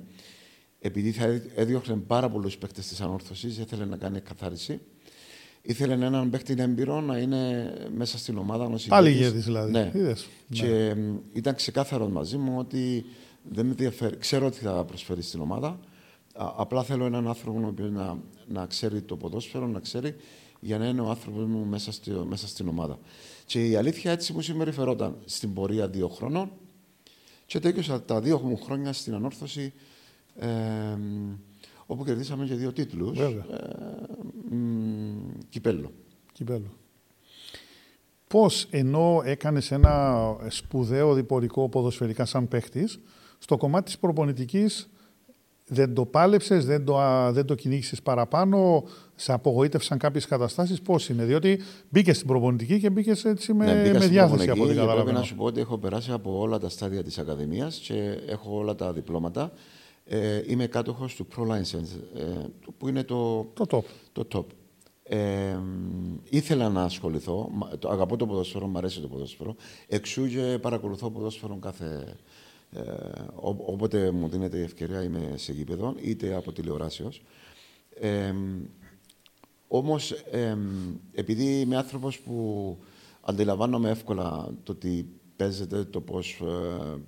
επειδή 0.78 1.12
θα 1.12 1.42
έδιωχνε 1.54 1.96
πάρα 1.96 2.30
πολλούς 2.30 2.58
παίκτες 2.58 2.86
της 2.86 3.00
ανόρθωσης, 3.00 3.58
ήθελε 3.58 3.84
να 3.84 3.96
κάνει 3.96 4.16
εκαθάριση. 4.16 4.80
Ήθελε 5.62 5.92
έναν 5.92 6.30
παίκτη 6.30 6.54
έμπειρο 6.58 7.00
να 7.00 7.18
είναι 7.18 7.72
μέσα 7.96 8.18
στην 8.18 8.38
ομάδα. 8.38 8.70
Πάλι 8.88 9.10
ηγέτη 9.10 9.38
δηλαδή. 9.38 9.72
Ναι. 9.72 9.90
Είδες. 9.94 10.28
Και 10.50 10.66
ναι. 10.66 11.12
ήταν 11.32 11.54
ξεκάθαρος 11.54 12.08
μαζί 12.08 12.36
μου 12.36 12.58
ότι 12.58 13.04
δεν 13.42 13.64
με 13.64 13.70
ενδιαφέρει. 13.70 14.16
Ξέρω 14.16 14.46
ότι 14.46 14.58
θα 14.58 14.84
προσφέρει 14.84 15.22
στην 15.22 15.40
ομάδα. 15.40 15.78
απλά 16.34 16.82
θέλω 16.82 17.04
έναν 17.04 17.28
άνθρωπο 17.28 17.74
να, 17.76 18.18
να 18.48 18.66
ξέρει 18.66 19.00
το 19.00 19.16
ποδόσφαιρο, 19.16 19.66
να 19.66 19.80
ξέρει 19.80 20.14
για 20.60 20.78
να 20.78 20.86
είναι 20.86 21.00
ο 21.00 21.08
άνθρωπος 21.08 21.44
μου 21.44 21.64
μέσα, 21.64 21.92
στη, 21.92 22.10
μέσα 22.10 22.48
στην 22.48 22.68
ομάδα. 22.68 22.98
Και 23.46 23.68
η 23.68 23.76
αλήθεια 23.76 24.12
έτσι 24.12 24.32
μου 24.32 24.40
συμπεριφερόταν 24.40 25.16
στην 25.24 25.54
πορεία 25.54 25.88
δύο 25.88 26.08
χρόνων. 26.08 26.50
Και 27.46 27.60
τέτοιος 27.60 27.90
τα 28.06 28.20
δύο 28.20 28.38
μου 28.38 28.56
χρόνια 28.56 28.92
στην 28.92 29.14
ανόρθωση. 29.14 29.72
Ε, 30.36 30.48
όπου 31.90 32.04
κερδίσαμε 32.04 32.44
και 32.44 32.54
δύο 32.54 32.72
τίτλους. 32.72 33.18
Βέβαια. 33.18 33.44
Ε, 33.50 34.56
κυπέλο. 35.48 35.92
Κυπέλο. 36.32 36.74
Πώς 38.26 38.66
ενώ 38.70 39.22
έκανες 39.24 39.70
ένα 39.70 40.36
σπουδαίο 40.48 41.14
διπορικό 41.14 41.68
ποδοσφαιρικά 41.68 42.24
σαν 42.24 42.48
παίχτης, 42.48 43.00
στο 43.38 43.56
κομμάτι 43.56 43.84
της 43.84 43.98
προπονητικής 43.98 44.90
δεν 45.66 45.94
το 45.94 46.04
πάλεψες, 46.06 46.64
δεν 46.64 46.84
το, 46.84 46.98
δεν 47.32 47.46
το 47.46 47.54
κυνήγησες 47.54 48.02
παραπάνω, 48.02 48.84
σε 49.14 49.32
απογοήτευσαν 49.32 49.98
κάποιες 49.98 50.26
καταστάσεις. 50.26 50.80
Πώς 50.82 51.08
είναι, 51.08 51.24
Διότι 51.24 51.60
μπήκες 51.88 52.16
στην 52.16 52.28
προπονητική 52.28 52.80
και 52.80 52.90
μπήκες 52.90 53.24
έτσι 53.24 53.52
με, 53.52 53.64
ναι, 53.64 53.98
με 53.98 54.06
διάθεση 54.06 54.50
από 54.50 54.62
ό,τι 54.62 54.74
καταλαβαίνω. 54.74 55.04
Πρέπει 55.04 55.18
να 55.18 55.24
σου 55.24 55.34
πω 55.34 55.44
ότι 55.44 55.60
έχω 55.60 55.78
περάσει 55.78 56.12
από 56.12 56.38
όλα 56.38 56.58
τα 56.58 56.68
στάδια 56.68 57.02
της 57.02 57.18
Ακαδημίας 57.18 57.76
και 57.76 58.18
έχω 58.26 58.56
όλα 58.56 58.74
τα 58.74 58.92
διπλώματα. 58.92 59.52
Ε, 60.12 60.42
είμαι 60.46 60.66
κάτοχος 60.66 61.14
του 61.14 61.26
Pro 61.36 61.42
License, 61.42 62.00
ε, 62.14 62.46
που 62.78 62.88
είναι 62.88 63.04
το, 63.04 63.44
το 63.54 63.66
top. 63.70 63.84
Το 64.12 64.26
top. 64.32 64.44
Ε, 65.02 65.58
ήθελα 66.24 66.68
να 66.68 66.82
ασχοληθώ. 66.82 67.50
Το, 67.78 67.88
αγαπώ 67.88 68.16
το 68.16 68.26
ποδόσφαιρο, 68.26 68.66
μου 68.66 68.78
αρέσει 68.78 69.00
το 69.00 69.08
ποδόσφαιρο. 69.08 69.54
Εξού 69.86 70.28
και 70.28 70.58
παρακολουθώ 70.60 71.10
ποδόσφαιρο 71.10 71.56
κάθε. 71.60 72.16
Ε, 72.70 72.82
όποτε 73.66 74.10
μου 74.10 74.28
δίνεται 74.28 74.58
η 74.58 74.62
ευκαιρία 74.62 75.02
είμαι 75.02 75.32
σε 75.36 75.52
γήπεδο, 75.52 75.94
είτε 76.02 76.34
από 76.34 76.52
τηλεοράσεως. 76.52 77.22
Ε, 77.94 78.34
όμως, 79.68 80.10
ε, 80.10 80.56
επειδή 81.12 81.60
είμαι 81.60 81.76
άνθρωπος 81.76 82.20
που 82.20 82.76
αντιλαμβάνομαι 83.20 83.90
εύκολα 83.90 84.54
το 84.62 84.74
τι 84.74 85.04
παίζεται, 85.36 85.84
το 85.84 86.00
πώς 86.00 86.40
ε, 86.40 86.98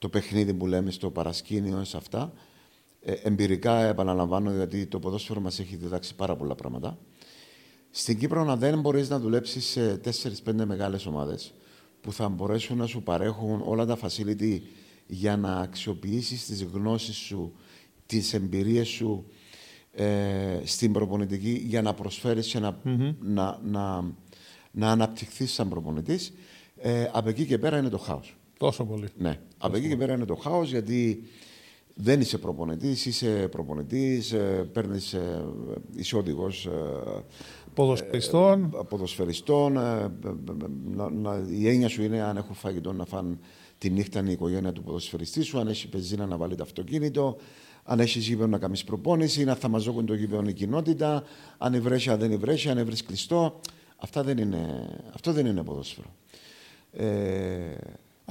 το 0.00 0.08
παιχνίδι 0.08 0.54
που 0.54 0.66
λέμε 0.66 0.90
στο 0.90 1.10
παρασκήνιο, 1.10 1.84
σε 1.84 1.96
αυτά. 1.96 2.32
Ε, 3.00 3.12
εμπειρικά 3.12 3.84
επαναλαμβάνω, 3.84 4.52
γιατί 4.52 4.86
το 4.86 4.98
ποδόσφαιρο 4.98 5.40
μας 5.40 5.58
έχει 5.58 5.76
διδάξει 5.76 6.14
πάρα 6.14 6.36
πολλά 6.36 6.54
πράγματα. 6.54 6.98
Στην 7.90 8.18
Κύπρο, 8.18 8.44
να 8.44 8.56
δεν 8.56 8.80
μπορείς 8.80 9.08
να 9.08 9.18
δουλέψεις 9.18 9.64
σε 9.64 10.00
4-5 10.44 10.64
μεγάλες 10.64 11.06
ομάδες 11.06 11.54
που 12.00 12.12
θα 12.12 12.28
μπορέσουν 12.28 12.76
να 12.76 12.86
σου 12.86 13.02
παρέχουν 13.02 13.62
όλα 13.64 13.86
τα 13.86 13.98
facility 14.02 14.60
για 15.06 15.36
να 15.36 15.56
αξιοποιήσεις 15.56 16.46
τις 16.46 16.62
γνώσεις 16.64 17.16
σου, 17.16 17.52
τις 18.06 18.34
εμπειρίες 18.34 18.88
σου 18.88 19.26
ε, 19.92 20.60
στην 20.64 20.92
προπονητική 20.92 21.62
για 21.66 21.82
να 21.82 21.94
προσφέρεις 21.94 22.46
και 22.46 22.58
να, 22.58 22.80
mm 22.84 23.14
να, 23.20 23.60
να, 23.64 24.04
να 24.70 24.90
αναπτυχθείς 24.90 25.52
σαν 25.52 25.68
προπονητής. 25.68 26.32
Ε, 26.76 27.10
από 27.12 27.28
εκεί 27.28 27.46
και 27.46 27.58
πέρα 27.58 27.78
είναι 27.78 27.88
το 27.88 27.98
χάος. 27.98 28.36
Τόσο 28.58 28.84
πολύ. 28.84 29.08
Ναι. 29.18 29.40
Από 29.62 29.76
εκεί 29.76 29.88
και 29.88 29.96
πέρα 29.96 30.14
είναι 30.14 30.24
το 30.24 30.34
χάος 30.34 30.70
γιατί 30.70 31.22
δεν 31.94 32.20
είσαι 32.20 32.38
προπονητής, 32.38 33.06
είσαι 33.06 33.48
προπονητής, 33.50 34.32
ε, 34.32 34.68
παίρνεις, 34.72 35.12
ε, 35.12 35.44
είσαι 35.96 36.16
οδηγός 36.16 36.66
ε, 36.66 36.70
Ποδοσφαιριστών. 37.74 38.64
Ε, 38.64 38.84
ποδοσφαιριστών. 38.88 39.76
Ε, 39.76 40.12
να, 40.94 41.10
να, 41.10 41.46
η 41.50 41.68
έννοια 41.68 41.88
σου 41.88 42.02
είναι 42.02 42.22
αν 42.22 42.36
έχουν 42.36 42.54
φαγητό 42.54 42.92
να 42.92 43.04
φάνε 43.04 43.38
τη 43.78 43.90
νύχτα 43.90 44.22
η 44.28 44.32
οικογένεια 44.32 44.72
του 44.72 44.82
ποδοσφαιριστή 44.82 45.42
σου, 45.42 45.58
αν 45.58 45.68
έχει 45.68 45.88
πεζίνα 45.88 46.26
να 46.26 46.36
βάλει 46.36 46.54
το 46.54 46.62
αυτοκίνητο, 46.62 47.36
αν 47.84 48.00
έχεις 48.00 48.26
γήπεδο 48.26 48.46
να 48.46 48.58
κάνεις 48.58 48.84
προπόνηση, 48.84 49.44
να 49.44 49.54
θαμαζόκουν 49.54 50.06
το 50.06 50.14
γήπεδο 50.14 50.48
η 50.48 50.52
κοινότητα, 50.52 51.24
αν 51.58 51.74
ευρέσει, 51.74 52.10
αν 52.10 52.18
δεν 52.18 52.32
ευρέσει, 52.32 52.68
αν 52.68 52.78
ευρέσει 52.78 53.04
κλειστό. 53.04 53.60
Αυτά 53.96 54.22
δεν 54.22 54.38
είναι, 54.38 54.88
αυτό 55.14 55.32
δεν 55.32 55.46
είναι 55.46 55.62
ποδόσφαιρο. 55.62 56.08
Ε, 56.92 57.06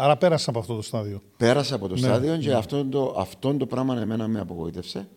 Άρα 0.01 0.17
πέρασα 0.17 0.49
από 0.49 0.59
αυτό 0.59 0.75
το 0.75 0.81
στάδιο. 0.81 1.21
Πέρασα 1.37 1.75
από 1.75 1.87
το 1.87 1.93
ναι, 1.93 1.99
στάδιο 1.99 2.37
και 2.37 2.47
ναι. 2.47 2.53
αυτό 2.53 2.85
το, 2.85 3.15
αυτό 3.17 3.55
το 3.55 3.65
πράγμα 3.65 4.01
εμένα 4.01 4.27
με 4.27 4.39
απογοήτευσε. 4.39 5.09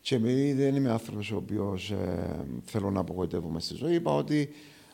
Και 0.00 0.14
επειδή 0.14 0.52
δεν 0.52 0.74
είμαι 0.74 0.90
άνθρωπος 0.90 1.30
ο 1.30 1.36
οποίος 1.36 1.90
ε, 1.90 2.44
θέλω 2.64 2.90
να 2.90 3.00
απογοητεύομαι 3.00 3.60
στη 3.60 3.74
ζωή, 3.74 3.94
είπα 3.94 4.14
ότι 4.14 4.48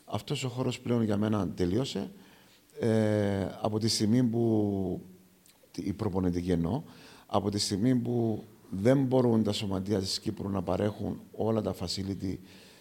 αυτός 0.04 0.44
ο 0.44 0.48
χώρος 0.48 0.80
πλέον 0.80 1.02
για 1.02 1.16
μένα 1.16 1.48
τελείωσε. 1.48 2.10
Ε, 2.80 3.46
από 3.60 3.78
τη 3.78 3.88
στιγμή 3.88 4.22
που. 4.22 5.00
η 5.76 5.92
προπονητική 5.92 6.50
εννοώ, 6.50 6.82
από 7.26 7.50
τη 7.50 7.58
στιγμή 7.58 7.94
που 7.94 8.44
δεν 8.70 9.04
μπορούν 9.04 9.42
τα 9.42 9.52
σωματεία 9.52 9.98
της 9.98 10.20
Κύπρου 10.20 10.48
να 10.48 10.62
παρέχουν 10.62 11.20
όλα 11.32 11.62
τα 11.62 11.74
facility 11.74 12.36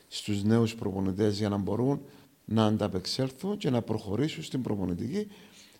στους 0.08 0.44
νέους 0.44 0.76
προπονητές 0.76 1.38
για 1.38 1.50
να 1.50 1.58
μπορούν 1.58 2.02
να 2.46 2.66
ανταπεξέλθουν 2.66 3.58
και 3.58 3.70
να 3.70 3.82
προχωρήσουν 3.82 4.44
στην 4.44 4.62
προπονητική 4.62 5.28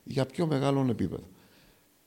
για 0.06 0.26
πιο 0.26 0.48
μεγάλο 0.48 0.86
επίπεδο. 0.90 1.28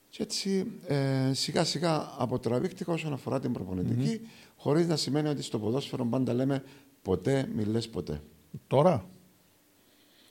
Και 0.09 0.23
έτσι 0.23 0.71
ε, 0.87 1.33
σιγά 1.33 1.63
σιγά 1.63 2.13
αποτραβήχτηκα 2.17 2.93
όσον 2.93 3.13
αφορά 3.13 3.39
την 3.39 3.53
προπονητική, 3.53 4.19
mm-hmm. 4.21 4.53
χωρίς 4.55 4.87
να 4.87 4.95
σημαίνει 4.95 5.27
ότι 5.27 5.41
στο 5.41 5.59
ποδόσφαιρο 5.59 6.05
πάντα 6.05 6.33
λέμε 6.33 6.63
ποτέ 7.01 7.49
μη 7.55 7.63
λες 7.63 7.89
ποτέ. 7.89 8.21
Τώρα; 8.67 9.09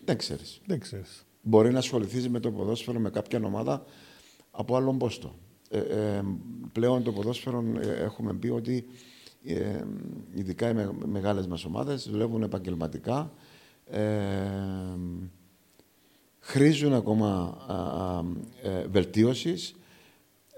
Δεν 0.05 0.17
ξέρεις. 0.17 0.61
Δεν 0.67 0.79
ξέρεις. 0.79 1.27
Μπορεί 1.43 1.73
να 1.73 1.79
ασχοληθείς 1.79 2.29
με 2.29 2.41
το 2.41 2.51
ποδόσφαιρο 2.51 2.99
με 2.99 3.11
κάποια 3.11 3.41
ομάδα 3.45 3.85
από 4.51 4.77
άλλον 4.77 4.99
πόστο. 4.99 5.35
Ε, 5.71 5.79
ε, 5.79 6.23
πλέον 6.73 7.03
το 7.03 7.13
ποδόσφαιρο 7.13 7.65
ε, 7.81 8.03
έχουμε 8.03 8.35
πει 8.35 8.49
ότι 8.49 8.87
ε, 9.45 9.85
ειδικά 10.35 10.69
οι 10.69 10.75
με, 10.75 10.91
μεγάλες 11.07 11.47
μας 11.47 11.65
ομάδες 11.65 12.09
δουλεύουν 12.11 12.43
επαγγελματικά 12.43 13.33
χρήζουν 16.41 16.93
ακόμα 16.95 17.57
ε, 18.63 18.87
βελτίωσης 18.91 19.79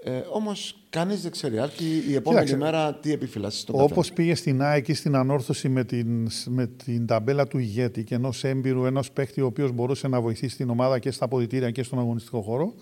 ε, 0.03 0.21
Όμως, 0.31 0.75
κανείς 0.89 1.21
δεν 1.21 1.31
ξέρει. 1.31 1.59
Άρχι 1.59 2.03
η 2.09 2.15
επόμενη 2.15 2.45
Κοίταξε, 2.45 2.57
μέρα 2.57 2.93
τι 2.93 3.11
επιφυλάσσεις 3.11 3.61
στον 3.61 3.81
Όπως 3.81 4.13
πήγε 4.13 4.35
στην 4.35 4.61
ΑΕΚ 4.61 4.95
στην 4.95 5.15
ανόρθωση 5.15 5.69
με 5.69 5.83
την, 5.83 6.27
με 6.45 6.67
την 6.67 7.05
ταμπέλα 7.05 7.47
του 7.47 7.57
ηγέτη 7.57 8.03
και 8.03 8.15
ενός 8.15 8.43
έμπειρου, 8.43 8.85
ενός 8.85 9.11
παίχτη 9.11 9.41
ο 9.41 9.45
οποίος 9.45 9.71
μπορούσε 9.71 10.07
να 10.07 10.21
βοηθήσει 10.21 10.55
την 10.55 10.69
ομάδα 10.69 10.99
και 10.99 11.11
στα 11.11 11.25
αποδητήρια 11.25 11.71
και 11.71 11.83
στον 11.83 11.99
αγωνιστικό 11.99 12.41
χώρο, 12.41 12.73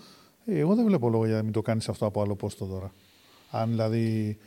ε, 0.44 0.58
εγώ 0.58 0.74
δεν 0.74 0.84
βλέπω 0.84 1.08
λόγο 1.08 1.26
για 1.26 1.36
να 1.36 1.42
μην 1.42 1.52
το 1.52 1.62
κάνεις 1.62 1.88
αυτό 1.88 2.06
από 2.06 2.22
άλλο 2.22 2.36
πόστο 2.36 2.66
τώρα. 2.66 2.92
Αν 3.50 3.70
δηλαδή. 3.70 4.38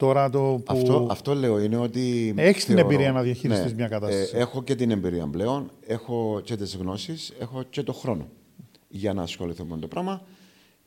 Τώρα 0.00 0.30
το 0.30 0.38
που... 0.38 0.62
αυτό, 0.66 1.06
αυτό 1.10 1.34
λέω 1.34 1.60
είναι 1.60 1.76
ότι. 1.76 2.34
Έχεις 2.36 2.64
την 2.64 2.78
εμπειρία 2.78 3.12
να 3.12 3.22
διαχειριστείς 3.22 3.70
ναι, 3.70 3.74
μια 3.74 3.88
κατάσταση. 3.88 4.36
Ε, 4.36 4.40
έχω 4.40 4.62
και 4.62 4.74
την 4.74 4.90
εμπειρία 4.90 5.26
πλέον, 5.26 5.70
έχω 5.86 6.40
και 6.44 6.56
τις 6.56 6.76
γνώσεις, 6.76 7.32
έχω 7.38 7.62
και 7.62 7.82
το 7.82 7.92
χρόνο 7.92 8.28
για 8.88 9.12
να 9.12 9.22
ασχοληθώ 9.22 9.64
με 9.64 9.78
το 9.78 9.88
πράγμα. 9.88 10.22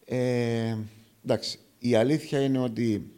Ε, 0.06 0.76
εντάξει, 1.26 1.60
η 1.80 1.96
αλήθεια 1.96 2.40
είναι 2.40 2.60
ότι 2.60 3.12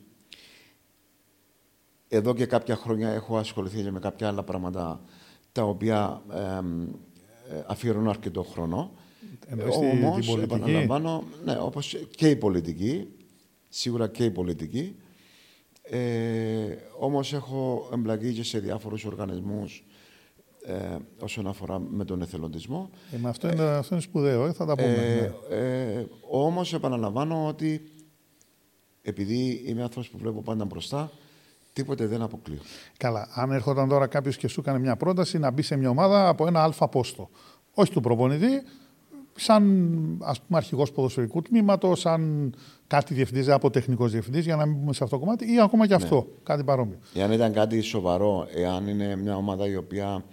εδώ 2.08 2.34
και 2.34 2.46
κάποια 2.46 2.76
χρόνια 2.76 3.10
έχω 3.10 3.38
ασχοληθεί 3.38 3.82
και 3.82 3.92
με 3.92 4.00
κάποια 4.00 4.28
άλλα 4.28 4.44
πράγματα 4.44 5.02
τα 5.52 5.64
οποία 5.64 6.22
ε, 6.34 7.60
αφιερώνω 7.68 8.10
αρκετό 8.10 8.44
χρόνο. 8.44 8.92
Όμως, 9.76 10.38
επαναλαμβάνω, 10.38 11.24
ναι, 11.46 11.58
όπως 11.60 11.96
και 12.16 12.30
η 12.30 12.36
πολιτική, 12.36 13.08
σίγουρα 13.70 14.08
και 14.08 14.24
η 14.24 14.32
πολιτική, 14.32 14.96
ε, 15.90 16.76
όμως 17.00 17.34
έχω 17.34 17.90
εμπλακεί 17.94 18.34
και 18.34 18.44
σε 18.44 18.60
διάφορους 18.60 19.06
οργανισμούς 19.06 19.84
ε, 20.66 20.98
όσον 21.20 21.48
αφορά 21.48 21.80
με 21.80 22.06
τον 22.06 22.22
εθελοντισμό. 22.22 22.90
Ε, 23.12 23.18
με 23.18 23.30
αυτό, 23.30 23.52
είναι, 23.52 23.64
αυτό 23.64 23.96
είναι 23.96 24.04
σπουδαίο, 24.04 24.46
ε, 24.46 24.54
θα 24.54 24.66
τα 24.66 24.76
πούμε. 24.76 24.88
Ε, 24.88 25.56
ναι. 25.56 25.56
ε, 25.56 26.06
όμως 26.30 26.74
επαναλαμβάνω 26.74 27.48
ότι 27.48 27.82
επειδή 29.02 29.64
είμαι 29.66 29.82
άνθρωπος 29.82 30.10
που 30.10 30.18
βλέπω 30.18 30.42
πάντα 30.42 30.66
μπροστά, 30.66 31.12
τίποτε 31.74 32.06
δεν 32.06 32.22
αποκλείω. 32.22 32.60
Καλά. 32.98 33.28
Αν 33.34 33.52
έρχονταν 33.52 33.90
τώρα 33.90 34.08
κάποιος 34.08 34.38
και 34.38 34.48
σου 34.48 34.60
έκανε 34.60 34.80
μια 34.80 34.96
πρόταση 34.96 35.38
να 35.38 35.52
μπει 35.52 35.62
σε 35.62 35.76
μια 35.76 35.90
ομάδα 35.90 36.28
από 36.28 36.48
ένα 36.48 36.64
αλφα 36.64 36.88
πόστο. 36.88 37.30
Όχι 37.74 37.92
του 37.92 38.02
προπονητή, 38.02 38.64
σαν 39.36 39.64
ας 40.22 40.42
πούμε 40.42 40.58
αρχηγός 40.58 40.92
ποδοσφαιρικού 40.92 41.42
τμήματος, 41.42 42.00
σαν 42.00 42.54
κάτι 42.88 43.14
διευθυντής 43.14 43.50
από 43.50 43.70
τεχνικό 43.70 44.08
διευθυντής, 44.08 44.46
για 44.46 44.56
να 44.56 44.66
μην 44.66 44.80
πούμε 44.80 44.94
σε 44.94 45.04
αυτό 45.04 45.16
το 45.16 45.24
κομμάτι, 45.24 45.54
ή 45.54 45.60
ακόμα 45.60 45.88
και 45.88 45.96
ναι. 45.96 46.04
αυτό, 46.04 46.28
κάτι 46.44 46.64
παρόμοιο. 46.64 46.98
Εάν 47.14 47.32
ήταν 47.32 47.54
κάτι 47.54 47.82
σοβαρό, 47.82 48.48
εάν 48.56 48.88
είναι 48.88 49.16
μια 49.16 49.36
ομάδα 49.36 49.68
η 49.68 49.76
οποία 49.76 50.26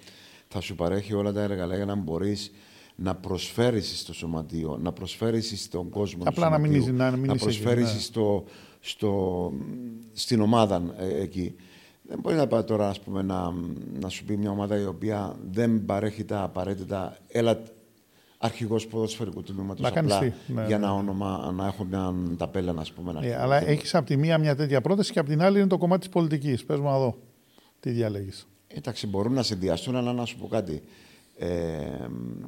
θα 0.49 0.61
σου 0.61 0.75
παρέχει 0.75 1.15
όλα 1.15 1.33
τα 1.33 1.43
εργαλεία 1.43 1.77
για 1.77 1.85
να 1.85 1.95
μπορείς 1.95 2.53
να 2.97 3.15
προσφέρεις 3.15 3.99
στο 3.99 4.15
σωματείο, 4.15 4.79
να 4.83 4.93
προσφέρεις 4.93 5.63
στον 5.63 5.89
κόσμο 5.89 6.23
Απλά 6.27 6.49
να 6.49 6.59
μην, 6.59 6.95
να, 6.95 7.17
να 7.17 7.37
προσφέρεις 7.37 7.95
ναι. 7.95 8.01
στο, 8.01 8.45
στο, 8.81 9.53
στην 10.13 10.41
ομάδα 10.41 10.95
ε, 10.99 11.23
εκεί. 11.23 11.55
Δεν 12.03 12.19
μπορείς 12.21 12.39
να 12.39 12.47
πάει 12.47 12.63
τώρα 12.63 12.89
ας 12.89 13.01
πούμε, 13.01 13.23
να, 13.23 13.53
να 14.01 14.09
σου 14.09 14.25
πει 14.25 14.37
μια 14.37 14.51
ομάδα 14.51 14.81
η 14.81 14.85
οποία 14.85 15.37
δεν 15.51 15.85
παρέχει 15.85 16.25
τα 16.25 16.43
απαραίτητα. 16.43 17.17
Έλα, 17.29 17.63
αρχηγός 18.43 18.87
ποδοσφαιρικού 18.87 19.43
τμήματος. 19.43 19.87
Απλά 19.87 20.21
ναι, 20.47 20.67
για 20.67 20.79
ναι. 20.79 20.87
να, 20.87 20.93
όνομα, 20.93 21.53
να 21.57 21.67
έχω 21.67 21.85
μια 21.85 22.15
ταπέλα, 22.37 22.73
να 22.73 22.85
πούμε. 22.95 23.13
Ναι, 23.13 23.37
αλλά 23.41 23.69
έχεις 23.69 23.95
από 23.95 24.07
τη 24.07 24.17
μία 24.17 24.39
μια 24.39 24.57
τέτοια 24.57 24.81
πρόταση 24.81 25.13
και 25.13 25.19
από 25.19 25.29
την 25.29 25.43
άλλη 25.43 25.59
είναι 25.59 25.69
το 25.69 25.79
κομμάτι 25.79 26.01
της 26.01 26.09
πολιτικής. 26.09 26.65
Πες 26.65 26.79
μου 26.79 26.85
να 26.85 26.99
δω. 26.99 27.19
Τι 27.81 27.91
διαλέγεις. 27.91 28.47
Εντάξει, 28.67 29.07
μπορούν 29.07 29.33
να 29.33 29.43
συνδυαστούν, 29.43 29.97
αλλά 29.97 30.13
να 30.13 30.25
σου 30.25 30.39
πω 30.39 30.47
κάτι. 30.47 30.83
Ε, 31.37 31.49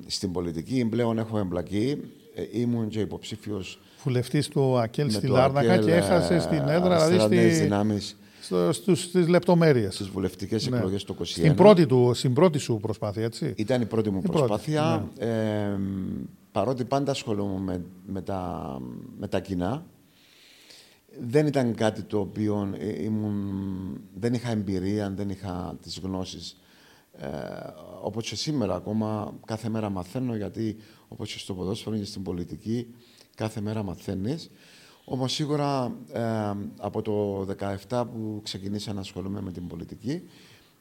στην 0.06 0.32
πολιτική 0.32 0.84
πλέον 0.84 1.18
έχω 1.18 1.38
εμπλακεί. 1.38 2.00
Ε, 2.34 2.60
ήμουν 2.60 2.88
και 2.88 3.00
υποψήφιος. 3.00 3.78
Βουλευτής 4.02 4.48
του 4.48 4.78
ΑΚΕΛ 4.78 5.10
στη 5.10 5.26
Λάρνακα 5.26 5.78
και 5.78 5.94
έχασες 5.94 6.42
στην 6.42 6.68
έδρα. 6.68 7.06
Δηλαδή 7.08 7.54
στη 7.54 7.68
στις 8.70 9.28
λεπτομέρειες. 9.28 9.94
Στις 9.94 10.08
βουλευτικές 10.08 10.68
ναι. 10.68 10.76
εκλογές 10.76 11.04
του 11.04 11.16
2021. 11.18 11.24
Στην 11.24 11.54
πρώτη, 11.54 11.86
του, 11.86 12.10
στην 12.14 12.34
πρώτη 12.34 12.58
σου 12.58 12.78
προσπάθεια, 12.82 13.24
έτσι. 13.24 13.52
Ήταν 13.56 13.80
η 13.80 13.86
πρώτη 13.86 14.10
μου 14.10 14.20
προσπάθεια. 14.22 15.08
ναι. 15.18 15.26
ε, 15.26 15.78
παρότι 16.52 16.84
πάντα 16.84 17.10
ασχολούμαι 17.10 17.60
με, 17.60 17.84
με, 18.06 18.22
τα, 18.22 18.78
με 19.18 19.28
τα 19.28 19.40
κοινά, 19.40 19.86
δεν 21.20 21.46
ήταν 21.46 21.74
κάτι 21.74 22.02
το 22.02 22.18
οποίο 22.18 22.74
ε, 22.78 23.02
ήμουν, 23.02 24.00
δεν 24.14 24.34
είχα 24.34 24.50
εμπειρία, 24.50 25.10
δεν 25.10 25.30
είχα 25.30 25.76
τις 25.82 25.98
γνώσεις. 25.98 26.56
Ε, 27.18 27.28
όπως 28.02 28.28
και 28.28 28.36
σήμερα 28.36 28.74
ακόμα, 28.74 29.34
κάθε 29.46 29.68
μέρα 29.68 29.90
μαθαίνω, 29.90 30.36
γιατί 30.36 30.76
όπως 31.08 31.32
και 31.32 31.38
στο 31.38 31.54
ποδόσφαιρο 31.54 31.96
και 31.96 32.04
στην 32.04 32.22
πολιτική, 32.22 32.86
κάθε 33.34 33.60
μέρα 33.60 33.82
μαθαίνεις. 33.82 34.50
Όμως 35.04 35.32
σίγουρα 35.32 35.96
ε, 36.12 36.22
από 36.78 37.02
το 37.02 37.46
2017 37.88 38.04
που 38.12 38.40
ξεκινήσα 38.44 38.92
να 38.92 39.00
ασχολούμαι 39.00 39.40
με 39.40 39.52
την 39.52 39.66
πολιτική, 39.66 40.22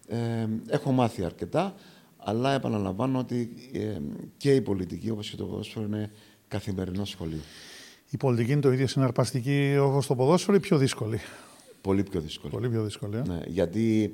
ε, 0.07 0.47
έχω 0.67 0.91
μάθει 0.91 1.23
αρκετά, 1.23 1.75
αλλά 2.17 2.53
επαναλαμβάνω 2.53 3.19
ότι 3.19 3.49
ε, 3.73 3.97
και 4.37 4.55
η 4.55 4.61
πολιτική, 4.61 5.09
όπως 5.09 5.29
και 5.29 5.35
το 5.35 5.45
ποδόσφαιρο, 5.45 5.85
είναι 5.85 6.11
καθημερινό 6.47 7.05
σχολείο. 7.05 7.41
Η 8.09 8.17
πολιτική 8.17 8.51
είναι 8.51 8.61
το 8.61 8.71
ίδιο 8.71 8.87
συναρπαστική 8.87 9.77
όπως 9.77 10.07
το 10.07 10.15
ποδόσφαιρο 10.15 10.57
ή 10.57 10.59
πιο 10.59 10.77
δύσκολη; 10.77 11.19
Πολύ 11.81 12.03
πιο 12.03 12.21
δύσκολη. 12.21 12.53
Πολύ 12.53 12.69
πιο 12.69 12.83
δύσκολη. 12.83 13.21
Ναι, 13.27 13.39
γιατί, 13.47 14.13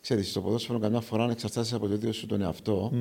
ξέρεις, 0.00 0.30
στο 0.30 0.40
ποδόσφαιρο 0.40 0.78
καμιά 0.78 1.00
φορά 1.00 1.24
αν 1.24 1.30
εξαρτάσαι 1.30 1.74
από 1.74 1.88
το 1.88 1.94
ίδιο 1.94 2.12
σου 2.12 2.26
τον 2.26 2.40
εαυτό, 2.40 2.92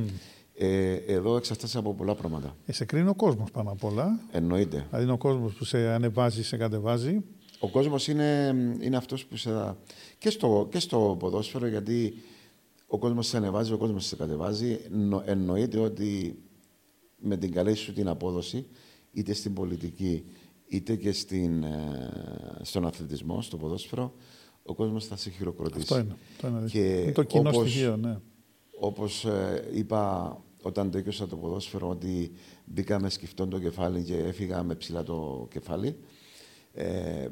ε, 0.62 0.94
εδώ 0.94 1.36
εξαρτάται 1.36 1.78
από 1.78 1.94
πολλά 1.94 2.16
πράγματα. 2.16 2.56
Ε, 2.66 2.72
σε 2.72 2.86
κρίνει 2.86 3.10
ο 3.10 3.14
κόσμος 3.14 3.52
πάνω 3.52 3.72
απ' 3.72 3.84
όλα. 3.84 4.20
Εννοείται. 4.32 4.86
Δηλαδή 4.88 5.04
είναι 5.04 5.14
ο 5.14 5.18
κόσμος 5.18 5.54
που 5.54 5.64
σε 5.64 5.78
ανεβάζει, 5.78 6.44
σε 6.44 6.58
κατεβάζει. 6.58 7.24
Ο 7.60 7.70
κόσμος 7.70 8.08
είναι, 8.08 8.56
είναι 8.82 8.98
αυτός 8.98 9.26
που 9.26 9.38
σε. 9.38 9.76
Και 10.18 10.30
στο, 10.30 10.68
και 10.72 10.80
στο 10.80 11.16
ποδόσφαιρο, 11.20 11.68
γιατί 11.68 12.14
ο 12.88 12.98
κόσμος 12.98 13.28
σε 13.28 13.38
ανεβάζει, 13.38 13.74
ο 13.74 13.78
κόσμος 13.78 14.06
σε 14.06 14.16
κατεβάζει. 14.16 14.80
Εννοείται 15.26 15.80
ότι 15.80 16.40
με 17.18 17.38
την 17.38 17.52
καλή 17.52 17.76
σου 17.76 17.94
την 17.94 18.08
απόδοση, 18.08 18.66
είτε 19.12 19.34
στην 19.34 19.54
πολιτική, 19.54 20.24
είτε 20.68 20.96
και 20.96 21.12
στην, 21.12 21.64
ε, 21.64 22.12
στον 22.62 22.86
αθλητισμό, 22.86 23.42
στο 23.42 23.58
ποδόσφαιρο, 23.58 24.14
ο 24.64 24.74
κόσμος 24.74 25.06
θα 25.06 25.18
σε 25.18 25.30
χειροκροτήσει. 25.30 25.82
Αυτό 25.82 25.98
είναι. 26.00 26.16
Το 26.42 26.48
είναι, 26.48 26.68
και 26.70 27.02
είναι 27.02 27.12
το 27.12 27.24
κοινό 27.24 27.50
όπως, 27.50 27.70
στοιχείο, 27.70 27.98
ναι. 27.98 28.18
Όπως 28.80 29.26
ε, 29.26 29.70
είπα 29.74 30.38
όταν 30.62 30.92
το 30.92 31.28
το 31.28 31.36
ποδόσφαιρο 31.36 31.90
ότι 31.90 32.32
μπήκα 32.66 33.00
με 33.00 33.10
σκυφτόν 33.10 33.50
το 33.50 33.60
κεφάλι 33.60 34.04
και 34.04 34.18
έφυγα 34.18 34.64
με 34.64 34.76
ψηλά 34.76 35.04
το 35.04 35.48
κεφάλι. 35.52 35.98
Ε, 36.74 37.28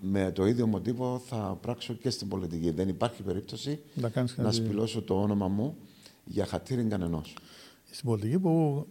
με 0.00 0.32
το 0.32 0.46
ίδιο 0.46 0.66
μοτίβο 0.66 1.22
θα 1.26 1.58
πράξω 1.60 1.94
και 1.94 2.10
στην 2.10 2.28
πολιτική. 2.28 2.70
Δεν 2.70 2.88
υπάρχει 2.88 3.22
περίπτωση 3.22 3.80
να, 3.94 4.12
να 4.36 4.52
σπηλώσω 4.52 5.02
το 5.02 5.20
όνομα 5.20 5.48
μου 5.48 5.76
για 6.24 6.46
χατήριν 6.46 6.88
κανενός. 6.88 7.36
Στην 7.90 8.08
πολιτική 8.08 8.38
που 8.38 8.86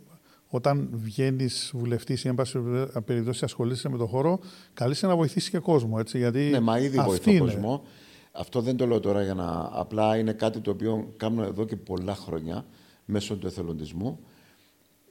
όταν 0.47 0.89
βγαίνεις 0.91 1.71
βουλευτής 1.73 2.23
ή 2.23 2.27
εν 2.27 2.35
πάση 2.35 2.59
περιπτώσει 3.05 3.45
ασχολείσαι 3.45 3.89
με 3.89 3.97
τον 3.97 4.07
χώρο, 4.07 4.39
καλείσαι 4.73 5.07
να 5.07 5.15
βοηθήσεις 5.15 5.49
και 5.49 5.59
κόσμο. 5.59 5.95
Έτσι, 5.99 6.17
γιατί 6.17 6.39
ναι, 6.39 6.59
μα 6.59 6.79
ήδη 6.79 6.99
βοηθώ 6.99 7.31
είναι. 7.31 7.39
κόσμο. 7.39 7.83
Αυτό 8.31 8.61
δεν 8.61 8.77
το 8.77 8.87
λέω 8.87 8.99
τώρα 8.99 9.23
για 9.23 9.33
να. 9.33 9.69
Απλά 9.71 10.17
είναι 10.17 10.33
κάτι 10.33 10.59
το 10.59 10.71
οποίο 10.71 11.13
κάνω 11.17 11.43
εδώ 11.43 11.65
και 11.65 11.75
πολλά 11.75 12.15
χρόνια 12.15 12.65
μέσω 13.09 13.37
του 13.37 13.47
εθελοντισμού. 13.47 14.19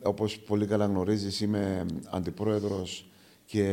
Όπως 0.03 0.39
πολύ 0.39 0.67
καλά 0.67 0.87
γνωρίζεις, 0.87 1.41
είμαι 1.41 1.87
αντιπρόεδρος 2.11 3.11
και 3.45 3.65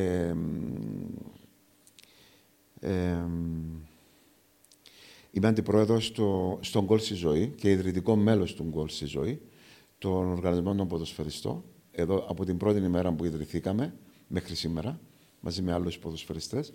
ε, 2.80 3.26
είμαι 5.32 5.48
αντιπρόεδρος 5.48 6.06
στο, 6.06 6.60
στον 6.62 6.86
Γκολ 6.86 7.00
στη 7.00 7.14
Ζωή 7.14 7.48
και 7.48 7.72
ιδρυτικό 7.72 8.16
μέλος 8.16 8.54
του 8.54 8.64
Γκολ 8.64 8.90
στη 8.90 9.06
Ζωή, 9.06 9.42
των 9.98 10.32
οργανισμών 10.32 10.78
των 10.78 10.88
ποδοσφαιριστών, 10.88 11.64
εδώ 11.92 12.26
από 12.30 12.46
την 12.46 12.58
πρώτη 12.58 12.80
ημέρα 12.80 13.12
που 13.12 13.26
ιδρυθήκαμε 13.26 13.94
μέχρι 14.28 14.56
σήμερα, 14.56 15.00
μαζί 15.40 15.62
με 15.62 15.74
άλλους 15.74 16.00
ποδοσφαιριστές. 16.00 16.74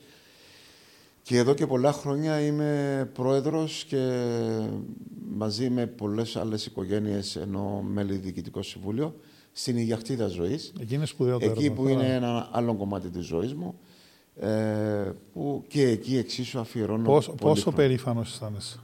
Και 1.22 1.36
εδώ 1.36 1.54
και 1.54 1.66
πολλά 1.66 1.92
χρόνια 1.92 2.40
είμαι 2.40 3.10
πρόεδρος 3.14 3.84
και 3.84 4.22
μαζί 5.30 5.70
με 5.70 5.86
πολλές 5.86 6.36
άλλες 6.36 6.66
οικογένειες 6.66 7.36
ενώ 7.36 7.82
μέλη 7.82 8.16
διοικητικό 8.16 8.62
συμβούλιο 8.62 9.14
στην 9.52 9.76
Ιγιαχτίδα 9.76 10.26
Ζωής. 10.26 10.72
Εκεί 10.80 10.94
είναι 10.94 11.06
σπουδαιότερο. 11.06 11.50
Εκεί 11.52 11.70
που 11.70 11.88
είναι 11.88 12.14
ένα 12.14 12.48
άλλο 12.52 12.74
κομμάτι 12.74 13.10
της 13.10 13.24
ζωής 13.26 13.54
μου 13.54 13.78
ε, 14.36 15.12
που 15.32 15.64
και 15.68 15.88
εκεί 15.88 16.16
εξίσου 16.16 16.58
αφιερώνω 16.58 17.04
Πόσο, 17.04 17.32
πολύ 17.32 17.40
πόσο 17.52 17.62
χρόνο. 17.62 17.76
περήφανος 17.76 18.30
αισθάνεσαι; 18.32 18.78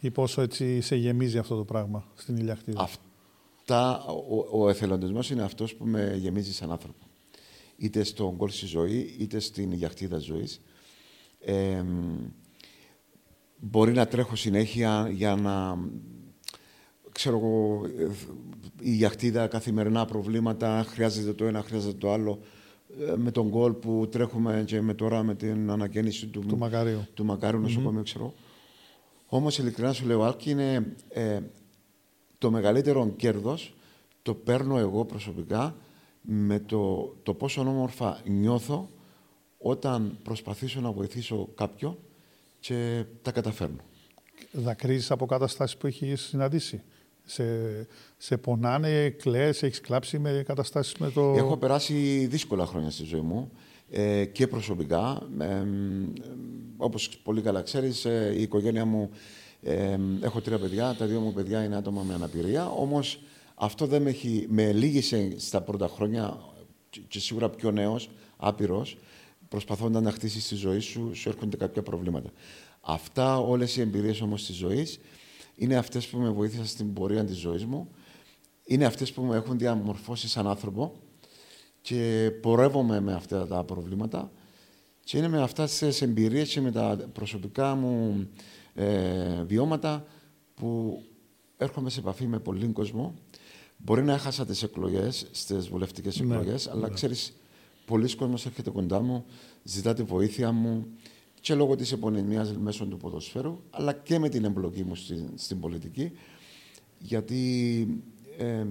Ή 0.00 0.10
πόσο 0.10 0.40
έτσι 0.42 0.80
σε 0.80 0.96
γεμίζει 0.96 1.38
αυτό 1.38 1.56
το 1.56 1.64
πράγμα 1.64 2.04
στην 2.14 2.36
Ηλιακτήδα. 2.36 2.82
Αυτά, 2.82 4.04
ο, 4.04 4.62
ο 4.62 4.68
εθελοντισμός 4.68 5.30
είναι 5.30 5.42
αυτός 5.42 5.74
που 5.74 5.84
με 5.84 6.14
γεμίζει 6.18 6.52
σαν 6.52 6.70
άνθρωπο. 6.70 7.06
Είτε 7.76 8.04
στον 8.04 8.34
γκολ 8.34 8.50
στη 8.50 8.66
ζωή, 8.66 9.14
είτε 9.18 9.38
στην 9.38 9.72
γιαχτίδα 9.72 10.18
ζωής. 10.18 10.60
Ε, 11.44 11.84
μπορεί 13.56 13.92
να 13.92 14.06
τρέχω 14.06 14.36
συνέχεια 14.36 15.08
για 15.12 15.34
να 15.34 15.78
ξέρω 17.12 17.36
εγώ, 17.36 17.82
ε, 17.98 18.10
η 18.80 18.90
γιαχτίδα 18.90 19.46
καθημερινά 19.46 20.04
προβλήματα, 20.04 20.84
χρειάζεται 20.88 21.32
το 21.32 21.44
ένα, 21.44 21.62
χρειάζεται 21.62 21.96
το 21.96 22.12
άλλο. 22.12 22.38
Ε, 23.00 23.16
με 23.16 23.30
τον 23.30 23.48
γκολ 23.48 23.72
που 23.72 24.08
τρέχουμε 24.10 24.62
και 24.66 24.80
με 24.80 24.94
τώρα 24.94 25.22
με 25.22 25.34
την 25.34 25.70
ανακαίνιση 25.70 26.26
του, 26.26 26.40
του 26.40 26.58
Μακαρίου, 26.58 27.06
του 27.14 27.24
Μακάριου 27.24 27.60
νοσοκομείου, 27.60 28.02
ξέρω. 28.02 28.34
Όμως 29.26 29.58
ειλικρινά 29.58 29.92
σου 29.92 30.06
λέω, 30.06 30.22
Άλκη, 30.22 30.50
είναι 30.50 30.94
ε, 31.08 31.40
το 32.38 32.50
μεγαλύτερο 32.50 33.12
κέρδος 33.16 33.74
το 34.22 34.34
παίρνω 34.34 34.78
εγώ 34.78 35.04
προσωπικά 35.04 35.76
με 36.20 36.60
το, 36.60 37.14
το 37.22 37.34
πόσο 37.34 37.60
όμορφα 37.60 38.20
νιώθω 38.24 38.88
όταν 39.66 40.18
προσπαθήσω 40.22 40.80
να 40.80 40.90
βοηθήσω 40.90 41.48
κάποιον 41.54 41.96
και 42.60 43.04
τα 43.22 43.32
καταφέρνω. 43.32 43.80
Δακρύζεις 44.52 45.10
από 45.10 45.26
καταστάσεις 45.26 45.76
που 45.76 45.86
έχεις 45.86 46.20
συναντήσει. 46.20 46.82
Σε, 47.24 47.44
σε 48.16 48.36
πονάνε, 48.36 49.08
κλαίες, 49.08 49.62
έχεις 49.62 49.80
κλάψει 49.80 50.18
με 50.18 50.42
καταστάσεις 50.46 50.94
με 50.96 51.10
το... 51.10 51.34
Έχω 51.36 51.56
περάσει 51.56 52.26
δύσκολα 52.30 52.66
χρόνια 52.66 52.90
στη 52.90 53.04
ζωή 53.04 53.20
μου 53.20 53.50
ε, 53.90 54.24
και 54.24 54.46
προσωπικά. 54.46 55.28
Ε, 55.38 55.62
όπως 56.76 57.08
πολύ 57.22 57.40
καλά 57.40 57.62
ξέρεις, 57.62 58.04
ε, 58.04 58.32
η 58.36 58.42
οικογένεια 58.42 58.84
μου, 58.84 59.10
ε, 59.62 59.98
έχω 60.20 60.40
τρία 60.40 60.58
παιδιά, 60.58 60.94
τα 60.98 61.06
δύο 61.06 61.20
μου 61.20 61.32
παιδιά 61.32 61.64
είναι 61.64 61.76
άτομα 61.76 62.02
με 62.02 62.14
αναπηρία, 62.14 62.70
όμως 62.70 63.20
αυτό 63.54 63.86
δεν 63.86 64.02
με, 64.02 64.10
έχει, 64.10 64.46
με 64.48 64.72
λύγησε 64.72 65.34
στα 65.36 65.60
πρώτα 65.60 65.88
χρόνια 65.88 66.38
και 67.08 67.18
σίγουρα 67.18 67.48
πιο 67.50 67.70
νέος, 67.70 68.10
άπειρος, 68.36 68.96
προσπαθώντας 69.54 70.02
να 70.02 70.10
χτίσεις 70.10 70.48
τη 70.48 70.54
ζωή 70.54 70.78
σου, 70.78 71.10
σου 71.14 71.28
έρχονται 71.28 71.56
κάποια 71.56 71.82
προβλήματα. 71.82 72.30
Αυτά 72.80 73.38
όλες 73.38 73.76
οι 73.76 73.80
εμπειρίες 73.80 74.20
όμως 74.20 74.46
της 74.46 74.56
ζωής 74.56 74.98
είναι 75.56 75.76
αυτές 75.76 76.06
που 76.06 76.18
με 76.18 76.30
βοήθησαν 76.30 76.66
στην 76.66 76.92
πορεία 76.92 77.24
της 77.24 77.36
ζωής 77.36 77.64
μου, 77.64 77.88
είναι 78.64 78.84
αυτές 78.84 79.12
που 79.12 79.22
με 79.22 79.36
έχουν 79.36 79.58
διαμορφώσει 79.58 80.28
σαν 80.28 80.46
άνθρωπο 80.46 80.92
και 81.80 82.30
πορεύομαι 82.42 83.00
με 83.00 83.12
αυτά 83.12 83.46
τα 83.46 83.64
προβλήματα 83.64 84.32
και 85.04 85.18
είναι 85.18 85.28
με 85.28 85.42
αυτά 85.42 85.64
τις 85.64 86.02
εμπειρίες 86.02 86.52
και 86.52 86.60
με 86.60 86.72
τα 86.72 87.08
προσωπικά 87.12 87.74
μου 87.74 88.26
ε, 88.74 89.42
βιώματα 89.42 90.06
που 90.54 91.00
έρχομαι 91.56 91.90
σε 91.90 92.00
επαφή 92.00 92.26
με 92.26 92.38
πολλοί 92.38 92.66
κόσμο. 92.66 93.14
Μπορεί 93.76 94.02
να 94.02 94.12
έχασα 94.12 94.46
τις 94.46 94.62
εκλογές, 94.62 95.26
στις 95.30 95.68
βουλευτικές 95.68 96.20
Ναι, 96.20 96.34
εκλογές, 96.34 96.68
αλλά 96.68 96.88
ναι. 96.88 96.94
ξέρεις, 96.94 97.32
πολλοί 97.84 98.14
κόσμος 98.14 98.46
έρχεται 98.46 98.70
κοντά 98.70 99.00
μου, 99.00 99.24
ζητά 99.62 99.94
τη 99.94 100.02
βοήθεια 100.02 100.52
μου 100.52 100.86
και 101.40 101.54
λόγω 101.54 101.76
της 101.76 101.92
επωνυμίας 101.92 102.56
μέσω 102.56 102.86
του 102.86 102.96
ποδοσφαίρου, 102.96 103.62
αλλά 103.70 103.92
και 103.92 104.18
με 104.18 104.28
την 104.28 104.44
εμπλοκή 104.44 104.84
μου 104.84 104.94
στην, 104.94 105.28
στην 105.34 105.60
πολιτική, 105.60 106.12
γιατί 106.98 107.86
εμ, 108.38 108.68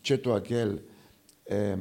και 0.00 0.18
το 0.18 0.32
ΑΚΕΛ 0.32 0.78
εμ, 1.44 1.80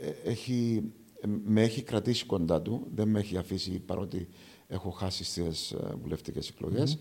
ε, 0.00 0.30
έχει, 0.30 0.82
ε, 1.20 1.26
με 1.44 1.62
έχει 1.62 1.82
κρατήσει 1.82 2.24
κοντά 2.24 2.62
του, 2.62 2.86
δεν 2.94 3.08
με 3.08 3.18
έχει 3.18 3.36
αφήσει 3.36 3.78
παρότι 3.86 4.28
έχω 4.66 4.90
χάσει 4.90 5.24
στις 5.24 5.70
ε, 5.70 5.94
βουλευτικές 6.02 6.48
εκλογές. 6.48 6.98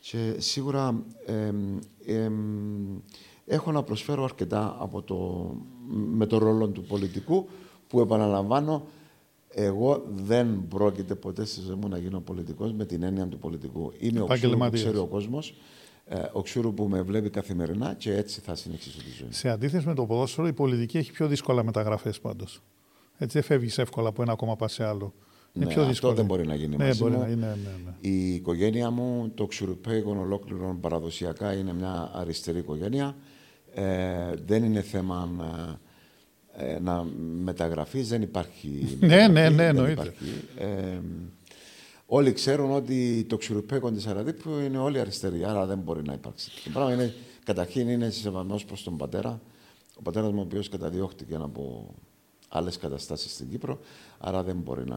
Και 0.00 0.34
σίγουρα 0.38 1.04
εμ, 1.26 1.78
εμ, 2.06 2.98
έχω 3.46 3.72
να 3.72 3.82
προσφέρω 3.82 4.24
αρκετά 4.24 4.76
από 4.78 5.02
το, 5.02 5.50
με 5.88 6.26
το 6.26 6.38
ρόλο 6.38 6.68
του 6.68 6.82
πολιτικού 6.82 7.48
που 7.88 8.00
επαναλαμβάνω 8.00 8.86
εγώ 9.48 10.04
δεν 10.14 10.64
πρόκειται 10.68 11.14
ποτέ 11.14 11.44
στη 11.44 11.60
ζωή 11.60 11.76
μου 11.80 11.88
να 11.88 11.98
γίνω 11.98 12.20
πολιτικός 12.20 12.72
με 12.72 12.84
την 12.84 13.02
έννοια 13.02 13.26
του 13.26 13.38
πολιτικού. 13.38 13.92
Είμαι 13.98 14.20
ο 14.20 14.24
Ξούρου 14.24 14.26
που 14.26 14.32
Επαγγελματίας. 14.32 14.82
ξέρει 14.82 14.96
ο 14.98 15.06
κόσμος, 15.06 15.54
ε, 16.04 16.18
ο 16.32 16.42
Ξούρου 16.42 16.74
που 16.74 16.84
με 16.88 17.02
βλέπει 17.02 17.30
καθημερινά 17.30 17.94
και 17.94 18.14
έτσι 18.16 18.40
θα 18.40 18.54
συνεχίσω 18.54 18.98
τη 18.98 19.10
ζωή. 19.18 19.28
Σε 19.32 19.48
αντίθεση 19.48 19.86
με 19.86 19.94
το 19.94 20.06
ποδόσφαιρο, 20.06 20.46
η 20.46 20.52
πολιτική 20.52 20.98
έχει 20.98 21.12
πιο 21.12 21.26
δύσκολα 21.28 21.64
μεταγραφές 21.64 22.20
πάντως. 22.20 22.62
Έτσι 23.18 23.38
δεν 23.38 23.42
φεύγεις 23.46 23.78
εύκολα 23.78 24.08
από 24.08 24.22
ένα 24.22 24.34
κόμμα 24.34 24.56
πας 24.56 24.72
σε 24.72 24.84
άλλο. 24.84 25.12
Είναι 25.52 25.64
Ναι, 25.64 25.70
πιο 25.70 25.80
αυτό 25.80 25.92
δύσκολο. 25.92 26.14
δεν 26.14 26.24
μπορεί 26.24 26.46
να 26.46 26.54
γίνει 26.54 26.76
ναι, 26.76 26.86
μαζί 26.86 27.02
μπορεί 27.02 27.14
μου. 27.14 27.20
να 27.20 27.26
είναι. 27.28 27.46
Ναι, 27.46 27.70
ναι. 27.84 28.08
Η 28.10 28.34
οικογένεια 28.34 28.90
μου, 28.90 29.30
το 29.34 29.46
Ξουρουπέικον 29.46 30.18
ολόκληρο 30.18 30.78
παραδοσιακά 30.80 31.52
είναι 31.52 31.72
μια 31.74 32.10
αριστερή 32.14 32.58
οικογένεια. 32.58 33.16
Ε, 33.74 34.34
δεν 34.46 34.64
είναι 34.64 34.80
θέμα 34.80 35.28
ε, 35.40 35.44
ε, 35.70 35.76
να 36.82 37.04
μεταγραφείς, 37.42 38.08
δεν 38.08 38.22
υπάρχει 38.22 38.96
Ναι, 39.00 39.06
μεταγραφή, 39.06 39.32
ναι, 39.32 39.48
ναι, 39.48 39.54
δεν 39.56 39.66
εννοείται. 39.76 39.92
υπάρχει. 39.92 40.12
Ε, 40.58 40.98
όλοι 42.06 42.32
ξέρουν 42.32 42.70
ότι 42.72 43.24
το 43.28 43.36
Ξουρουπέικον 43.36 43.94
της 43.94 44.06
Αραδίπου 44.06 44.50
είναι 44.66 44.78
όλοι 44.78 45.00
αριστεροί, 45.00 45.44
άρα 45.44 45.66
δεν 45.66 45.78
μπορεί 45.78 46.02
να 46.04 46.12
υπάρξει. 46.12 46.50
Το 46.64 46.70
πράγμα 46.72 46.92
είναι, 46.92 47.14
καταρχήν 47.44 47.88
είναι 47.88 48.10
σεβασμός 48.10 48.64
προς 48.64 48.82
τον 48.82 48.96
πατέρα. 48.96 49.40
Ο 49.98 50.02
πατέρας 50.02 50.30
μου 50.32 50.38
ο 50.38 50.42
οποίος 50.42 50.68
καταδιώχτηκε 50.68 51.34
από 51.34 51.94
άλλες 52.48 52.76
καταστάσεις 52.78 53.32
στην 53.32 53.48
Κύπρο, 53.50 53.78
άρα 54.18 54.42
δεν 54.42 54.56
μπορεί 54.56 54.84
να, 54.84 54.96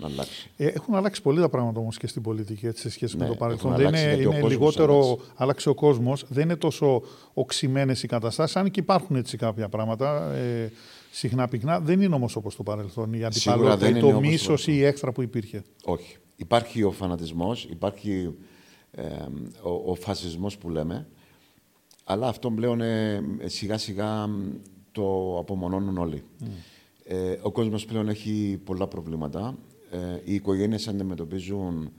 να 0.00 0.06
αλλάξει. 0.06 0.50
Ε, 0.56 0.66
έχουν 0.66 0.94
αλλάξει 0.94 1.22
πολύ 1.22 1.40
τα 1.40 1.48
πράγματα 1.48 1.80
όμως 1.80 1.96
και 1.98 2.06
στην 2.06 2.22
πολιτική 2.22 2.66
έτσι, 2.66 2.80
σε 2.82 2.90
σχέση 2.90 3.16
Ναι, 3.16 3.22
με 3.22 3.28
το 3.28 3.36
παρελθόν. 3.36 3.72
έχουν 3.72 3.82
Δεν 3.82 3.86
αλλάξει 3.86 4.04
είναι, 4.04 4.14
γιατί 4.14 4.26
ο 4.28 4.30
είναι 4.38 4.40
κόσμος 4.40 4.58
λιγότερο. 4.60 4.94
άλλαξε. 5.04 5.32
Άλλαξε 5.36 5.68
ο 5.68 5.74
κόσμος. 5.74 6.24
Δεν 6.28 6.42
είναι 6.44 6.56
τόσο 6.56 7.02
οξυμένες 7.34 8.02
οι 8.02 8.06
καταστάσεις. 8.06 8.56
Αν 8.56 8.70
και 8.70 8.80
υπάρχουν 8.80 9.16
έτσι 9.16 9.36
κάποια 9.36 9.68
πράγματα. 9.68 10.32
Ε, 10.32 10.72
συχνά 11.10 11.48
πυκνά. 11.48 11.80
Δεν 11.80 12.00
είναι 12.00 12.14
όμως 12.14 12.36
όπως 12.36 12.56
το 12.56 12.62
παρελθόν. 12.62 13.12
Η 13.12 13.24
αντιπαλότητα, 13.24 13.76
δεν 13.76 13.88
ή 13.88 13.90
είναι 13.90 14.00
το 14.00 14.06
όπως 14.06 14.20
το 14.20 14.20
μίσος 14.20 14.42
ή 14.42 14.64
παρελθόν. 14.64 14.74
η 14.74 14.84
έξτρα 14.84 15.12
που 15.12 15.22
υπήρχε. 15.22 15.62
Όχι. 15.84 16.16
Υπάρχει 16.36 16.82
ο 16.82 16.90
φανατισμός, 16.90 17.64
υπάρχει 17.64 18.34
ε, 18.90 19.04
ο, 19.62 19.90
ο 19.90 19.94
φασισμός 19.94 20.58
που 20.58 20.70
λέμε, 20.70 21.08
αλλά 22.04 22.28
αυτό 22.28 22.50
πλέον 22.50 22.80
ε, 22.80 23.22
σιγά 23.44 23.78
σιγά 23.78 24.26
μ, 24.26 24.52
το 24.92 25.38
απομονώνουν 25.38 25.98
όλοι. 25.98 26.22
Ε, 27.04 27.36
ο 27.42 27.50
κόσμος 27.50 27.84
πλέον 27.84 28.08
έχει 28.08 28.60
πολλά 28.64 28.86
προβλήματα. 28.86 29.58
Ε, 29.90 30.20
οι 30.24 30.34
οικογένειες 30.34 30.88
αντιμετωπίζουν 30.88 31.92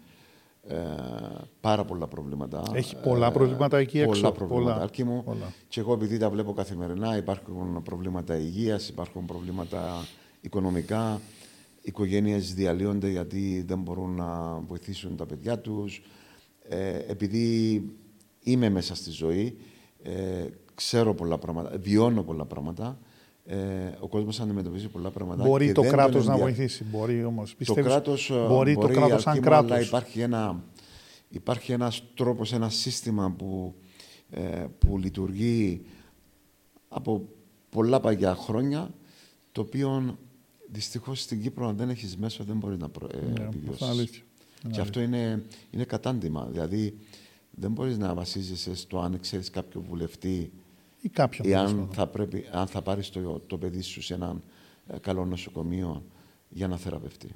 ε, 0.71 1.41
πάρα 1.61 1.85
πολλά 1.85 2.07
προβλήματα. 2.07 2.63
Έχει 2.73 2.95
πολλά 2.95 3.31
προβλήματα 3.31 3.77
εκεί 3.77 3.99
έξω. 3.99 4.11
Πολλά 4.11 4.31
προβλήματα. 4.31 4.71
Πολλά. 4.71 4.81
Άλκη 4.81 5.03
μου. 5.03 5.23
Πολλά. 5.23 5.53
Και 5.67 5.79
εγώ 5.79 5.93
επειδή 5.93 6.17
τα 6.17 6.29
βλέπω 6.29 6.53
καθημερινά, 6.53 7.17
υπάρχουν 7.17 7.81
προβλήματα 7.83 8.35
υγείας, 8.35 8.89
υπάρχουν 8.89 9.25
προβλήματα 9.25 10.05
οικονομικά, 10.41 11.21
οικογένειες 11.81 12.53
διαλύονται 12.53 13.09
γιατί 13.09 13.63
δεν 13.67 13.79
μπορούν 13.79 14.15
να 14.15 14.59
βοηθήσουν 14.59 15.15
τα 15.15 15.25
παιδιά 15.25 15.59
τους. 15.59 16.03
Ε, 16.63 16.97
επειδή 17.07 17.81
είμαι 18.43 18.69
μέσα 18.69 18.95
στη 18.95 19.11
ζωή, 19.11 19.57
ε, 20.03 20.45
ξέρω 20.75 21.13
πολλά 21.13 21.37
πράγματα, 21.37 21.77
βιώνω 21.77 22.23
πολλά 22.23 22.45
πράγματα, 22.45 22.99
ε, 23.45 23.57
ο 23.99 24.07
κόσμος 24.07 24.39
αντιμετωπίζει 24.39 24.87
πολλά 24.87 25.09
πράγματα. 25.09 25.43
Μπορεί 25.43 25.65
και 25.65 25.71
το 25.71 25.81
δεν 25.81 25.89
τον 25.89 25.99
κράτο 25.99 26.17
να 26.17 26.23
ενδια- 26.23 26.37
βοηθήσει. 26.37 26.83
Μπορεί 26.83 27.23
όμως. 27.23 27.55
το 27.65 27.73
κράτος 27.73 28.29
ε, 28.29 28.45
μπορεί, 28.47 28.73
το 28.75 28.87
κράτος 28.87 29.21
σαν 29.21 29.31
Αλκή 29.33 29.43
μου, 29.43 29.49
κράτος. 29.49 29.71
Αλλά 29.71 29.81
υπάρχει 29.81 30.19
ένα, 30.19 30.63
υπάρχει 31.29 31.71
ένας 31.71 32.03
τρόπος, 32.15 32.53
ένα 32.53 32.69
σύστημα 32.69 33.31
που 33.37 33.75
ε, 34.29 34.65
που 34.79 34.97
λειτουργεί 34.97 35.81
από 36.89 37.27
πολλά 37.69 37.99
παγιά 37.99 38.35
χρόνια, 38.35 38.89
το 39.51 39.61
οποίο 39.61 40.17
δυστυχώς 40.71 41.21
στην 41.21 41.41
Κύπρο 41.41 41.67
αν 41.67 41.75
δεν 41.75 41.89
έχεις 41.89 42.17
μέσο 42.17 42.43
δεν 42.43 42.57
μπορεί 42.57 42.77
να 42.77 42.89
προ... 42.89 43.07
ε, 43.13 43.17
Ναι, 43.39 43.43
επιβιώσεις. 43.45 43.71
αυτό 43.81 43.85
είναι 43.85 43.93
αλήθεια. 43.93 44.23
Και 44.71 44.81
αυτό 44.81 45.01
είναι, 45.01 45.43
είναι 45.71 45.83
κατάντημα. 45.83 46.47
Δηλαδή, 46.51 46.97
δεν 47.51 47.71
μπορείς 47.71 47.97
να 47.97 48.13
βασίζεσαι 48.13 48.75
στο 48.75 48.99
αν 48.99 49.19
ξέρεις 49.19 49.49
κάποιο 49.49 49.81
βουλευτή 49.89 50.51
Ή 51.01 51.09
κάποιον. 51.09 51.47
ή 51.47 51.51
τέλος 51.51 51.69
αν 51.69 51.75
πάντων. 51.75 51.93
θα, 51.93 52.07
πρέπει, 52.07 52.45
αν 52.51 52.67
θα 52.67 52.81
πάρεις 52.81 53.09
το, 53.09 53.39
το 53.39 53.57
παιδί 53.57 53.81
σου 53.81 54.01
σε 54.01 54.13
έναν 54.13 54.43
ε, 54.87 54.97
καλό 54.97 55.25
νοσοκομείο 55.25 56.03
για 56.49 56.67
να 56.67 56.77
θεραπευτεί. 56.77 57.35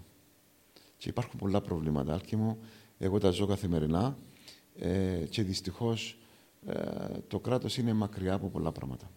Και 0.98 1.10
υπάρχουν 1.10 1.40
πολλά 1.40 1.62
προβλήματα, 1.62 2.14
Άλκη 2.14 2.36
μου. 2.36 2.58
Εγώ 2.98 3.20
τα 3.20 3.30
ζω 3.30 3.46
καθημερινά 3.46 4.18
ε, 4.80 5.26
και 5.30 5.44
δυστυχώς 5.44 6.18
ε, 6.66 6.74
το 7.28 7.40
κράτος 7.40 7.78
είναι 7.78 7.94
μακριά 7.94 8.34
από 8.34 8.48
πολλά 8.48 8.72
πράγματα. 8.72 9.12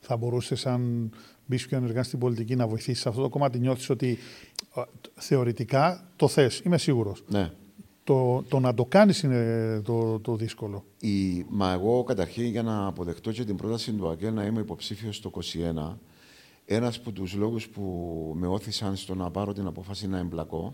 Θα 0.00 0.16
μπορούσε, 0.16 0.68
αν 0.68 1.10
μπεις 1.46 1.66
πιο 1.66 1.76
ενεργά 1.76 2.02
στην 2.02 2.18
πολιτική, 2.18 2.56
να 2.56 2.66
βοηθήσεις 2.66 3.02
σε 3.02 3.08
αυτό 3.08 3.22
το 3.22 3.28
κομμάτι. 3.28 3.58
Νιώθεις 3.58 3.90
ότι 3.90 4.18
ε, 4.76 4.82
θεωρητικά 5.14 6.10
το 6.16 6.28
θες. 6.28 6.60
Είμαι 6.64 6.78
σίγουρος. 6.78 7.24
Ναι. 7.28 7.52
Το, 8.10 8.44
το 8.48 8.58
να 8.60 8.74
το 8.74 8.84
κάνεις 8.84 9.22
είναι 9.22 9.80
το, 9.84 10.20
το 10.20 10.36
δύσκολο. 10.36 10.84
Η, 11.00 11.44
μα 11.48 11.72
εγώ 11.72 12.02
καταρχήν 12.04 12.44
για 12.44 12.62
να 12.62 12.86
αποδεχτώ 12.86 13.32
και 13.32 13.44
την 13.44 13.56
πρόταση 13.56 13.92
του 13.92 14.08
ΑΚΕ 14.08 14.30
να 14.30 14.44
είμαι 14.44 14.60
υποψήφιος 14.60 15.16
στο 15.16 15.30
21, 15.34 15.96
ένας 16.64 16.96
από 16.96 17.12
τους 17.12 17.34
λόγους 17.34 17.68
που 17.68 17.82
με 18.38 18.46
όθησαν 18.46 18.96
στο 18.96 19.14
να 19.14 19.30
πάρω 19.30 19.52
την 19.52 19.66
απόφαση 19.66 20.08
να 20.08 20.18
εμπλακώ, 20.18 20.72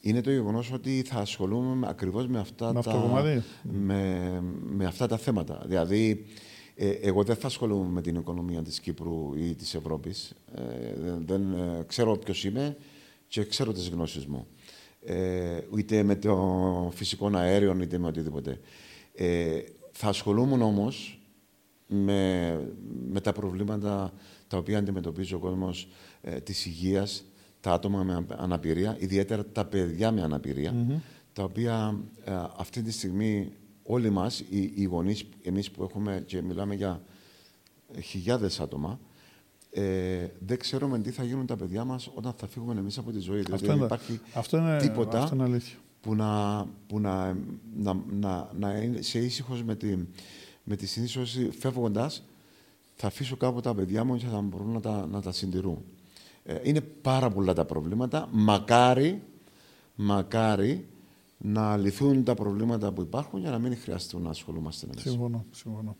είναι 0.00 0.20
το 0.20 0.30
γεγονός 0.30 0.72
ότι 0.72 1.02
θα 1.06 1.18
ασχολούμαι 1.18 1.74
με- 1.74 1.88
ακριβώς 1.88 2.26
με 2.26 2.38
αυτά, 2.38 2.72
Με 2.72 2.78
αυτό 2.78 2.90
τα, 2.90 2.96
το 2.96 3.02
κομμάτι. 3.02 3.42
με, 3.62 4.42
με 4.62 4.84
αυτά 4.84 5.06
τα 5.06 5.16
θέματα. 5.16 5.62
Δηλαδή, 5.66 6.24
ε, 6.74 6.88
εγώ 6.88 7.22
δεν 7.22 7.36
θα 7.36 7.46
ασχολούμαι 7.46 7.88
με 7.88 8.00
την 8.00 8.14
οικονομία 8.16 8.62
της 8.62 8.80
Κύπρου 8.80 9.34
ή 9.36 9.54
της 9.54 9.74
Ευρώπης. 9.74 10.34
Ε, 10.54 10.62
δεν 11.00 11.22
δεν, 11.26 11.52
ε, 11.52 11.84
ξέρω 11.86 12.16
ποιος 12.16 12.44
είμαι 12.44 12.76
και 13.28 13.44
ξέρω 13.44 13.72
τις 13.72 13.88
γνώσεις 13.88 14.26
μου. 14.26 14.46
Ε, 15.06 15.60
είτε 15.76 16.02
με 16.02 16.16
το 16.16 16.92
φυσικό 16.94 17.30
αέριο, 17.34 17.76
είτε 17.80 17.98
με 17.98 18.06
οτιδήποτε. 18.06 18.60
Ε, 19.14 19.60
θα 19.92 20.08
ασχολούμουν 20.08 20.62
όμως 20.62 21.20
με, 21.86 22.60
με 23.08 23.20
τα 23.20 23.32
προβλήματα 23.32 24.12
τα 24.48 24.56
οποία 24.56 24.78
αντιμετωπίζει 24.78 25.34
ο 25.34 25.38
κόσμος 25.38 25.88
ε, 26.20 26.40
της 26.40 26.66
υγείας, 26.66 27.24
τα 27.60 27.72
άτομα 27.72 28.02
με 28.02 28.26
αναπηρία, 28.36 28.96
ιδιαίτερα 28.98 29.44
τα 29.44 29.64
παιδιά 29.64 30.12
με 30.12 30.22
αναπηρία, 30.22 31.02
τα 31.32 31.42
οποία 31.42 32.00
ε, 32.24 32.32
αυτή 32.56 32.82
τη 32.82 32.92
στιγμή 32.92 33.52
όλοι 33.82 34.10
μας, 34.10 34.40
οι, 34.40 34.72
οι 34.74 34.84
γονείς, 34.84 35.24
εμείς 35.42 35.70
που 35.70 35.82
έχουμε 35.82 36.22
και 36.26 36.42
μιλάμε 36.42 36.74
για 36.74 37.02
ε, 37.94 38.00
χιλιάδες 38.00 38.60
άτομα, 38.60 39.00
ε, 39.74 40.26
δεν 40.46 40.58
ξέρουμε 40.58 40.98
τι 40.98 41.10
θα 41.10 41.24
γίνουν 41.24 41.46
τα 41.46 41.56
παιδιά 41.56 41.84
μας 41.84 42.10
όταν 42.14 42.32
θα 42.36 42.46
φύγουμε 42.46 42.74
εμείς 42.78 42.98
από 42.98 43.10
τη 43.10 43.18
ζωή. 43.18 43.40
Διότι 43.40 43.52
Αυτό 43.54 43.66
δεν 43.66 43.76
είναι, 43.76 43.84
υπάρχει 43.84 44.20
αυτό 44.34 44.56
είναι, 44.56 44.78
τίποτα 44.78 45.22
αυτό 45.22 45.34
είναι 45.34 45.44
αλήθεια. 45.44 45.76
που 46.00 46.14
να, 46.14 46.64
που 46.86 47.00
να, 47.00 47.36
να, 47.76 47.96
να, 48.10 48.50
να 48.58 48.72
είναι 48.72 49.02
σε 49.02 49.18
ήσυχος 49.18 49.62
με 49.62 49.76
τη, 49.76 49.96
με 50.64 50.76
τη 50.76 50.86
συνείσωση 50.86 51.50
φεύγοντας 51.50 52.22
θα 52.96 53.06
αφήσω 53.06 53.36
κάπου 53.36 53.60
τα 53.60 53.74
παιδιά 53.74 54.04
μου 54.04 54.16
και 54.16 54.26
θα 54.26 54.40
μπορούν 54.40 54.72
να 54.72 54.80
τα, 54.80 55.06
να 55.06 55.22
τα 55.22 55.32
συντηρούν. 55.32 55.78
Ε, 56.44 56.58
είναι 56.62 56.80
πάρα 56.80 57.30
πολλά 57.30 57.52
τα 57.52 57.64
προβλήματα. 57.64 58.28
Μακάρι, 58.32 59.22
μακάρι 59.94 60.86
να 61.38 61.76
λυθούν 61.76 62.24
τα 62.24 62.34
προβλήματα 62.34 62.92
που 62.92 63.00
υπάρχουν 63.00 63.40
για 63.40 63.50
να 63.50 63.58
μην 63.58 63.76
χρειαστούν 63.76 64.22
να 64.22 64.30
ασχολούμαστε 64.30 64.86
εμείς. 64.86 65.02
Συμφωνώ, 65.02 65.44
συμφωνώ. 65.50 65.96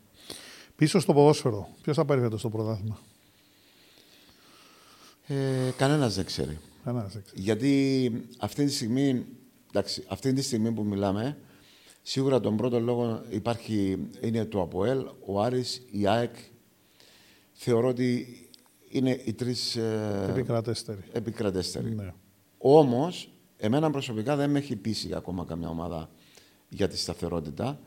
Πίσω 0.76 0.98
στο 0.98 1.12
ποδόσφαιρο, 1.12 1.68
ποιος 1.82 1.96
θα 1.96 2.04
πάρει 2.04 2.20
φέτος 2.20 2.42
το 2.42 2.48
πρωτάθλημα; 2.48 2.98
Ε, 5.26 5.70
κανένας 5.76 6.14
δεν 6.14 6.24
ξέρει. 6.24 6.58
Κανένας 6.84 7.12
δεν 7.12 7.22
ξέρει. 7.24 7.40
Γιατί 7.40 8.10
αυτή 8.38 8.64
τη 8.64 8.72
στιγμή, 8.72 9.26
εντάξει, 9.68 10.04
αυτή 10.08 10.32
τη 10.32 10.42
στιγμή 10.42 10.72
που 10.72 10.84
μιλάμε, 10.84 11.36
σίγουρα 12.02 12.40
τον 12.40 12.56
πρώτο 12.56 12.80
λόγο 12.80 13.22
υπάρχει, 13.30 14.08
είναι 14.20 14.44
το 14.44 14.60
ΑΠΟΕΛ, 14.60 15.06
ο 15.26 15.40
Άρης, 15.42 15.82
η 15.90 16.06
ΑΕΚ. 16.06 16.34
Θεωρώ 17.52 17.88
ότι 17.88 18.26
είναι 18.88 19.20
οι 19.24 19.32
τρεις 19.32 19.76
ε, 19.76 20.26
Επικρατέστερη. 20.28 21.00
επικρατέστεροι. 21.12 21.94
Ναι. 21.94 22.12
Όμως, 22.58 23.30
εμένα 23.56 23.90
προσωπικά 23.90 24.36
δεν 24.36 24.50
με 24.50 24.58
έχει 24.58 24.76
πείσει 24.76 25.14
ακόμα 25.14 25.44
καμιά 25.44 25.68
ομάδα 25.68 26.10
για 26.68 26.88
τη 26.88 26.98
σταθερότητα. 26.98 27.80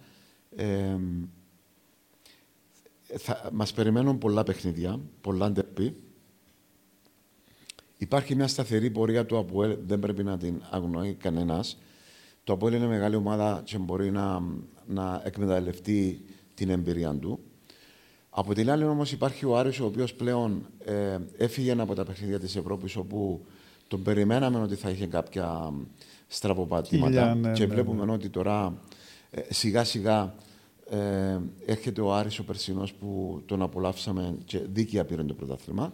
Ε, 0.56 0.96
θα, 3.18 3.50
μας 3.54 3.74
περιμένουν 3.74 4.18
πολλά 4.18 4.44
παιχνίδια, 4.44 5.00
πολλά 5.22 5.50
ντερπί. 5.50 5.96
Υπάρχει 7.98 8.36
μια 8.36 8.48
σταθερή 8.48 8.90
πορεία 8.90 9.26
του 9.26 9.38
ΑΠΟΕΛ, 9.38 9.78
δεν 9.86 10.00
πρέπει 10.00 10.24
να 10.24 10.38
την 10.38 10.62
αγνοεί 10.70 11.14
κανένας. 11.14 11.78
Το 12.44 12.54
ΑΠΟΕΛ 12.54 12.74
είναι 12.74 12.88
μεγάλη 12.88 13.16
ομάδα 13.16 13.62
και 13.66 13.78
μπορεί 13.78 14.12
να, 14.12 14.44
να 14.88 15.22
εκμεταλλευτεί 15.26 16.22
την 16.54 16.70
εμπειρία 16.70 17.16
του. 17.16 17.40
Από 18.30 18.54
την 18.54 18.72
άλλη 18.72 18.84
όμως 18.84 19.12
υπάρχει 19.12 19.46
ο 19.46 19.58
Άρης 19.58 19.80
ο 19.80 19.86
οποίος 19.86 20.14
πλέον 20.14 20.66
ε, 20.86 21.18
έφυγε 21.38 21.72
από 21.72 21.96
τα 21.96 22.06
παιχνίδια 22.06 22.40
της 22.40 22.56
Ευρώπης 22.56 22.96
όπου 22.96 23.46
τον 23.88 24.04
περιμέναμε 24.04 24.60
ότι 24.60 24.76
θα 24.76 24.90
είχε 24.90 25.08
κάποια 25.08 25.74
στραβοπατήματα 26.28 27.08
Χίλια, 27.08 27.36
ναι, 27.36 27.52
και 27.52 27.66
ναι, 27.66 27.74
βλέπουμε 27.74 28.12
ότι 28.12 28.30
τώρα 28.30 28.82
ε, 29.32 29.54
σιγά 29.54 29.84
σιγά 29.84 30.36
ε, 30.90 31.38
έρχεται 31.66 32.02
ο 32.02 32.14
Άρης 32.14 32.40
ο 32.40 32.44
Περσινός 32.44 32.94
που 32.94 33.42
τον 33.46 33.62
απολαύσαμε 33.62 34.38
και 34.46 34.60
δίκαια 34.72 35.06
πήρε 35.06 35.24
το 35.24 35.34
πρωτάθλημα. 35.34 35.94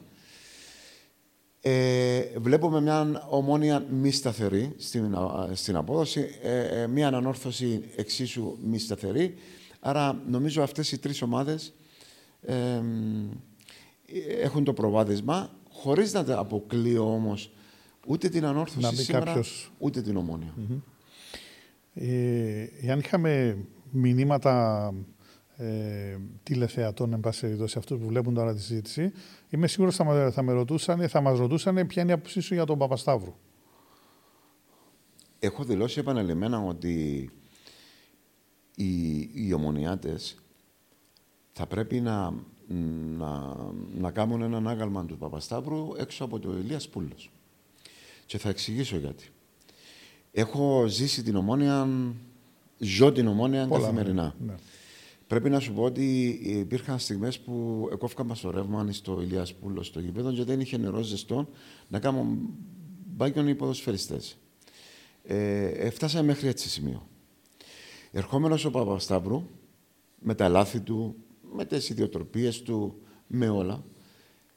Ε, 1.66 2.22
βλέπουμε 2.38 2.82
μια 2.82 3.28
ομόνια 3.30 3.86
μη 3.89 4.11
σταθερή 4.11 4.74
στην, 4.78 5.16
α, 5.16 5.49
στην 5.53 5.76
απόδοση, 5.76 6.30
ε, 6.41 6.82
ε, 6.82 6.88
μια 6.88 7.07
ανανόρθωση 7.07 7.84
εξίσου 7.95 8.57
μη 8.64 8.80
σταθερή. 8.80 9.34
Άρα 9.80 10.22
νομίζω 10.28 10.61
αυτές 10.64 10.91
οι 10.91 10.97
τρεις 10.99 11.22
ομάδες 11.22 11.74
ε, 12.41 12.53
ε, 12.55 12.82
έχουν 14.41 14.64
το 14.64 14.74
προβάδισμα, 14.74 15.49
χωρίς 15.72 16.14
να 16.14 16.24
τα 16.24 16.38
αποκλείω 16.39 17.14
όμως 17.14 17.51
ούτε 18.07 18.30
την 18.30 18.45
ανόρθωση 18.45 18.80
Να 18.80 18.89
μπει 18.89 18.95
σήμερα, 18.95 19.26
κάποιος. 19.26 19.72
ούτε 19.78 20.01
την 20.01 20.18
ομόνια. 20.18 20.53
Ε, 21.93 22.68
εάν 22.82 22.99
είχαμε 22.99 23.57
μηνύματα 23.91 24.93
ε, 25.64 26.18
τηλεθεατών, 26.43 27.14
εν 27.14 27.20
πάση 27.20 27.41
περιπτώσει, 27.41 27.78
αυτούς 27.78 27.99
που 27.99 28.05
βλέπουν 28.07 28.34
τώρα 28.34 28.53
τη 28.53 28.61
συζήτηση, 28.61 29.11
είμαι 29.49 29.68
σίγουρος 29.68 29.95
θα, 29.95 30.03
μα- 30.03 30.32
θα, 30.32 30.41
με 30.41 30.51
ρωτούσαν, 30.51 31.09
θα 31.09 31.22
μας 31.22 31.38
ρωτούσαν 31.38 31.88
ποια 31.88 32.01
είναι 32.01 32.11
η 32.11 32.14
άποψή 32.14 32.39
σου 32.41 32.53
για 32.53 32.66
τον 32.66 32.78
Παπασταύρου. 32.78 33.36
Έχω 35.39 35.64
δηλώσει 35.64 35.99
επανελειμμένα 35.99 36.59
ότι 36.59 37.30
οι, 38.76 39.20
οι 39.34 39.53
ομονιάτες 39.53 40.36
θα 41.51 41.66
πρέπει 41.66 42.01
να, 42.01 42.34
να, 43.18 43.55
να 43.99 44.11
κάνουν 44.11 44.41
έναν 44.41 44.68
άγαλμα 44.68 45.05
του 45.05 45.18
Παπασταύρου 45.18 45.88
έξω 45.97 46.24
από 46.24 46.39
το 46.39 46.51
Ηλίας 46.57 46.89
Πούλος. 46.89 47.32
Και 48.26 48.38
θα 48.38 48.49
εξηγήσω 48.49 48.97
γιατί. 48.97 49.30
Έχω 50.32 50.86
ζήσει 50.88 51.24
την 51.24 51.36
ομόνια, 51.36 51.88
ζω 52.78 53.11
την 53.11 53.28
ομόνια 53.28 53.68
Πολλά, 53.68 53.82
καθημερινά. 53.82 54.36
ναι. 54.45 54.53
Πρέπει 55.34 55.49
να 55.49 55.59
σου 55.59 55.73
πω 55.73 55.84
ότι 55.84 56.27
υπήρχαν 56.43 56.99
στιγμές 56.99 57.39
που 57.39 57.88
εκόφκαμε 57.91 58.36
στο 58.36 58.51
ρεύμα 58.51 58.88
στο 58.91 59.21
Ηλίας 59.21 59.53
Πούλος 59.53 59.88
στο 59.88 59.99
γήπεδο 59.99 60.34
και 60.34 60.43
δεν 60.43 60.59
είχε 60.59 60.77
νερό 60.77 61.01
ζεστό 61.01 61.49
να 61.88 61.99
κάνουν 61.99 62.49
μπάγιον 63.05 63.47
οι 63.47 63.55
ποδοσφαιριστές. 63.55 64.38
Ε, 65.23 65.89
φτάσαμε 65.89 66.23
μέχρι 66.23 66.47
έτσι 66.47 66.69
σημείο. 66.69 67.07
Ερχόμενος 68.11 68.65
ο 68.65 68.71
Παπασταύρου, 68.71 69.43
με 70.19 70.36
τα 70.36 70.49
λάθη 70.49 70.79
του, 70.79 71.15
με 71.55 71.65
τις 71.65 71.89
ιδιοτροπίες 71.89 72.61
του, 72.61 73.01
με 73.27 73.49
όλα, 73.49 73.84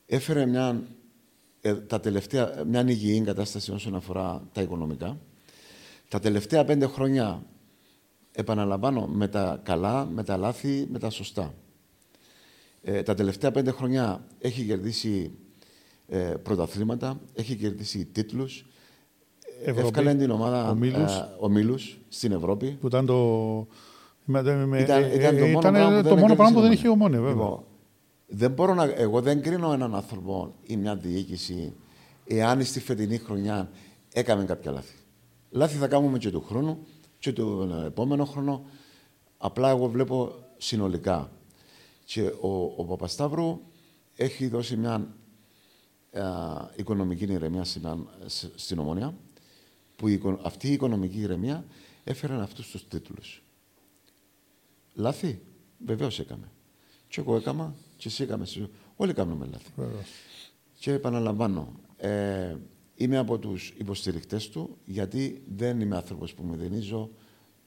έφερε 0.07 0.47
μια, 0.47 0.83
ε, 1.61 1.75
τα 1.75 2.01
τελευταία, 2.01 2.65
μια 2.67 2.89
υγιή 2.89 3.21
κατάσταση 3.21 3.73
όσον 3.73 3.95
αφορά 3.95 4.49
τα 4.53 4.63
οικονομικά. 4.63 5.21
Τα 6.09 6.21
τελευταία 6.21 6.65
πέντε 6.65 6.87
χρόνια, 6.87 7.47
επαναλαμβάνω, 8.37 9.07
με 9.07 9.29
τα 9.29 9.61
καλά, 9.63 10.05
με 10.07 10.25
τα 10.25 10.37
λάθη, 10.37 10.87
με 10.91 10.99
τα 10.99 11.11
σωστά. 11.11 11.55
Ε, 12.83 13.03
τα 13.03 13.15
τελευταία 13.15 13.51
πέντε 13.51 13.71
χρόνια 13.71 14.27
έχει 14.39 14.65
κερδίσει 14.65 15.31
ε, 16.07 16.19
πρωταθλήματα, 16.19 17.21
έχει 17.35 17.57
κερδίσει 17.57 18.05
τίτλους, 18.05 18.67
Ευρώπη, 19.65 19.87
Εύκαλε 19.87 20.15
την 20.15 20.31
ομάδα 20.31 20.71
ομίλους. 20.71 21.17
ε, 21.17 21.29
ομίλους 21.39 21.99
στην 22.09 22.33
Ευρώπη. 22.33 22.77
Που 22.81 22.87
ήταν 22.87 23.07
το. 23.07 23.17
Με, 24.25 24.67
με, 24.67 24.81
Ήταν, 24.81 25.03
ε, 25.03 25.15
ήταν 25.15 25.37
το 25.37 25.45
ε, 25.45 25.51
μόνο 25.53 25.59
ήταν 25.59 25.73
πράγμα 25.73 25.97
που 25.97 26.03
το 26.03 26.15
δεν 26.15 26.19
μόνο 26.19 26.33
έκρινε 26.33 26.35
πράγμα 26.35 26.55
που 26.55 26.61
δεν 26.61 26.71
η 26.71 26.75
είχε 26.75 26.87
η 26.87 26.91
ομόνια, 26.91 27.21
βέβαια. 27.21 27.35
Λοιπόν, 27.35 27.65
δεν 28.27 28.51
μπορώ 28.51 28.75
να, 28.75 28.85
εγώ 28.85 29.21
δεν 29.21 29.43
κρίνω 29.43 29.73
έναν 29.73 29.95
άνθρωπο 29.95 30.55
ή 30.67 30.77
μια 30.77 30.97
διοίκηση 30.97 31.73
εάν 32.27 32.65
στη 32.65 32.81
φετινή 32.81 33.19
χρονιά 33.19 33.71
έκαμε 34.13 34.45
κάποια 34.45 34.71
λάθη. 34.73 34.95
Λάθη 35.51 35.77
θα 35.77 35.89
κάνουμε 35.89 36.19
και 36.19 36.31
του 36.31 36.41
χρόνου 36.41 36.87
και 37.27 37.33
του 37.33 37.83
επόμενο 37.87 38.25
χρόνο. 38.25 38.65
Απλά 39.39 39.69
εγώ 39.71 39.89
βλέπω 39.89 40.33
συνολικά. 40.57 41.31
Και 42.05 42.23
ο, 42.23 42.65
ο 42.77 42.85
Παπασταύρου 42.85 43.61
έχει 44.17 44.49
δώσει 44.49 44.77
μια 44.77 45.15
ε, 46.11 46.23
οικονομική 46.77 47.25
ηρεμία 47.25 47.65
στην 48.55 48.79
Ομόνια, 48.79 49.15
που 49.97 50.39
αυτή 50.43 50.69
η 50.69 50.73
οικονομική 50.73 51.21
ηρεμία 51.21 51.65
έφερε 52.05 52.35
αυτούς 52.35 52.71
τους 52.71 52.89
τίτλους. 52.89 53.43
Λάθη, 54.95 55.41
βεβαίως 55.87 56.19
έκαμε. 56.19 56.51
Και 57.09 57.21
εγώ 57.21 57.37
έκανα, 57.37 57.75
και 57.97 58.09
εσύ 58.09 58.23
έκαμε. 58.23 58.47
Όλοι 58.97 59.13
κάνουμε 59.13 59.47
λάθη. 59.53 59.71
Και 60.79 60.93
επαναλαμβάνω, 60.93 61.73
ε, 61.97 62.57
είμαι 62.97 63.19
από 63.19 63.39
τους 63.39 63.75
υποστηρικτέ 63.77 64.41
του, 64.53 64.77
γιατί 64.85 65.43
δεν 65.57 65.81
είμαι 65.81 65.97
άνθρωπος 65.97 66.35
που 66.35 66.45
μηδενίζω 66.45 67.11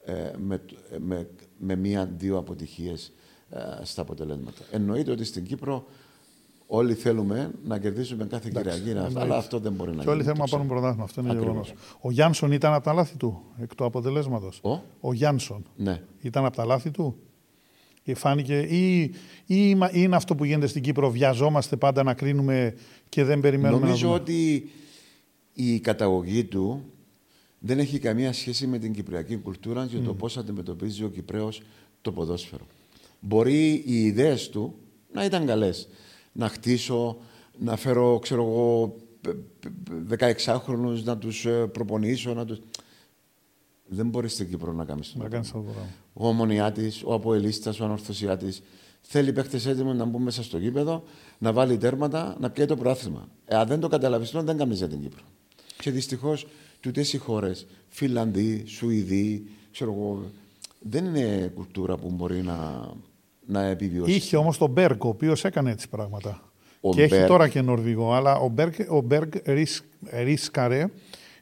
ε, 0.06 0.32
με, 0.38 0.62
με, 1.00 1.30
με 1.58 1.76
μία-δύο 1.76 2.38
αποτυχίες 2.38 3.12
ε, 3.50 3.60
στα 3.84 4.02
αποτελέσματα. 4.02 4.62
Εννοείται 4.72 5.12
ότι 5.12 5.24
στην 5.24 5.44
Κύπρο 5.44 5.86
Όλοι 6.72 6.94
θέλουμε 6.94 7.52
να 7.64 7.78
κερδίσουμε 7.80 8.26
κάθε 8.26 8.50
Κυριακή, 8.54 9.18
αλλά 9.18 9.38
αυτό 9.38 9.60
δεν 9.60 9.72
μπορεί 9.72 9.90
να 9.90 9.94
γίνει. 9.94 10.06
Και 10.06 10.10
όλοι 10.10 10.24
θέλουμε 10.24 10.44
να 10.44 10.50
πάρουν 10.50 10.68
πρωτάθλημα. 10.68 11.04
Αυτό 11.04 11.22
είναι 11.22 11.34
γεγονός. 11.34 11.74
Ο 12.02 12.12
Γιάνσον 12.12 12.52
ήταν 12.52 12.74
από 12.74 12.84
τα 12.84 12.94
λάθη 12.94 13.18
του 13.18 13.42
εκ 13.62 13.76
του 13.76 13.86
αποτελέσματος. 13.86 14.60
Ο, 14.64 14.82
ο 15.00 15.14
Γιάνσον 15.14 15.66
ναι. 15.76 16.02
ήταν 16.22 16.46
από 16.46 16.56
τα 16.56 16.66
λάθη 16.66 16.92
του. 16.92 17.16
Και 18.04 18.16
φάνηκε, 18.16 18.60
ή, 18.60 19.02
ή, 19.46 19.78
είναι 19.92 20.16
αυτό 20.16 20.36
που 20.36 20.44
γίνεται 20.44 20.68
στην 20.68 20.82
Κύπρο, 20.82 21.12
βιαζόμαστε 21.12 21.76
πάντα 21.76 22.04
να 22.04 22.14
κρίνουμε 22.14 22.76
και 23.10 23.24
δεν 23.24 23.40
περιμένουμε 23.40 23.80
Νομίζω 23.80 24.08
να 24.08 24.14
δούμε. 24.14 24.22
ότι 24.22 24.70
η 25.62 25.80
καταγωγή 25.80 26.44
του 26.44 26.84
δεν 27.60 27.80
έχει 27.80 28.00
καμία 28.00 28.34
σχέση 28.34 28.68
με 28.68 28.78
την 28.78 28.94
κυπριακή 28.94 29.38
κουλτούρα 29.38 29.88
και 29.88 29.98
mm. 29.98 30.04
το 30.04 30.14
πώς 30.14 30.38
αντιμετωπίζει 30.38 31.04
ο 31.04 31.10
Κυπρέος 31.10 31.62
το 32.02 32.12
ποδόσφαιρο. 32.12 32.66
Μπορεί 33.20 33.84
οι 33.86 34.04
ιδέες 34.04 34.50
του 34.50 34.76
να 35.14 35.26
ήταν 35.26 35.46
καλές 35.46 35.88
να 36.32 36.48
χτίσω, 36.48 37.18
να 37.58 37.76
φέρω, 37.76 38.20
ξέρω 38.20 38.44
εγώ, 38.44 38.96
16χρονους, 40.18 41.04
να 41.04 41.18
τους 41.18 41.46
ε, 41.46 41.68
προπονήσω, 41.68 42.34
να 42.34 42.46
τους... 42.46 42.62
Δεν 43.86 44.10
μπορείς 44.10 44.34
στην 44.34 44.50
Κύπρο 44.50 44.74
να 44.74 44.86
κάνεις 44.86 45.16
Να 45.16 45.30
κάνεις 45.30 45.48
αυτό 45.48 45.66
Ο 46.14 46.28
Ομονιάτης, 46.28 47.04
ο 47.06 47.14
Αποελίστας, 47.14 47.80
ο 47.80 47.84
Ανορθωσιάτης. 47.84 48.62
Θέλει 49.02 49.34
παίχτες 49.34 49.66
έτοιμοι 49.66 49.94
να 49.94 50.06
μπουν 50.06 50.22
μέσα 50.22 50.44
στο 50.44 50.58
γήπεδο, 50.58 51.04
να 51.38 51.54
βάλει 51.54 51.78
τέρματα, 51.78 52.38
να 52.40 52.50
πιέει 52.50 52.66
το 52.66 52.76
πρόθυμα. 52.76 53.28
Ε, 53.46 53.56
αν 53.56 53.68
δεν 53.68 53.80
το 53.80 53.88
καταλαβεί, 53.88 54.28
δεν 54.32 54.58
κάνεις 54.58 54.78
για 54.78 54.88
την 54.88 55.02
Κύπρο. 55.02 55.24
Και 55.84 55.92
δυστυχώς 55.92 56.48
τούτες 56.80 57.14
οι 57.14 57.18
χώρες, 57.18 57.68
Φιλανδοί, 57.88 58.64
Σουηδοί, 58.68 59.44
ξέρω 59.72 59.94
εγώ, 59.94 60.32
δεν 60.80 61.06
είναι 61.06 61.52
κουλτούρα 61.56 61.98
που 61.98 62.10
μπορεί 62.10 62.42
να, 62.42 62.90
να 63.46 63.66
επιβιώσει. 63.66 64.12
Είχε 64.12 64.38
όμως 64.38 64.58
τον 64.58 64.70
Μπέργκ, 64.70 65.04
ο 65.04 65.08
οποίος 65.08 65.46
έκανε 65.46 65.72
έτσι 65.72 65.90
πράγματα. 65.90 66.52
Ο 66.82 66.94
και 66.94 67.04
έχει 67.04 67.26
τώρα 67.26 67.48
και 67.48 67.62
Νορβηγό, 67.62 68.14
αλλά 68.14 68.36
ο 68.36 68.50
Μπέργκ, 68.50 68.74
ο 68.90 69.02
Μπέργκ 69.02 69.32
ρίσκαρε. 70.24 70.86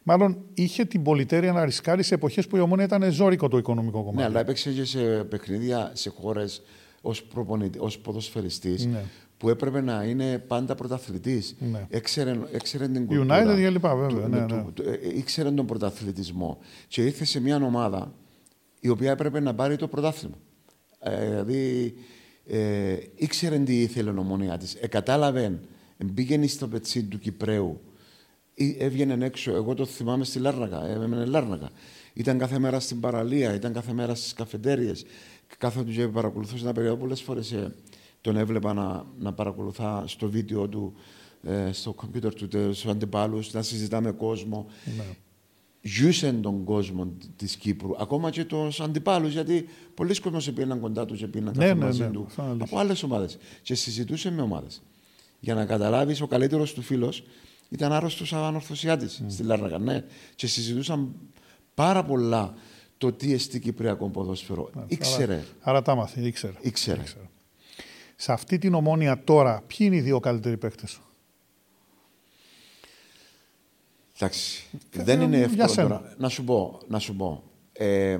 Μάλλον 0.03 0.37
είχε 0.53 0.85
την 0.85 1.03
πολυτέρεια 1.03 1.51
να 1.51 1.65
ρισκάρει 1.65 2.03
σε 2.03 2.13
εποχές 2.13 2.47
που 2.47 2.57
η 2.57 2.59
ομόνια 2.59 2.85
ήταν 2.85 3.11
ζώρικο 3.11 3.47
το 3.47 3.57
οικονομικό 3.57 3.97
κομμάτι. 3.97 4.17
Ναι, 4.17 4.23
αλλά 4.23 4.39
έπαιξε 4.39 4.71
και 4.71 4.83
σε 4.83 5.23
παιχνίδια 5.23 5.91
σε 5.93 6.09
χώρες 6.09 6.61
ως 7.01 7.27
ως 7.77 7.99
ποδοσφαιριστής 7.99 8.85
ναι. 8.85 9.03
Που 9.37 9.49
έπρεπε 9.49 9.81
να 9.81 10.03
είναι 10.03 10.37
πάντα 10.37 10.75
πρωταθλητής. 10.75 11.55
Ναι. 11.59 11.87
Έξερε, 11.89 12.39
έξερε 12.51 12.87
την 12.87 13.05
κουλτούρα. 13.05 13.43
United 13.43 13.57
και 13.57 13.69
λοιπά, 13.69 13.95
βέβαια. 13.95 14.23
Του, 14.23 14.29
ναι, 14.29 14.39
ναι. 14.39 14.45
Του, 14.45 14.71
του, 14.73 14.81
ε, 14.81 15.17
ήξερε 15.17 15.51
τον 15.51 15.65
πρωταθλητισμό. 15.65 16.59
Και 16.87 17.03
ήρθε 17.03 17.25
σε 17.25 17.39
μια 17.39 17.55
ομάδα 17.55 18.13
η 18.79 18.89
οποία 18.89 19.11
έπρεπε 19.11 19.39
να 19.39 19.55
πάρει 19.55 19.75
το 19.75 19.87
πρωτάθλημα. 19.87 20.35
Ε, 20.99 21.29
δηλαδή, 21.29 21.93
ε, 22.45 22.97
ήξερε 23.15 23.57
τι 23.57 23.81
ήθελε 23.81 24.09
η 24.09 24.17
ομονία 24.17 24.57
της. 24.57 24.75
Ε, 24.75 24.87
κατάλαβε, 24.87 25.59
πήγαινε 26.13 26.47
στο 26.47 26.67
πετσί 26.67 27.03
του 27.03 27.19
Κυπρέου. 27.19 27.81
Έβγαινε 28.77 29.25
έξω. 29.25 29.55
Εγώ 29.55 29.73
το 29.73 29.85
θυμάμαι 29.85 30.23
στη 30.23 30.39
Λάρνακα. 30.39 30.87
Έμενε 30.87 31.25
Λάρνακα. 31.25 31.69
Ήταν 32.13 32.37
κάθε 32.37 32.59
μέρα 32.59 32.79
στην 32.79 32.99
παραλία, 32.99 33.53
ήταν 33.53 33.73
κάθε 33.73 33.93
μέρα 33.93 34.15
στις 34.15 34.33
καφετέρειε. 34.33 34.91
Κάθε 35.57 35.83
του 35.83 35.91
και 35.91 36.07
παρακολουθούσε 36.07 36.63
ένα 36.63 36.73
περίοδο. 36.73 36.95
Πολλέ 36.95 37.15
φορέ 37.15 37.39
ε, 37.39 37.67
τον 38.27 38.37
έβλεπα 38.37 38.73
να, 38.73 39.05
να 39.19 39.33
παρακολουθά 39.33 40.03
στο 40.07 40.29
βίντεο 40.29 40.67
του, 40.67 40.93
ε, 41.43 41.71
στο 41.71 41.93
κομπιούτερ 41.93 42.33
του, 42.33 42.45
στους 42.45 42.85
αντιπάλους, 42.85 43.53
να 43.53 43.61
συζητά 43.61 44.01
με 44.01 44.11
κόσμο. 44.11 44.65
Ναι 44.97 45.03
ζούσε 45.81 46.31
τον 46.31 46.63
κόσμο 46.63 47.13
της 47.35 47.55
Κύπρου, 47.55 47.95
ακόμα 47.99 48.29
και 48.29 48.45
τους 48.45 48.79
αντιπάλους, 48.79 49.31
γιατί 49.33 49.65
πολλοί 49.93 50.19
κόσμοι 50.19 50.53
πήγαιναν 50.53 50.79
κοντά 50.79 51.05
τους 51.05 51.19
και 51.19 51.27
πήγαιναν 51.27 51.53
ναι, 51.57 51.65
ναι, 51.65 51.75
μαζί 51.75 52.01
ναι, 52.01 52.09
του 52.09 52.27
από 52.37 52.77
άλλες 52.77 53.03
ομάδες. 53.03 53.37
Και 53.61 53.75
συζητούσε 53.75 54.31
με 54.31 54.41
ομάδες. 54.41 54.81
Για 55.39 55.53
να 55.53 55.65
καταλάβεις, 55.65 56.21
ο 56.21 56.27
καλύτερος 56.27 56.73
του 56.73 56.81
φίλος 56.81 57.23
ήταν 57.69 57.91
άρρωστος 57.91 58.33
ανορθωσιάτης 58.33 59.21
mm. 59.23 59.25
στη 59.27 59.43
Λάρνακα. 59.43 59.77
Ναι. 59.77 60.03
Και 60.35 60.47
συζητούσαν 60.47 61.11
πάρα 61.73 62.03
πολλά 62.03 62.53
το 62.97 63.11
τι 63.11 63.33
εστί 63.33 63.59
Κυπριακό 63.59 64.09
ποδόσφαιρο. 64.09 64.69
Ναι, 64.75 64.83
ήξερε. 64.87 65.33
Άρα, 65.33 65.43
άρα 65.61 65.81
τα 65.81 65.95
μάθει, 65.95 66.27
ήξερε. 66.27 66.53
ήξερε. 66.61 67.01
ήξερε. 67.01 67.29
Σε 68.19 68.31
αυτή 68.31 68.57
την 68.57 68.73
ομόνια 68.73 69.23
τώρα, 69.23 69.63
ποιοι 69.67 69.77
είναι 69.79 69.95
οι 69.95 70.01
δύο 70.01 70.19
καλύτεροι 70.19 70.57
παίκτες 70.57 70.89
σου; 70.89 71.01
Εντάξει. 74.15 74.65
δεν 74.91 75.21
είναι 75.21 75.41
εύκολο 75.41 75.73
τώρα. 75.75 76.15
Να 76.17 76.29
σου 76.29 76.43
πω. 76.43 76.79
Να 76.87 76.99
σου 76.99 77.15
πω. 77.15 77.43
Ε, 77.73 78.19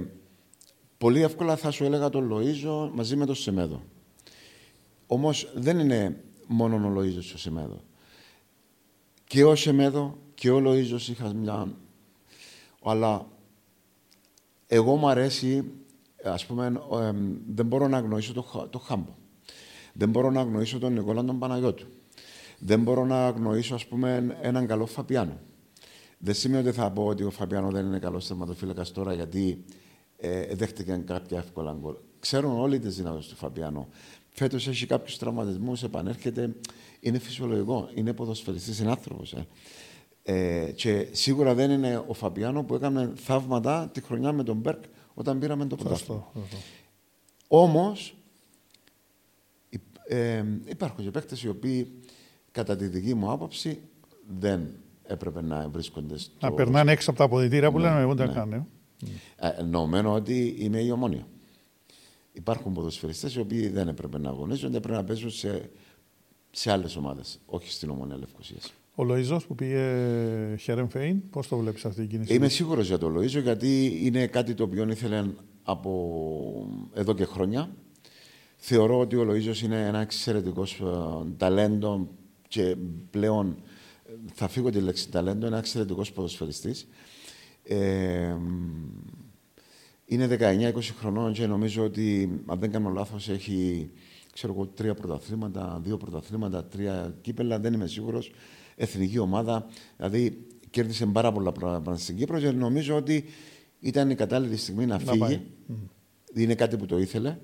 πολύ 0.98 1.22
εύκολα 1.22 1.56
θα 1.56 1.72
σου 1.72 1.84
έλεγα 1.84 2.10
τον 2.10 2.32
Λοίζο 2.32 2.92
μαζί 2.94 3.16
με 3.16 3.26
τον 3.26 3.36
Σεμέδο. 3.36 3.84
Όμως 5.08 5.52
δεν 5.56 5.80
είναι 5.80 6.24
μόνο 6.48 6.88
ο 6.88 7.02
Λοίζο 7.02 7.20
ο 7.20 7.38
Σεμέδο. 7.38 7.82
Και 9.24 9.44
ο 9.44 9.56
Σεμέδο 9.56 10.18
και 10.34 10.50
ο 10.50 10.60
Λοίζο 10.60 10.96
είχαν 10.96 11.36
μια. 11.36 11.76
Αλλά 12.84 13.28
εγώ 14.68 14.96
μου 14.96 15.10
αρέσει, 15.10 15.72
ας 16.24 16.46
πούμε, 16.46 16.66
ε, 16.92 17.12
δεν 17.48 17.66
μπορώ 17.66 17.88
να 17.88 17.98
αγνοήσω 17.98 18.34
το, 18.34 18.68
το 18.70 18.80
Χάμπο. 18.80 19.16
Δεν 19.98 20.10
μπορώ 20.10 20.32
να 20.32 20.40
αγνοήσω 20.40 20.80
τον 20.80 20.94
Νικόλα 20.94 21.24
τον 21.24 21.40
Παναγιώτου. 21.40 21.86
Δεν 22.60 22.82
μπορώ 22.82 23.06
να 23.06 23.28
αγνοήσω, 23.28 23.76
ας 23.76 23.86
πούμε, 23.86 24.38
έναν 24.42 24.68
καλό 24.68 24.86
Φαπιάνο. 24.86 25.40
Δεν 26.18 26.34
σημαίνει 26.34 26.68
ότι 26.68 26.78
θα 26.78 26.92
πω 26.92 27.06
ότι 27.06 27.24
ο 27.24 27.30
Φαπιάνο 27.30 27.70
δεν 27.70 27.86
είναι 27.86 28.00
καλός 28.00 28.26
θερματοφύλακα 28.26 28.86
τώρα 28.94 29.14
γιατί 29.14 29.64
ε, 30.18 30.56
δέχτηκαν 30.56 31.04
κάποια 31.04 31.38
εύκολα 31.38 31.78
γκολ. 31.80 31.96
Ξέρουν 32.20 32.60
όλοι 32.60 32.80
τις 32.80 32.96
δυνατότητε 32.96 33.30
του 33.30 33.36
Φαπιάνο. 33.36 33.88
Φέτος 34.30 34.68
έχει 34.68 34.86
κάποιους 34.86 35.18
τραυματισμούς, 35.18 35.84
επανέρχεται. 35.84 36.56
Είναι 37.00 37.20
φυσιολογικό. 37.20 37.90
Είναι 37.94 38.14
ποδοσφαιριστής, 38.14 38.80
είναι 38.80 38.90
άνθρωπος. 38.90 39.34
Ε. 39.34 39.48
Ε, 40.24 40.72
και 40.72 41.08
σίγουρα 41.12 41.54
δεν 41.54 41.72
είναι 41.72 42.04
ο 42.08 42.14
Φαπιάνο 42.14 42.64
που 42.64 42.76
έκανε 42.76 43.12
θαύματα 43.16 43.90
τη 43.94 44.02
χρονιά 44.02 44.32
με 44.32 44.44
τον 44.44 44.58
Μπέρκ 44.58 44.84
όταν 45.14 45.40
πήραμε 45.40 45.66
το 45.66 45.76
πρωτάθλημα. 45.76 46.32
Όμως 47.48 48.17
ε, 50.08 50.44
υπάρχουν 50.66 51.04
και 51.04 51.12
παίκτες 51.12 51.44
οι 51.44 51.50
οποίοι 51.50 51.92
κατά 52.52 52.76
τη 52.76 52.88
δική 52.88 53.14
μου 53.14 53.32
άποψη 53.32 53.80
δεν 54.40 54.70
έπρεπε 55.04 55.42
να 55.42 55.70
βρίσκονται 55.70 56.18
στο... 56.18 56.32
Να 56.40 56.54
περνάνε 56.54 56.92
έξω 56.92 57.10
από 57.10 57.20
τα 57.20 57.26
αποδητήρια 57.26 57.72
που 57.72 57.80
ναι, 57.80 57.84
λένε 57.84 58.00
εγώ 58.00 58.16
δεν 58.16 58.28
ναι. 58.28 58.34
κάνω. 58.34 58.68
Ε, 59.36 59.50
εννοωμένο 59.58 60.14
ότι 60.14 60.56
είναι 60.60 60.82
η 60.82 60.92
ομόνια. 60.92 61.28
Υπάρχουν 62.34 62.74
ποδοσφαιριστές 62.74 63.36
οι 63.36 63.40
οποίοι 63.40 63.68
δεν 63.68 63.88
έπρεπε 63.88 64.20
να 64.20 64.30
αγωνίζονται, 64.30 64.80
πρέπει 64.80 64.98
να 64.98 65.04
παίζουν 65.04 65.30
σε, 65.30 65.70
σε 66.52 66.72
άλλες 66.72 66.96
ομάδες, 66.96 67.40
όχι 67.46 67.72
στην 67.72 67.90
ομόνια 67.90 68.18
Λευκοσίας. 68.18 68.74
Ο 68.96 69.04
Λοίζο 69.04 69.42
που 69.48 69.56
πήγε 69.56 70.06
Χέρεν 70.60 70.90
Φέιν, 70.90 71.30
πώς 71.30 71.48
το 71.48 71.58
βλέπεις 71.58 71.86
αυτή 71.86 72.02
την 72.02 72.10
κίνηση; 72.10 72.34
Είμαι 72.34 72.48
σίγουρος 72.48 72.88
για 72.88 72.98
τον 72.98 73.18
Λοίζο 73.18 73.40
γιατί 73.40 74.00
είναι 74.04 74.28
κάτι 74.28 74.54
το 74.54 74.64
οποίο 74.64 74.90
ήθελε 74.90 75.26
από 75.64 75.92
εδώ 76.94 77.14
και 77.14 77.26
χρόνια. 77.26 77.70
Θεωρώ 78.58 79.00
ότι 79.00 79.16
ο 79.16 79.24
Λοίζο 79.24 79.66
είναι 79.66 79.88
ένα 79.88 80.00
εξαιρετικός 80.00 80.80
ε, 80.80 80.86
ταλέντο 81.38 82.08
και 82.48 82.76
πλέον 83.10 83.58
θα 84.34 84.48
φύγω 84.48 84.70
τη 84.70 84.80
λέξη 84.80 85.10
ταλέντο, 85.10 85.38
είναι 85.38 85.48
ένα 85.48 85.58
εξαιρετικός 85.58 86.12
ποδοσφαιριστής. 86.12 86.88
Ε, 87.64 88.36
είναι 90.06 90.38
19-20 90.40 90.82
χρονών 91.00 91.34
και 91.34 91.48
νομίζω 91.48 91.84
ότι, 91.84 92.40
αν 92.46 92.60
δεν 92.60 92.72
κάνω 92.72 92.90
λάθος, 92.90 93.30
έχει 93.30 93.90
ξέρω 94.38 94.54
εγώ, 94.54 94.68
τρία 94.68 94.94
πρωταθλήματα, 94.94 95.80
δύο 95.84 95.98
πρωταθλήματα, 95.98 96.66
τρία 96.66 97.16
κύπελα. 97.22 97.60
Δεν 97.60 97.74
είμαι 97.74 97.88
σίγουρος. 97.88 98.32
Εθνική 98.76 99.18
ομάδα. 99.18 99.66
Δηλαδή, 99.98 100.46
κέρδισε 100.70 101.06
πάρα 101.06 101.32
πολλά 101.32 101.52
πράγματα 101.52 101.96
στην 101.96 102.16
Κύπρο 102.16 102.40
και 102.40 102.52
νομίζω 102.52 102.96
ότι 102.96 103.26
ήταν 103.80 104.10
η 104.10 104.16
κατάλληλη 104.16 104.58
στιγμή 104.58 104.86
να, 104.86 105.00
να 105.04 105.12
φύγει. 105.12 105.42
Είναι 106.34 106.56
κάτι 106.56 106.78
που 106.78 106.86
το 106.86 106.98
ήθελε. 106.98 107.38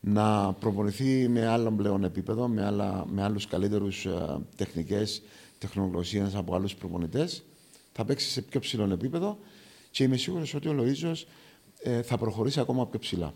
Να 0.00 0.52
προπονηθεί 0.52 1.28
με 1.28 1.46
άλλο 1.46 1.72
πλέον 1.72 2.04
επίπεδο, 2.04 2.48
με, 2.48 2.64
άλλα, 2.64 3.04
με 3.08 3.22
άλλους 3.22 3.46
καλύτερους 3.46 4.06
uh, 4.08 4.38
τεχνικές, 4.56 5.22
τεχνογνωσία 5.58 6.30
από 6.34 6.54
άλλους 6.54 6.74
προπονητές. 6.74 7.44
Θα 7.92 8.04
παίξει 8.04 8.30
σε 8.30 8.42
πιο 8.42 8.60
ψηλό 8.60 8.92
επίπεδο 8.92 9.38
και 9.90 10.04
είμαι 10.04 10.16
σίγουρος 10.16 10.54
ότι 10.54 10.68
ο 10.68 10.72
Λοίζο 10.72 11.12
ε, 11.82 12.02
θα 12.02 12.18
προχωρήσει 12.18 12.60
ακόμα 12.60 12.86
πιο 12.86 12.98
ψηλά. 12.98 13.34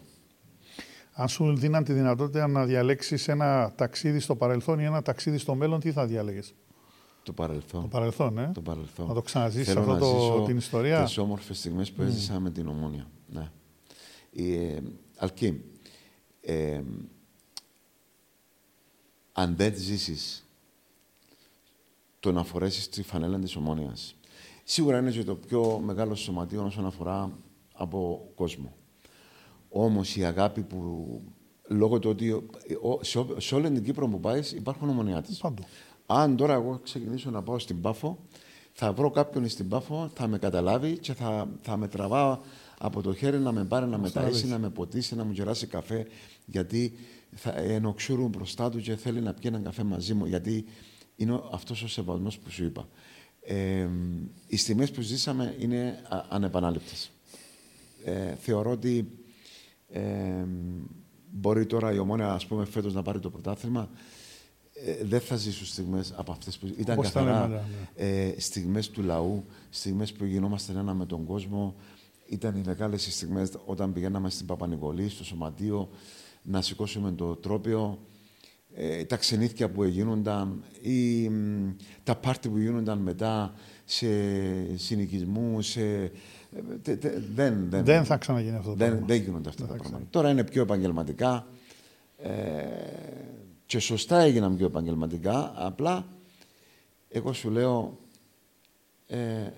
Αν 1.12 1.28
σου 1.28 1.56
δίναν 1.56 1.84
τη 1.84 1.92
δυνατότητα 1.92 2.46
να 2.46 2.64
διαλέξεις 2.64 3.28
ένα 3.28 3.72
ταξίδι 3.76 4.20
στο 4.20 4.36
παρελθόν 4.36 4.78
ή 4.78 4.84
ένα 4.84 5.02
ταξίδι 5.02 5.38
στο 5.38 5.54
μέλλον, 5.54 5.80
τι 5.80 5.92
θα 5.92 6.06
διάλεγες; 6.06 6.54
Το 7.22 7.32
παρελθόν. 7.32 7.82
Το 7.82 7.88
παρελθόν, 7.88 8.38
ε; 8.38 8.50
Το 8.54 8.60
παρελθόν. 8.60 9.06
Να 9.06 9.14
το 9.14 9.22
ξαναζήσεις 9.22 9.66
Θέλω 9.66 9.80
αυτό 9.80 9.92
να 9.92 9.98
το, 9.98 10.06
ζήσω 10.06 10.42
την 10.46 10.56
ιστορία; 10.56 11.04
τις 11.04 11.18
όμορφες 11.18 11.58
στιγμές 11.58 11.92
που 11.92 12.02
έζησα 12.02 12.40
με 12.40 12.50
την 12.50 12.68
Ομόνια. 12.68 13.10
Ναι. 13.26 13.50
Ε, 14.36 14.78
Αλκή, 15.16 15.60
ε, 16.43 16.82
αν 19.32 19.57
δεν 19.57 19.74
ζήσεις 19.76 20.45
το 22.20 22.32
να 22.32 22.45
φορέσεις 22.45 22.88
τη 22.88 23.03
φανέλα 23.03 23.38
της 23.38 23.57
Ομόνιας, 23.57 24.14
σίγουρα 24.64 24.99
είναι 24.99 25.11
και 25.11 25.24
το 25.24 25.34
πιο 25.34 25.78
μεγάλο 25.84 26.14
σωματείο 26.14 26.64
όσον 26.64 26.86
αφορά 26.86 27.30
από 27.72 28.28
κόσμο. 28.34 28.72
Όμως 29.68 30.16
η 30.16 30.24
αγάπη 30.24 30.62
που 30.62 31.20
λόγω 31.68 31.99
του 31.99 32.11
ότι 32.11 32.30
ο- 32.30 32.99
σε, 33.01 33.18
ό- 33.18 33.40
σε 33.40 33.55
όλη 33.55 33.70
την 33.70 33.84
Κύπρο 33.84 34.09
που 34.09 34.20
πάεις 34.20 34.53
υπάρχουν 34.53 34.88
ομονιάτες. 34.88 35.36
Παντού. 35.38 35.62
Αν 36.07 36.36
τώρα 36.36 36.55
εγώ 36.55 36.80
ξεκινήσω 36.82 37.30
να 37.30 37.43
πάω 37.43 37.59
στην 37.59 37.80
Πάφο, 37.80 38.18
θα 38.72 38.93
βρω 38.93 39.11
κάποιον 39.11 39.49
στην 39.49 39.68
Πάφο, 39.68 40.11
θα 40.14 40.26
με 40.26 40.38
καταλάβει 40.38 40.99
και 40.99 41.14
θα, 41.14 41.49
θα 41.62 41.76
με 41.76 41.88
τραβά 41.88 42.40
από 42.78 43.03
το 43.03 43.14
χέρι 43.14 43.38
να 43.38 43.53
με 43.53 43.64
πάρει, 43.64 43.86
να 43.86 43.99
με 43.99 44.09
ταΐσει, 44.14 44.47
να 44.49 44.59
με 44.59 44.70
ποτίσει, 44.70 45.14
να 45.16 45.24
μου 45.24 45.32
κεράσει 45.32 45.66
καφέ, 45.66 46.07
γιατί 46.45 46.93
θα 47.34 47.55
ενοξούρουν 47.57 48.28
μπροστά 48.28 48.70
του 48.70 48.80
και 48.80 48.97
θέλει 48.97 49.20
να 49.20 49.32
πιει 49.32 49.43
έναν 49.45 49.62
καφέ 49.62 49.82
μαζί 49.82 50.14
μου, 50.14 50.26
γιατί 50.26 50.64
είναι 51.16 51.40
αυτός 51.53 51.82
ο 51.82 51.88
σεβασμός 51.88 52.38
που 52.38 52.51
σου 52.51 52.64
είπα. 52.64 52.88
Ε, 53.40 53.88
οι 54.47 54.57
στιγμές 54.57 54.90
που 54.90 55.01
ζήσαμε 55.01 55.57
είναι 55.59 56.03
α- 56.09 56.24
ανεπανάληπτες. 56.28 57.11
Ε, 58.05 58.34
θεωρώ 58.34 58.70
ότι 58.70 59.11
ε, 59.88 60.45
μπορεί 61.30 61.66
τώρα 61.66 61.93
η 61.93 61.99
Ομόνια, 61.99 62.32
ας 62.32 62.47
πούμε, 62.47 62.64
φέτος 62.64 62.95
να 62.95 63.03
πάρει 63.03 63.20
το 63.20 63.30
πρωτάθλημα. 63.30 63.90
Ε, 64.74 65.05
δεν 65.05 65.20
θα 65.20 65.36
ζήσουν 65.36 65.66
στιγμές 65.66 66.12
από 66.16 66.32
αυτές 66.32 66.59
που 66.59 66.66
ήταν 66.78 66.99
Όπως 66.99 67.11
ήταν, 67.11 67.24
καθαρά 67.24 67.49
ναι, 67.49 67.55
ναι. 67.55 68.26
ε, 68.26 68.40
στιγμές 68.40 68.90
του 68.90 69.03
λαού, 69.03 69.45
στιγμές 69.70 70.12
που 70.12 70.24
γινόμαστε 70.24 70.72
ένα 70.72 70.95
με 70.95 71.07
τον 71.07 71.24
κόσμο. 71.24 71.74
Ήταν 72.26 72.57
οι 72.57 72.62
μεγάλες 72.66 73.07
οι 73.07 73.12
στιγμές 73.12 73.51
όταν 73.64 73.93
πηγαίναμε 73.93 74.30
στην 74.30 74.47
Παπα-Νικολή, 74.47 75.09
στο 75.09 75.24
Σωματείο, 75.24 75.90
να 76.43 76.62
σηκώσουμε 76.62 77.12
το 77.12 77.36
τρόπιο, 77.36 77.99
ε, 78.74 79.05
τα 79.05 79.16
ξενύχια 79.16 79.70
που 79.70 79.84
γίνονταν, 79.84 80.62
ή, 80.80 81.28
μ, 81.28 81.70
τα 82.05 82.16
πάρτι 82.16 82.49
που 82.49 82.59
γίνονταν 82.59 82.99
μετά 82.99 83.55
σε 83.84 84.07
συνοικισμού, 84.76 85.61
σε... 85.62 85.80
ε, 85.82 86.11
τε- 86.82 87.01
τε- 87.01 87.18
δεν, 87.34 87.66
δεν, 87.70 87.84
Δεν 87.84 88.05
θα 88.05 88.16
ξαναγίνει 88.16 88.57
αυτό 88.57 88.70
το 88.70 88.76
δεν, 88.76 88.88
πράγμα. 88.88 89.07
δεν 89.07 89.22
γίνονται 89.22 89.49
αυτά 89.49 89.64
Δεν 89.66 89.76
τα 89.76 89.82
θα 89.82 89.88
πράγματα. 89.88 90.11
Τώρα 90.11 90.30
είναι 90.30 90.45
πιο 90.45 90.62
επαγγελματικά 90.62 91.47
ε, 92.18 92.30
και 93.66 93.78
σωστά 93.78 94.18
έγιναν 94.20 94.57
πιο 94.57 94.66
επαγγελματικά. 94.66 95.53
Απλά 95.57 96.07
εγώ 97.09 97.32
σου 97.32 97.51
λέω, 97.51 97.99
ε, 99.07 99.51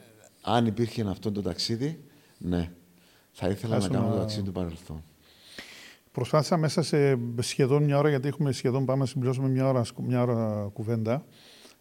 αν 0.43 0.67
υπήρχε 0.67 1.03
αυτό 1.09 1.33
το 1.33 1.43
ταξίδι, 1.43 2.05
ναι, 2.39 2.71
θα 3.33 3.49
ήθελα 3.49 3.73
Θα 3.73 3.79
να 3.79 3.85
ήσουν, 3.85 3.93
κάνω 3.93 4.09
το 4.09 4.17
α, 4.17 4.19
ταξίδι 4.21 4.43
του 4.47 4.53
παρελθόν. 4.53 5.03
Προσπάθησα 6.15 6.57
μέσα 6.57 6.83
σε 6.83 7.19
σχεδόν 7.39 7.83
μια 7.83 7.99
ώρα, 7.99 8.09
γιατί 8.09 8.29
έχουμε 8.29 8.53
σχεδόν 8.53 8.85
πάμε 8.85 9.01
να 9.01 9.07
συμπληρώσουμε 9.07 9.49
μια 9.49 9.69
ώρα, 9.69 9.83
μια 10.01 10.23
ώρα 10.23 10.71
κουβέντα, 10.73 11.25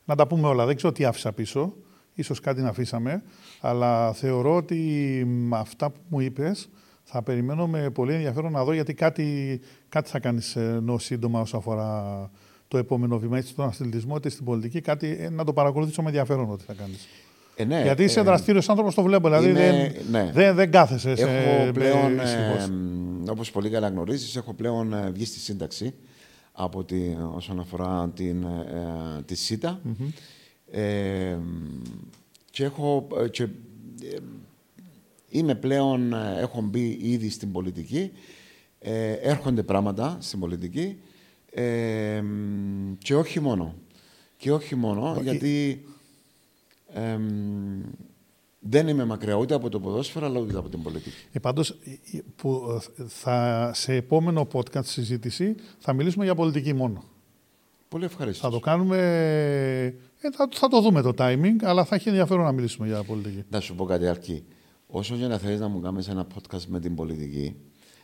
να 0.05 0.15
τα 0.15 0.27
πούμε 0.27 0.47
όλα. 0.47 0.65
Δεν 0.65 0.75
ξέρω 0.75 0.93
τι 0.93 1.05
άφησα 1.05 1.31
πίσω. 1.31 1.75
Ίσως 2.13 2.39
κάτι 2.39 2.61
να 2.61 2.69
αφήσαμε. 2.69 3.23
Αλλά 3.61 4.13
θεωρώ 4.13 4.55
ότι 4.55 4.75
με 5.25 5.57
αυτά 5.57 5.89
που 5.89 5.99
μου 6.07 6.19
είπες 6.19 6.69
θα 7.03 7.21
περιμένω 7.23 7.67
με 7.67 7.89
πολύ 7.89 8.13
ενδιαφέρον 8.13 8.51
να 8.51 8.63
δω 8.63 8.73
γιατί 8.73 8.93
κάτι, 8.93 9.59
κάτι 9.89 10.09
θα 10.09 10.19
κάνεις 10.19 10.55
ε, 10.55 10.59
ενώ 10.59 10.97
σύντομα 10.97 11.41
όσον 11.41 11.59
αφορά 11.59 12.29
το 12.67 12.77
επόμενο 12.77 13.19
βήμα, 13.19 13.37
είτε 13.37 13.47
στον 13.47 13.65
αθλητισμό 13.65 14.15
είτε 14.15 14.29
στην 14.29 14.45
πολιτική. 14.45 14.81
Κάτι 14.81 15.17
ε, 15.19 15.29
να 15.29 15.43
το 15.43 15.53
παρακολουθήσω 15.53 16.01
με 16.01 16.07
ενδιαφέρον 16.07 16.49
ότι 16.49 16.63
θα 16.63 16.73
κάνεις. 16.73 17.07
Ε, 17.55 17.63
ναι, 17.63 17.81
γιατί 17.83 18.03
είσαι 18.03 18.19
ε, 18.19 18.23
δραστήριος 18.23 18.69
άνθρωπος, 18.69 18.95
το 18.95 19.03
βλέπω. 19.03 19.27
Δηλαδή 19.29 19.49
είμαι- 19.49 19.59
δεν, 19.59 20.05
ναι. 20.11 20.31
δεν, 20.33 20.55
δεν 20.55 20.71
κάθεσαι 20.71 21.15
σε, 21.15 21.23
Έχω 21.23 21.63
με 21.65 21.71
πλέον, 21.71 22.15
ησυχώς. 22.19 22.63
ε, 23.27 23.31
όπως 23.31 23.51
πολύ 23.51 23.69
καλά 23.69 23.87
γνωρίζεις, 23.87 24.35
έχω 24.35 24.53
πλέον 24.53 24.93
ε, 24.93 25.09
βγει 25.13 25.25
στη 25.25 25.39
σύνταξη 25.39 25.93
από 26.51 26.83
τη, 26.83 27.01
όσον 27.35 27.59
αφορά 27.59 28.11
την, 28.15 28.43
ε, 28.43 29.21
τη 29.25 29.35
ΣΥΤΑ. 29.35 29.81
Ε, 30.71 31.37
και 32.51 32.63
έχω... 32.63 33.07
ε, 33.23 33.27
και, 33.27 33.43
ε, 33.43 33.47
είμαι 35.29 35.55
πλέον, 35.55 36.13
ε, 36.13 36.37
έχω 36.39 36.61
μπει 36.61 36.97
ήδη 37.01 37.29
στην 37.29 37.51
πολιτική. 37.51 38.11
Ε, 38.79 39.11
έρχονται 39.11 39.63
πράγματα 39.63 40.17
στην 40.19 40.39
πολιτική. 40.39 40.97
Ε, 41.51 42.21
μ, 42.21 42.93
και 42.97 43.15
όχι 43.15 43.39
μόνο. 43.39 43.75
Και 44.37 44.51
όχι 44.51 44.75
μόνο, 44.75 45.17
γιατί 45.21 45.83
εμ, 46.93 47.81
δεν 48.59 48.87
είμαι 48.87 49.05
μακριά 49.05 49.35
ούτε 49.35 49.53
από 49.53 49.69
το 49.69 49.79
ποδόσφαιρο, 49.79 50.25
αλλά 50.25 50.39
ούτε 50.39 50.57
από 50.57 50.69
την 50.69 50.81
πολιτική. 50.81 51.15
Ε, 51.31 51.39
πάντως, 51.39 51.69
ε, 51.69 52.17
ε, 52.17 52.21
που, 52.35 52.81
ε, 52.97 53.03
θα, 53.07 53.71
σε 53.73 53.93
επόμενο 53.93 54.47
podcast 54.53 54.85
συζήτηση 54.85 55.55
θα 55.77 55.93
μιλήσουμε 55.93 56.23
για 56.23 56.35
πολιτική 56.35 56.73
μόνο. 56.73 57.03
Πολύ 57.87 58.05
ευχαριστώ. 58.05 58.47
Θα 58.47 58.53
το 58.53 58.59
κάνουμε, 58.59 58.97
ε, 60.21 60.29
θα, 60.29 60.49
θα 60.51 60.67
το 60.67 60.81
δούμε 60.81 61.01
το 61.01 61.13
timing, 61.17 61.55
αλλά 61.61 61.85
θα 61.85 61.95
έχει 61.95 62.09
ενδιαφέρον 62.09 62.43
να 62.43 62.51
μιλήσουμε 62.51 62.87
για 62.87 63.03
πολιτική. 63.03 63.43
Να 63.49 63.59
σου 63.59 63.75
πω 63.75 63.85
κάτι, 63.85 64.07
Αρκή. 64.07 64.43
Όσο 64.87 65.15
για 65.15 65.27
να 65.27 65.37
θέλεις 65.37 65.59
να 65.59 65.67
μου 65.67 65.79
κάνεις 65.79 66.07
ένα 66.07 66.27
podcast 66.33 66.65
με 66.67 66.79
την 66.79 66.95
πολιτική, 66.95 67.55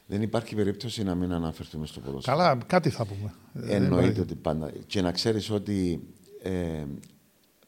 δεν 0.05 0.21
υπάρχει 0.21 0.55
περίπτωση 0.55 1.03
να 1.03 1.15
μην 1.15 1.31
αναφερθούμε 1.33 1.85
στο 1.85 1.99
ποδόσφαιρο. 1.99 2.37
Καλά, 2.37 2.57
κάτι 2.65 2.89
θα 2.89 3.05
πούμε. 3.05 3.33
Ε, 3.53 3.59
δεν 3.59 3.83
Εννοείται 3.83 4.03
υπάρχει. 4.03 4.19
ότι 4.19 4.35
πάντα. 4.35 4.71
Και 4.87 5.01
να 5.01 5.11
ξέρεις 5.11 5.49
ότι 5.49 6.07
ε, 6.43 6.83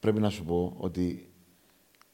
πρέπει 0.01 0.19
να 0.19 0.29
σου 0.29 0.43
πω 0.45 0.73
ότι 0.77 1.29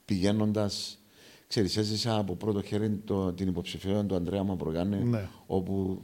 πηγαίνοντας. 0.05 0.99
Ξέρεις, 1.47 1.77
έζησα 1.77 2.17
από 2.17 2.35
πρώτο 2.35 2.61
χέρι 2.61 2.89
το, 2.97 3.33
την 3.33 3.47
υποψηφιότητα 3.47 4.05
του 4.05 4.15
Ανδρέα 4.15 4.43
Μαυρογιάννη, 4.43 5.03
Ναι. 5.03 5.29
όπου 5.45 6.01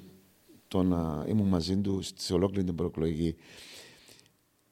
τον, 0.67 0.93
α, 0.93 1.25
ήμουν 1.27 1.47
μαζί 1.47 1.77
του 1.77 1.99
σε 2.15 2.33
ολόκληρη 2.33 2.63
την 2.65 2.75
προεκλογική. 2.75 3.35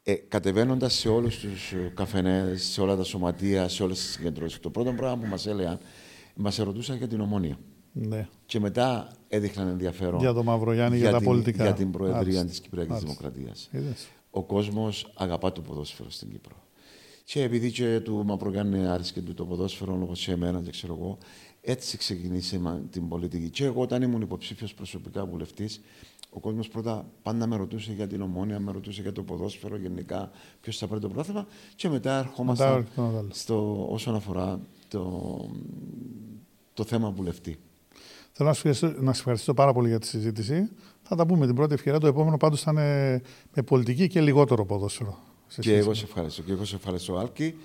Ε, 0.03 0.13
Κατεβαίνοντας 0.13 0.93
σε 0.93 1.09
όλους 1.09 1.39
τους 1.39 1.73
καφενές, 1.93 2.63
σε 2.63 2.81
όλα 2.81 2.95
τα 2.95 3.03
σωματεία, 3.03 3.67
σε 3.67 3.83
όλες 3.83 3.99
τις 3.99 4.09
συγκεντρώσεις, 4.11 4.59
το 4.59 4.69
πρώτο 4.69 4.93
πράγμα 4.93 5.17
που 5.23 5.27
μας 5.29 5.47
έλεγαν, 5.47 5.79
μας 6.35 6.59
ερωτούσαν 6.59 6.97
για 6.97 7.07
την 7.07 7.21
ομόνια. 7.21 7.57
Ναι. 7.93 8.27
Και 8.45 8.59
μετά 8.59 9.11
έδειχναν 9.27 9.67
ενδιαφέρον 9.67 10.19
Για 10.19 10.33
τον 10.33 10.45
Μαυρογιάννη, 10.45 10.97
για 10.97 11.11
τα 11.11 11.17
την, 11.17 11.25
πολιτικά. 11.25 11.63
για 11.63 11.73
την 11.73 11.91
Προεδρία 11.91 12.17
Μάλιστα. 12.21 12.45
της 12.45 12.59
Κυπριακής 12.59 12.91
Μάλιστα. 12.93 13.13
Δημοκρατίας. 13.13 13.69
Είδες. 13.71 14.07
Ο 14.29 14.43
κόσμος 14.43 15.11
αγαπά 15.15 15.51
το 15.51 15.61
ποδόσφαιρο 15.61 16.09
στην 16.09 16.29
Κύπρο. 16.29 16.55
Και 17.31 17.41
επειδή 17.43 17.71
και 17.71 17.99
του 17.99 18.23
Μαυρογιάννη 18.25 18.87
άρεσε 18.87 19.21
του 19.21 19.33
το 19.33 19.45
ποδόσφαιρο, 19.45 19.93
όπω 19.93 20.13
και 20.13 20.31
εμένα, 20.31 20.61
και 20.61 20.69
ξέρω 20.71 20.97
εγώ, 20.99 21.17
έτσι 21.61 21.97
ξεκινήσε 21.97 22.59
μα- 22.59 22.81
την 22.89 23.07
πολιτική. 23.07 23.49
Και 23.49 23.65
εγώ, 23.65 23.81
όταν 23.81 24.01
ήμουν 24.01 24.21
υποψήφιος 24.21 24.73
προσωπικά 24.73 25.25
βουλευτής, 25.25 25.81
ο 26.29 26.39
κόσμος 26.39 26.67
πρώτα 26.67 27.05
πάντα 27.23 27.47
με 27.47 27.55
ρωτούσε 27.55 27.91
για 27.91 28.07
την 28.07 28.21
ομόνια, 28.21 28.59
με 28.59 28.71
ρωτούσε 28.71 29.01
για 29.01 29.11
το 29.11 29.23
ποδόσφαιρο 29.23 29.77
γενικά, 29.77 30.31
ποιος 30.61 30.77
θα 30.77 30.87
πάρει 30.87 31.01
το 31.01 31.07
πρωτάθλημα. 31.07 31.47
Και 31.75 31.89
μετά 31.89 32.17
ερχόμαστε 32.17 32.63
Μετά 32.63 32.75
έρχεται 32.77 33.01
ένα 33.01 33.17
άλλο. 33.17 33.27
στο, 33.31 33.87
όσον 33.89 34.15
αφορά 34.15 34.59
το, 34.87 35.49
το 36.73 36.83
θέμα 36.83 37.11
βουλευτή. 37.11 37.59
Θέλω 38.31 38.49
να 38.49 38.55
σου, 38.55 38.67
ευχαριστήσω, 38.67 39.03
να 39.03 39.13
σε 39.13 39.19
ευχαριστήσω 39.19 39.53
πάρα 39.53 39.73
πολύ 39.73 39.87
για 39.87 39.99
τη 39.99 40.07
συζήτηση. 40.07 40.69
Θα 41.01 41.15
τα 41.15 41.25
πούμε 41.25 41.45
την 41.45 41.55
πρώτη 41.55 41.73
ευκαιρία. 41.73 41.99
Το 41.99 42.07
επόμενο 42.07 42.37
πάντως 42.37 42.61
θα 42.61 42.71
είναι 42.71 43.21
με 43.55 43.63
πολιτική 43.63 44.07
και 44.07 44.21
λιγότερο 44.21 44.65
ποδόσφαιρο. 44.65 45.29
Σε 45.53 45.61
Και 45.61 45.67
σχέση 45.67 45.77
εγώ 45.77 45.89
με- 45.89 45.95
σε 45.95 46.03
ευχαριστώ. 46.05 46.41
Και 46.41 46.51
εγώ 46.51 46.65
σε 46.65 46.75
ευχαριστώ, 46.75 47.17
Άλκη. 47.17 47.55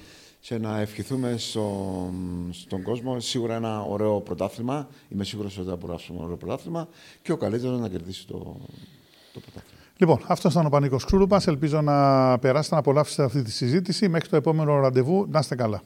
Και 0.40 0.58
να 0.58 0.80
ευχηθούμε 0.80 1.34
στο, 1.38 1.90
στον 2.50 2.82
κόσμο 2.82 3.20
σίγουρα 3.20 3.54
ένα 3.54 3.80
ωραίο 3.82 4.20
πρωτάθλημα. 4.20 4.88
Είμαι 5.08 5.24
σίγουρος 5.24 5.58
ότι 5.58 5.66
θα 5.66 5.72
απολαύσουμε 5.74 6.16
ένα 6.16 6.24
ωραίο 6.26 6.36
πρωτάθλημα 6.36 6.88
και 7.22 7.32
ο 7.32 7.36
καλύτερος 7.36 7.80
να 7.80 7.88
κερδίσει 7.88 8.26
το, 8.26 8.38
το 9.32 9.40
πρωτάθλημα. 9.40 9.80
Λοιπόν, 9.96 10.20
αυτός 10.26 10.52
ήταν 10.52 10.66
ο 10.66 10.68
Πανίκος 10.68 11.04
Κρούρουπας. 11.04 11.46
Ελπίζω 11.46 11.80
να 11.80 12.38
περάσετε 12.38 12.74
να 12.74 12.80
απολαύσετε 12.80 13.22
αυτή 13.22 13.42
τη 13.42 13.50
συζήτηση. 13.50 14.08
Μέχρι 14.08 14.28
το 14.28 14.36
επόμενο 14.36 14.78
ραντεβού, 14.80 15.26
να 15.30 15.38
είστε 15.38 15.54
καλά. 15.54 15.82